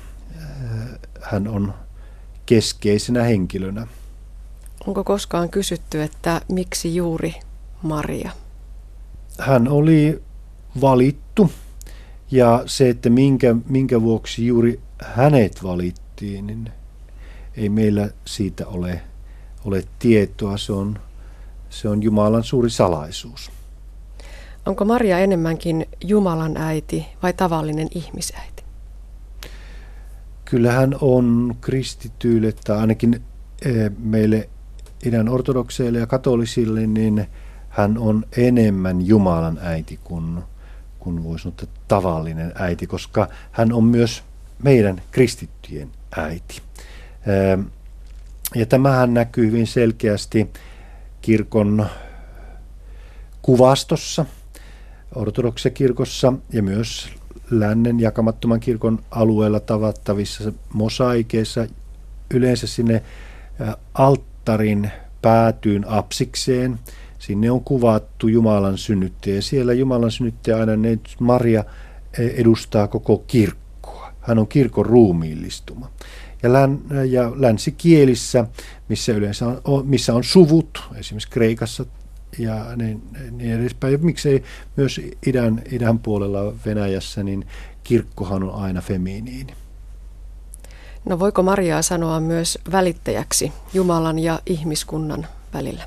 hän 1.20 1.48
on 1.48 1.74
keskeisenä 2.46 3.22
henkilönä. 3.22 3.86
Onko 4.86 5.04
koskaan 5.04 5.48
kysytty, 5.48 6.02
että 6.02 6.40
miksi 6.48 6.96
juuri 6.96 7.34
Maria? 7.82 8.30
Hän 9.38 9.68
oli 9.68 10.22
valittu 10.80 11.50
ja 12.30 12.62
se, 12.66 12.88
että 12.88 13.10
minkä, 13.10 13.56
minkä 13.68 14.02
vuoksi 14.02 14.46
juuri 14.46 14.80
hänet 15.02 15.62
valittiin, 15.62 16.46
niin 16.46 16.70
ei 17.56 17.68
meillä 17.68 18.10
siitä 18.24 18.66
ole, 18.66 19.00
ole 19.64 19.84
tietoa. 19.98 20.56
Se 20.56 20.72
on, 20.72 20.98
se 21.70 21.88
on 21.88 22.02
Jumalan 22.02 22.44
suuri 22.44 22.70
salaisuus. 22.70 23.50
Onko 24.66 24.84
Maria 24.84 25.18
enemmänkin 25.18 25.86
Jumalan 26.04 26.56
äiti 26.56 27.06
vai 27.22 27.32
tavallinen 27.32 27.88
ihmisäiti? 27.94 28.62
Kyllähän 30.44 30.96
on 31.00 31.56
kristityille, 31.60 32.52
tai 32.64 32.78
ainakin 32.78 33.22
eh, 33.64 33.90
meille 33.98 34.48
idän 35.06 35.28
ortodokseille 35.28 35.98
ja 35.98 36.06
katolisille, 36.06 36.86
niin 36.86 37.26
hän 37.68 37.98
on 37.98 38.24
enemmän 38.36 39.06
Jumalan 39.06 39.58
äiti 39.62 40.00
kuin, 40.04 40.38
kuin 40.98 41.24
voisi 41.24 41.42
sanoa 41.42 41.56
tavallinen 41.88 42.52
äiti, 42.54 42.86
koska 42.86 43.28
hän 43.52 43.72
on 43.72 43.84
myös 43.84 44.22
meidän 44.62 45.02
kristittyjen 45.10 45.90
äiti. 46.16 46.62
Ja 48.54 48.66
tämähän 48.66 49.14
näkyy 49.14 49.46
hyvin 49.46 49.66
selkeästi 49.66 50.50
kirkon 51.20 51.86
kuvastossa, 53.42 54.26
ortodoksessa 55.14 55.70
kirkossa 55.70 56.32
ja 56.52 56.62
myös 56.62 57.08
lännen 57.50 58.00
jakamattoman 58.00 58.60
kirkon 58.60 58.98
alueella 59.10 59.60
tavattavissa 59.60 60.52
mosaikeissa. 60.72 61.66
Yleensä 62.34 62.66
sinne 62.66 63.02
alttarin 64.42 64.90
päätyyn 65.22 65.84
apsikseen. 65.88 66.78
Sinne 67.18 67.50
on 67.50 67.64
kuvattu 67.64 68.28
Jumalan 68.28 68.78
synnyttäjä. 68.78 69.40
Siellä 69.40 69.72
Jumalan 69.72 70.10
synnyttäjä 70.10 70.56
aina 70.56 70.72
Maria 71.20 71.64
edustaa 72.18 72.88
koko 72.88 73.18
kirkkoa. 73.26 74.12
Hän 74.20 74.38
on 74.38 74.48
kirkon 74.48 74.86
ruumiillistuma 74.86 75.90
ja, 76.42 76.52
län, 76.52 76.80
ja 77.08 77.32
länsikielissä, 77.36 78.46
missä 78.88 79.12
yleensä 79.12 79.46
on, 79.64 79.86
missä 79.86 80.14
on 80.14 80.24
suvut, 80.24 80.82
esimerkiksi 80.96 81.30
Kreikassa 81.30 81.86
ja 82.38 82.76
niin, 82.76 83.02
niin 83.30 83.60
edespäin. 83.60 83.92
Ja 83.92 83.98
miksei 83.98 84.42
myös 84.76 85.00
idän, 85.26 85.62
idän 85.72 85.98
puolella 85.98 86.54
Venäjässä, 86.66 87.22
niin 87.22 87.46
kirkkohan 87.84 88.42
on 88.42 88.54
aina 88.54 88.80
feminiini. 88.80 89.54
No 91.04 91.18
voiko 91.18 91.42
Mariaa 91.42 91.82
sanoa 91.82 92.20
myös 92.20 92.58
välittäjäksi 92.72 93.52
Jumalan 93.74 94.18
ja 94.18 94.40
ihmiskunnan 94.46 95.26
välillä? 95.54 95.84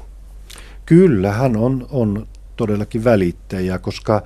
Kyllä, 0.86 1.32
hän 1.32 1.58
on, 1.58 1.88
on 1.92 2.28
todellakin 2.56 3.04
välittäjä, 3.04 3.80
koska 3.80 4.22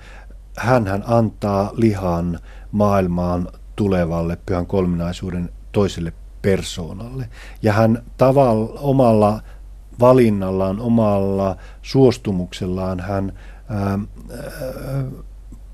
hän 0.57 1.03
antaa 1.05 1.71
lihan 1.75 2.39
maailmaan 2.71 3.47
tulevalle 3.75 4.37
pyhän 4.45 4.65
kolminaisuuden 4.65 5.49
toiselle 5.71 6.13
persoonalle. 6.41 7.29
Ja 7.61 7.73
hän 7.73 8.03
tavalla, 8.17 8.79
omalla 8.79 9.41
valinnallaan, 9.99 10.79
omalla 10.79 11.57
suostumuksellaan 11.81 12.99
hän 12.99 13.33
ää, 13.69 13.79
ää, 13.89 13.99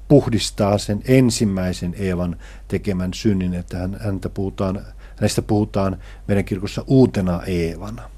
puhdistaa 0.07 0.77
sen 0.77 1.01
ensimmäisen 1.07 1.95
Eevan 1.97 2.35
tekemän 2.67 3.13
synnin, 3.13 3.53
että 3.53 3.77
hän, 3.77 3.97
häntä 4.01 4.29
puhutaan, 4.29 4.85
hänestä 5.15 5.41
puhutaan 5.41 5.97
meidän 6.27 6.45
kirkossa 6.45 6.83
uutena 6.87 7.41
Eevana. 7.43 8.09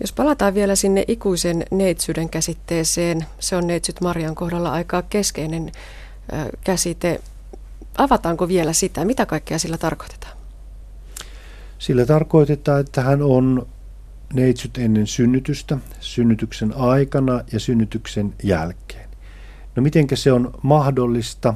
Jos 0.00 0.12
palataan 0.12 0.54
vielä 0.54 0.74
sinne 0.76 1.04
ikuisen 1.08 1.64
neitsyyden 1.70 2.28
käsitteeseen, 2.28 3.26
se 3.38 3.56
on 3.56 3.66
neitsyt 3.66 4.00
Marian 4.00 4.34
kohdalla 4.34 4.72
aika 4.72 5.02
keskeinen 5.02 5.72
käsite. 6.64 7.20
Avataanko 7.98 8.48
vielä 8.48 8.72
sitä? 8.72 9.04
Mitä 9.04 9.26
kaikkea 9.26 9.58
sillä 9.58 9.78
tarkoitetaan? 9.78 10.36
Sillä 11.78 12.06
tarkoitetaan, 12.06 12.80
että 12.80 13.02
hän 13.02 13.22
on 13.22 13.66
neitsyt 14.34 14.78
ennen 14.78 15.06
synnytystä, 15.06 15.78
synnytyksen 16.00 16.74
aikana 16.76 17.40
ja 17.52 17.60
synnytyksen 17.60 18.34
jälkeen. 18.42 19.08
No 19.76 19.82
mitenkä 19.82 20.16
se 20.16 20.32
on 20.32 20.54
mahdollista? 20.62 21.54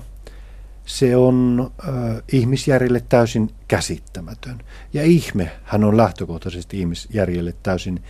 Se 0.84 1.16
on 1.16 1.70
äh, 1.88 2.22
ihmisjärjelle 2.32 3.04
täysin 3.08 3.50
käsittämätön. 3.68 4.60
Ja 4.92 5.02
ihme, 5.02 5.50
hän 5.64 5.84
on 5.84 5.96
lähtökohtaisesti 5.96 6.80
ihmisjärjelle 6.80 7.54
täysin 7.62 8.02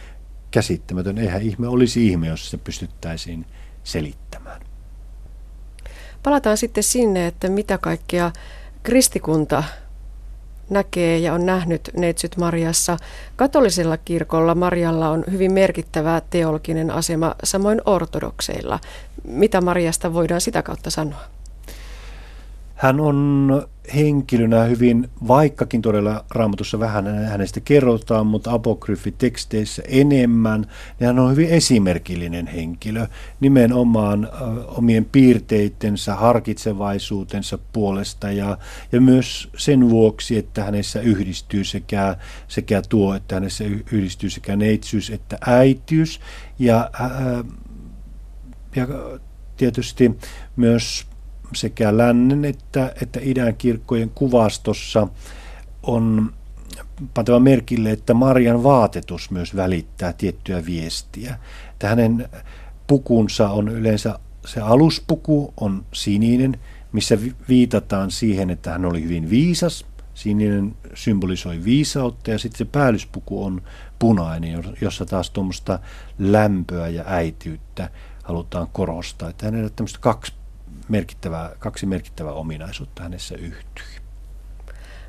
käsittämätön. 0.50 1.18
Eihän 1.18 1.42
ihme 1.42 1.68
olisi 1.68 2.06
ihme, 2.06 2.26
jos 2.26 2.50
se 2.50 2.56
pystyttäisiin 2.56 3.46
selittämään. 3.84 4.60
Palataan 6.22 6.56
sitten 6.56 6.84
sinne, 6.84 7.26
että 7.26 7.48
mitä 7.48 7.78
kaikkea 7.78 8.32
kristikunta 8.82 9.64
näkee 10.70 11.18
ja 11.18 11.34
on 11.34 11.46
nähnyt 11.46 11.90
neitsyt 11.96 12.36
Mariassa. 12.36 12.96
Katolisella 13.36 13.96
kirkolla 13.96 14.54
Marialla 14.54 15.08
on 15.08 15.24
hyvin 15.30 15.52
merkittävä 15.52 16.22
teologinen 16.30 16.90
asema, 16.90 17.34
samoin 17.44 17.80
ortodokseilla. 17.84 18.80
Mitä 19.24 19.60
Mariasta 19.60 20.14
voidaan 20.14 20.40
sitä 20.40 20.62
kautta 20.62 20.90
sanoa? 20.90 21.24
Hän 22.82 23.00
on 23.00 23.48
henkilönä 23.94 24.64
hyvin, 24.64 25.08
vaikkakin 25.28 25.82
todella 25.82 26.24
raamatussa 26.30 26.80
vähän 26.80 27.24
hänestä 27.24 27.60
kerrotaan, 27.60 28.26
mutta 28.26 28.52
apokryfiteksteissä 28.52 29.82
enemmän, 29.88 30.60
niin 31.00 31.06
hän 31.06 31.18
on 31.18 31.30
hyvin 31.30 31.48
esimerkillinen 31.48 32.46
henkilö. 32.46 33.06
Nimenomaan 33.40 34.28
omien 34.66 35.04
piirteitensä, 35.04 36.14
harkitsevaisuutensa 36.14 37.58
puolesta 37.72 38.32
ja, 38.32 38.58
ja 38.92 39.00
myös 39.00 39.48
sen 39.56 39.90
vuoksi, 39.90 40.38
että 40.38 40.64
hänessä 40.64 41.00
yhdistyy 41.00 41.64
sekä, 41.64 42.16
sekä 42.48 42.82
tuo, 42.88 43.14
että 43.14 43.34
hänessä 43.34 43.64
yhdistyy 43.92 44.30
sekä 44.30 44.56
neitsyys 44.56 45.10
että 45.10 45.38
äitiys. 45.46 46.20
Ja, 46.58 46.90
ää, 47.00 47.44
ja 48.76 48.88
tietysti 49.56 50.18
myös 50.56 51.11
sekä 51.54 51.96
lännen 51.96 52.44
että, 52.44 52.92
että 53.02 53.20
idän 53.22 53.54
kirkkojen 53.54 54.10
kuvastossa 54.14 55.08
on 55.82 56.32
pantava 57.14 57.40
merkille, 57.40 57.90
että 57.90 58.14
Marian 58.14 58.62
vaatetus 58.62 59.30
myös 59.30 59.56
välittää 59.56 60.12
tiettyä 60.12 60.66
viestiä. 60.66 61.38
Että 61.72 61.88
hänen 61.88 62.28
pukunsa 62.86 63.50
on 63.50 63.68
yleensä, 63.68 64.18
se 64.46 64.60
aluspuku 64.60 65.54
on 65.60 65.84
sininen, 65.92 66.58
missä 66.92 67.18
viitataan 67.48 68.10
siihen, 68.10 68.50
että 68.50 68.70
hän 68.70 68.84
oli 68.84 69.02
hyvin 69.02 69.30
viisas. 69.30 69.86
Sininen 70.14 70.76
symbolisoi 70.94 71.64
viisautta 71.64 72.30
ja 72.30 72.38
sitten 72.38 72.58
se 72.58 72.64
päällyspuku 72.64 73.44
on 73.44 73.62
punainen, 73.98 74.64
jossa 74.80 75.06
taas 75.06 75.30
tuommoista 75.30 75.78
lämpöä 76.18 76.88
ja 76.88 77.04
äitiyttä 77.06 77.90
halutaan 78.22 78.68
korostaa. 78.72 79.30
Että 79.30 79.46
hänellä 79.46 79.70
tämmöistä 79.70 79.98
kaksi 79.98 80.32
merkittävää, 80.92 81.50
kaksi 81.58 81.86
merkittävää 81.86 82.32
ominaisuutta 82.32 83.02
hänessä 83.02 83.34
yhtyy. 83.34 83.84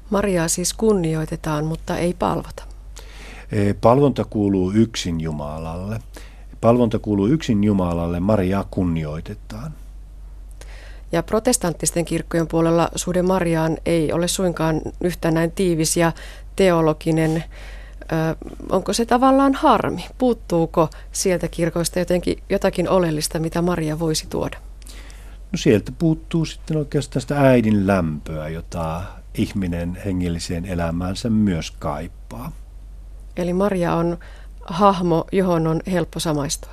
Mariaa 0.09 0.47
siis 0.47 0.73
kunnioitetaan, 0.73 1.65
mutta 1.65 1.97
ei 1.97 2.13
palvota. 2.13 2.63
E, 3.51 3.73
palvonta 3.73 4.25
kuuluu 4.25 4.71
yksin 4.71 5.21
Jumalalle. 5.21 5.99
Palvonta 6.61 6.99
kuuluu 6.99 7.27
yksin 7.27 7.63
Jumalalle, 7.63 8.19
Mariaa 8.19 8.65
kunnioitetaan. 8.71 9.73
Ja 11.11 11.23
protestanttisten 11.23 12.05
kirkkojen 12.05 12.47
puolella 12.47 12.89
suhde 12.95 13.21
Mariaan 13.21 13.77
ei 13.85 14.13
ole 14.13 14.27
suinkaan 14.27 14.81
yhtä 15.01 15.31
näin 15.31 15.51
tiivis 15.51 15.97
ja 15.97 16.11
teologinen. 16.55 17.43
Ö, 18.01 18.35
onko 18.69 18.93
se 18.93 19.05
tavallaan 19.05 19.53
harmi? 19.53 20.05
Puuttuuko 20.17 20.89
sieltä 21.11 21.47
kirkoista 21.47 21.99
jotenkin 21.99 22.43
jotakin 22.49 22.89
oleellista, 22.89 23.39
mitä 23.39 23.61
Maria 23.61 23.99
voisi 23.99 24.27
tuoda? 24.29 24.57
No 25.53 25.57
sieltä 25.57 25.91
puuttuu 25.99 26.45
sitten 26.45 26.77
oikeastaan 26.77 27.21
sitä 27.21 27.41
äidin 27.41 27.87
lämpöä, 27.87 28.49
jota 28.49 29.01
ihminen 29.37 29.97
hengelliseen 30.05 30.65
elämäänsä 30.65 31.29
myös 31.29 31.71
kaipaa. 31.71 32.51
Eli 33.37 33.53
Maria 33.53 33.95
on 33.95 34.17
hahmo, 34.65 35.27
johon 35.31 35.67
on 35.67 35.81
helppo 35.91 36.19
samaistua. 36.19 36.71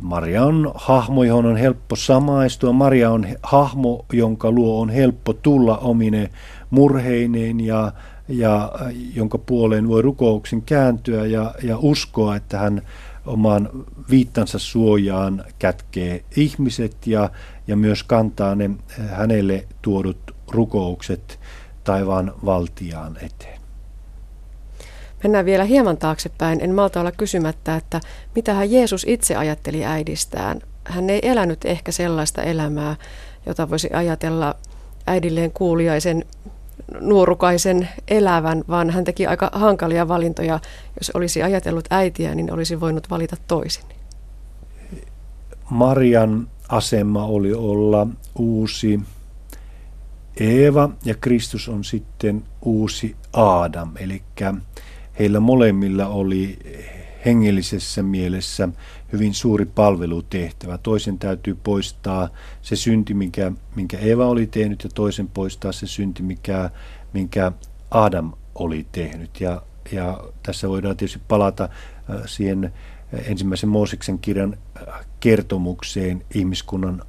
Maria 0.00 0.44
on 0.44 0.72
hahmo, 0.74 1.24
johon 1.24 1.46
on 1.46 1.56
helppo 1.56 1.96
samaistua. 1.96 2.72
Maria 2.72 3.10
on 3.10 3.26
hahmo, 3.42 4.04
jonka 4.12 4.50
luo 4.50 4.80
on 4.80 4.90
helppo 4.90 5.32
tulla 5.32 5.78
omine 5.78 6.30
murheineen 6.70 7.60
ja, 7.60 7.92
ja 8.28 8.72
jonka 9.14 9.38
puoleen 9.38 9.88
voi 9.88 10.02
rukouksin 10.02 10.62
kääntyä 10.62 11.26
ja, 11.26 11.54
ja 11.62 11.78
uskoa, 11.78 12.36
että 12.36 12.58
hän 12.58 12.82
oman 13.26 13.68
viittansa 14.10 14.58
suojaan 14.58 15.44
kätkee 15.58 16.24
ihmiset 16.36 17.06
ja, 17.06 17.30
ja 17.66 17.76
myös 17.76 18.02
kantaa 18.02 18.54
ne 18.54 18.70
hänelle 19.10 19.66
tuodut 19.82 20.36
rukoukset 20.50 21.40
taivaan 21.84 22.34
valtiaan 22.44 23.16
eteen. 23.22 23.60
Mennään 25.22 25.44
vielä 25.44 25.64
hieman 25.64 25.96
taaksepäin. 25.96 26.60
En 26.60 26.74
malta 26.74 27.00
olla 27.00 27.12
kysymättä, 27.12 27.76
että 27.76 28.00
mitä 28.34 28.54
hän 28.54 28.70
Jeesus 28.72 29.04
itse 29.08 29.36
ajatteli 29.36 29.84
äidistään. 29.84 30.60
Hän 30.84 31.10
ei 31.10 31.20
elänyt 31.22 31.64
ehkä 31.64 31.92
sellaista 31.92 32.42
elämää, 32.42 32.96
jota 33.46 33.70
voisi 33.70 33.90
ajatella 33.92 34.54
äidilleen 35.06 35.52
kuuliaisen 35.52 36.24
nuorukaisen 37.00 37.88
elävän, 38.08 38.64
vaan 38.68 38.90
hän 38.90 39.04
teki 39.04 39.26
aika 39.26 39.50
hankalia 39.52 40.08
valintoja. 40.08 40.60
Jos 41.00 41.10
olisi 41.10 41.42
ajatellut 41.42 41.84
äitiä, 41.90 42.34
niin 42.34 42.52
olisi 42.52 42.80
voinut 42.80 43.10
valita 43.10 43.36
toisin. 43.48 43.84
Marian 45.70 46.48
asema 46.68 47.24
oli 47.24 47.54
olla 47.54 48.06
uusi 48.38 49.00
Eeva 50.40 50.90
ja 51.04 51.14
Kristus 51.14 51.68
on 51.68 51.84
sitten 51.84 52.44
uusi 52.62 53.16
Aadam. 53.32 53.90
Eli 53.96 54.22
heillä 55.18 55.40
molemmilla 55.40 56.06
oli 56.06 56.58
hengellisessä 57.24 58.02
mielessä 58.02 58.68
hyvin 59.12 59.34
suuri 59.34 59.64
palvelutehtävä. 59.64 60.78
Toisen 60.78 61.18
täytyy 61.18 61.54
poistaa 61.54 62.28
se 62.62 62.76
synti, 62.76 63.14
minkä, 63.14 63.52
minkä 63.76 63.98
Eva 63.98 64.26
oli 64.26 64.46
tehnyt, 64.46 64.84
ja 64.84 64.90
toisen 64.94 65.28
poistaa 65.28 65.72
se 65.72 65.86
synti, 65.86 66.22
mikä, 66.22 66.70
minkä 67.12 67.52
Adam 67.90 68.32
oli 68.54 68.86
tehnyt. 68.92 69.40
Ja, 69.40 69.62
ja 69.92 70.20
tässä 70.42 70.68
voidaan 70.68 70.96
tietysti 70.96 71.20
palata 71.28 71.64
äh, 71.64 72.22
siihen 72.26 72.72
ensimmäisen 73.26 73.68
Mooseksen 73.68 74.18
kirjan 74.18 74.56
äh, 74.88 75.06
kertomukseen 75.20 76.24
ihmiskunnan 76.34 77.02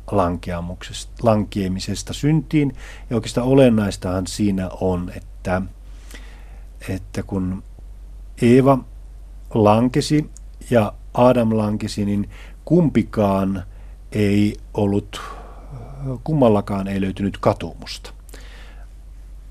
lankeamisesta 1.24 2.14
syntiin. 2.14 2.76
Ja 3.10 3.16
oikeastaan 3.16 3.48
olennaistahan 3.48 4.28
siinä 4.28 4.70
on, 4.82 5.12
että, 5.16 5.62
että 6.90 7.24
kun 7.24 7.64
Eeva 8.42 8.80
lankesi 9.56 10.30
ja 10.70 10.94
Adam 11.14 11.58
lankesi, 11.58 12.06
niin 12.06 12.30
kumpikaan 12.66 13.64
ei 14.12 14.58
ollut, 14.74 15.22
kummallakaan 16.24 16.88
ei 16.88 17.02
löytynyt 17.02 17.38
katumusta. 17.38 18.14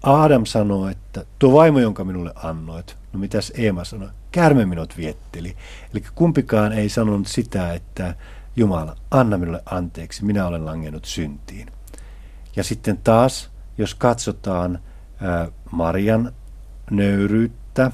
Adam 0.02 0.46
sanoi, 0.46 0.90
että 0.90 1.24
tuo 1.38 1.52
vaimo, 1.52 1.78
jonka 1.78 2.04
minulle 2.04 2.32
annoit, 2.34 2.96
no 3.12 3.18
mitäs 3.18 3.52
Eema 3.56 3.84
sanoi, 3.84 4.08
kärme 4.32 4.64
minut 4.64 4.96
vietteli. 4.96 5.56
Eli 5.92 6.04
kumpikaan 6.14 6.72
ei 6.72 6.88
sanonut 6.88 7.26
sitä, 7.26 7.74
että 7.74 8.14
Jumala, 8.56 8.96
anna 9.10 9.38
minulle 9.38 9.62
anteeksi, 9.66 10.24
minä 10.24 10.46
olen 10.46 10.66
langennut 10.66 11.04
syntiin. 11.04 11.68
Ja 12.56 12.64
sitten 12.64 12.98
taas, 13.04 13.50
jos 13.78 13.94
katsotaan 13.94 14.78
Marian 15.70 16.32
nöyryyttä 16.90 17.90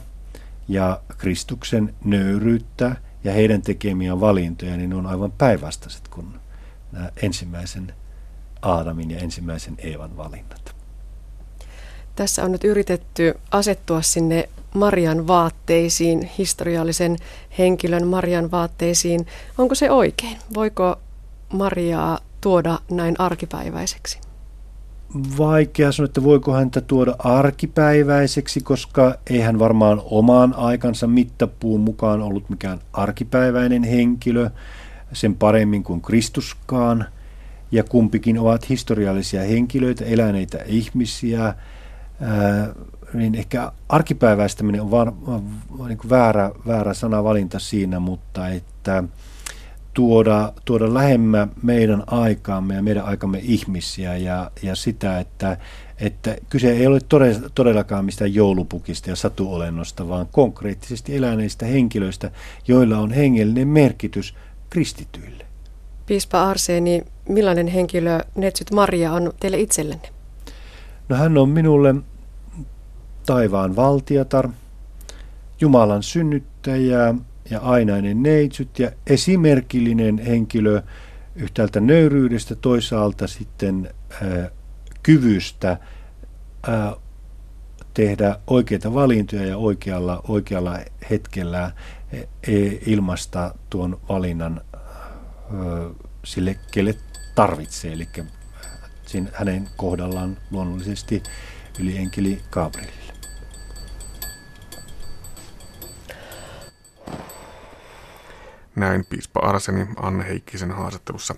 ja 0.71 1.01
Kristuksen 1.18 1.95
nöyryyttä 2.05 2.97
ja 3.25 3.33
heidän 3.33 3.62
tekemiä 3.62 4.21
valintoja, 4.21 4.77
niin 4.77 4.91
ne 4.91 4.97
on 4.97 5.07
aivan 5.07 5.33
päinvastaiset 5.33 6.09
kuin 6.09 6.27
nämä 6.93 7.11
ensimmäisen 7.23 7.95
Aadamin 8.62 9.11
ja 9.11 9.18
ensimmäisen 9.18 9.75
Eevan 9.79 10.16
valinnat. 10.16 10.75
Tässä 12.16 12.45
on 12.45 12.53
nyt 12.53 12.64
yritetty 12.64 13.35
asettua 13.51 14.03
sinne 14.03 14.49
Marian 14.75 15.27
vaatteisiin, 15.27 16.31
historiallisen 16.39 17.16
henkilön 17.59 18.07
Marian 18.07 18.51
vaatteisiin. 18.51 19.27
Onko 19.59 19.75
se 19.75 19.91
oikein? 19.91 20.39
Voiko 20.55 20.97
Mariaa 21.53 22.18
tuoda 22.41 22.79
näin 22.91 23.14
arkipäiväiseksi? 23.18 24.30
Vaikea 25.39 25.93
sanoa, 25.93 26.05
että 26.05 26.23
voiko 26.23 26.53
häntä 26.53 26.81
tuoda 26.81 27.15
arkipäiväiseksi, 27.19 28.61
koska 28.61 29.15
ei 29.31 29.41
hän 29.41 29.59
varmaan 29.59 30.03
omaan 30.05 30.55
aikansa 30.57 31.07
mittapuun 31.07 31.81
mukaan 31.81 32.23
ollut 32.23 32.51
mikään 32.51 32.79
arkipäiväinen 32.93 33.85
henkilö 33.85 34.51
sen 35.13 35.35
paremmin 35.35 35.83
kuin 35.83 36.01
Kristuskaan. 36.01 37.05
Ja 37.73 37.85
kumpikin 37.85 38.39
ovat 38.39 38.69
historiallisia 38.69 39.43
henkilöitä, 39.43 40.05
eläneitä 40.05 40.59
ihmisiä, 40.67 41.55
niin 43.15 43.35
ehkä 43.35 43.73
arkipäiväistäminen 43.89 44.83
on 44.83 44.91
vaan, 44.91 45.13
niin 45.89 45.99
väärä, 46.11 46.51
väärä 46.67 46.95
sanavalinta 46.95 47.59
siinä, 47.59 48.01
mutta 48.01 48.49
että 48.49 49.05
tuoda, 49.95 50.53
tuoda 50.64 50.95
lähemmä 50.95 51.49
meidän 51.62 52.03
aikaamme 52.07 52.74
ja 52.74 52.82
meidän 52.82 53.05
aikamme 53.05 53.41
ihmisiä 53.43 54.16
ja, 54.16 54.51
ja 54.62 54.74
sitä, 54.74 55.18
että, 55.18 55.57
että 55.99 56.36
kyse 56.51 56.72
ei 56.72 56.86
ole 56.86 57.01
todellakaan 57.55 58.05
mistään 58.05 58.34
joulupukista 58.34 59.11
ja 59.11 59.16
satuolennosta, 59.16 60.09
vaan 60.09 60.26
konkreettisesti 60.32 61.16
eläneistä 61.16 61.66
henkilöistä, 61.66 62.30
joilla 62.68 62.99
on 62.99 63.11
hengellinen 63.11 63.68
merkitys 63.68 64.34
kristityille. 64.70 65.47
Piispa 66.07 66.51
Arseeni, 66.51 67.03
millainen 67.28 67.66
henkilö 67.66 68.20
Netsyt 68.34 68.70
Maria 68.70 69.12
on 69.12 69.32
teille 69.41 69.59
itsellenne? 69.59 70.09
No 71.09 71.16
hän 71.16 71.38
on 71.38 71.49
minulle 71.49 71.95
taivaan 73.26 73.76
valtiatar, 73.76 74.49
Jumalan 75.61 76.03
synnyttäjä 76.03 77.14
ja 77.51 77.61
ainainen 77.61 78.23
neitsyt 78.23 78.79
ja 78.79 78.91
esimerkillinen 79.07 80.19
henkilö 80.19 80.83
yhtäältä 81.35 81.81
nöyryydestä, 81.81 82.55
toisaalta 82.55 83.27
sitten 83.27 83.91
ää, 84.11 84.51
kyvystä 85.03 85.77
tehdä 87.95 88.37
oikeita 88.47 88.95
valintoja 88.95 89.47
ja 89.47 89.57
oikealla, 89.57 90.23
oikealla 90.29 90.79
hetkellä 91.11 91.73
e, 92.13 92.23
ilmasta 92.87 93.55
tuon 93.71 94.01
valinnan 94.09 94.61
sille, 96.25 96.57
kelle 96.71 96.95
tarvitsee, 97.35 97.93
eli 97.93 98.09
hänen 99.33 99.69
kohdallaan 99.77 100.37
luonnollisesti 100.51 101.23
enkeli 101.97 102.43
Gabrielille. 102.51 103.00
Näin 108.77 109.05
piispa 109.05 109.41
Arseni 109.41 109.87
Anne 109.97 110.29
Heikkisen 110.29 110.71
haastattelussa. 110.71 111.35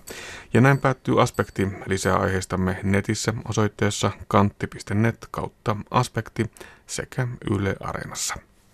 Ja 0.53 0.61
näin 0.61 0.77
päättyy 0.77 1.21
aspekti. 1.21 1.67
Lisää 1.85 2.17
aiheistamme 2.17 2.79
netissä 2.83 3.33
osoitteessa 3.49 4.11
kantti.net 4.27 5.27
kautta 5.31 5.75
aspekti 5.91 6.51
sekä 6.87 7.27
Yle 7.51 7.75
Areenassa. 7.79 8.35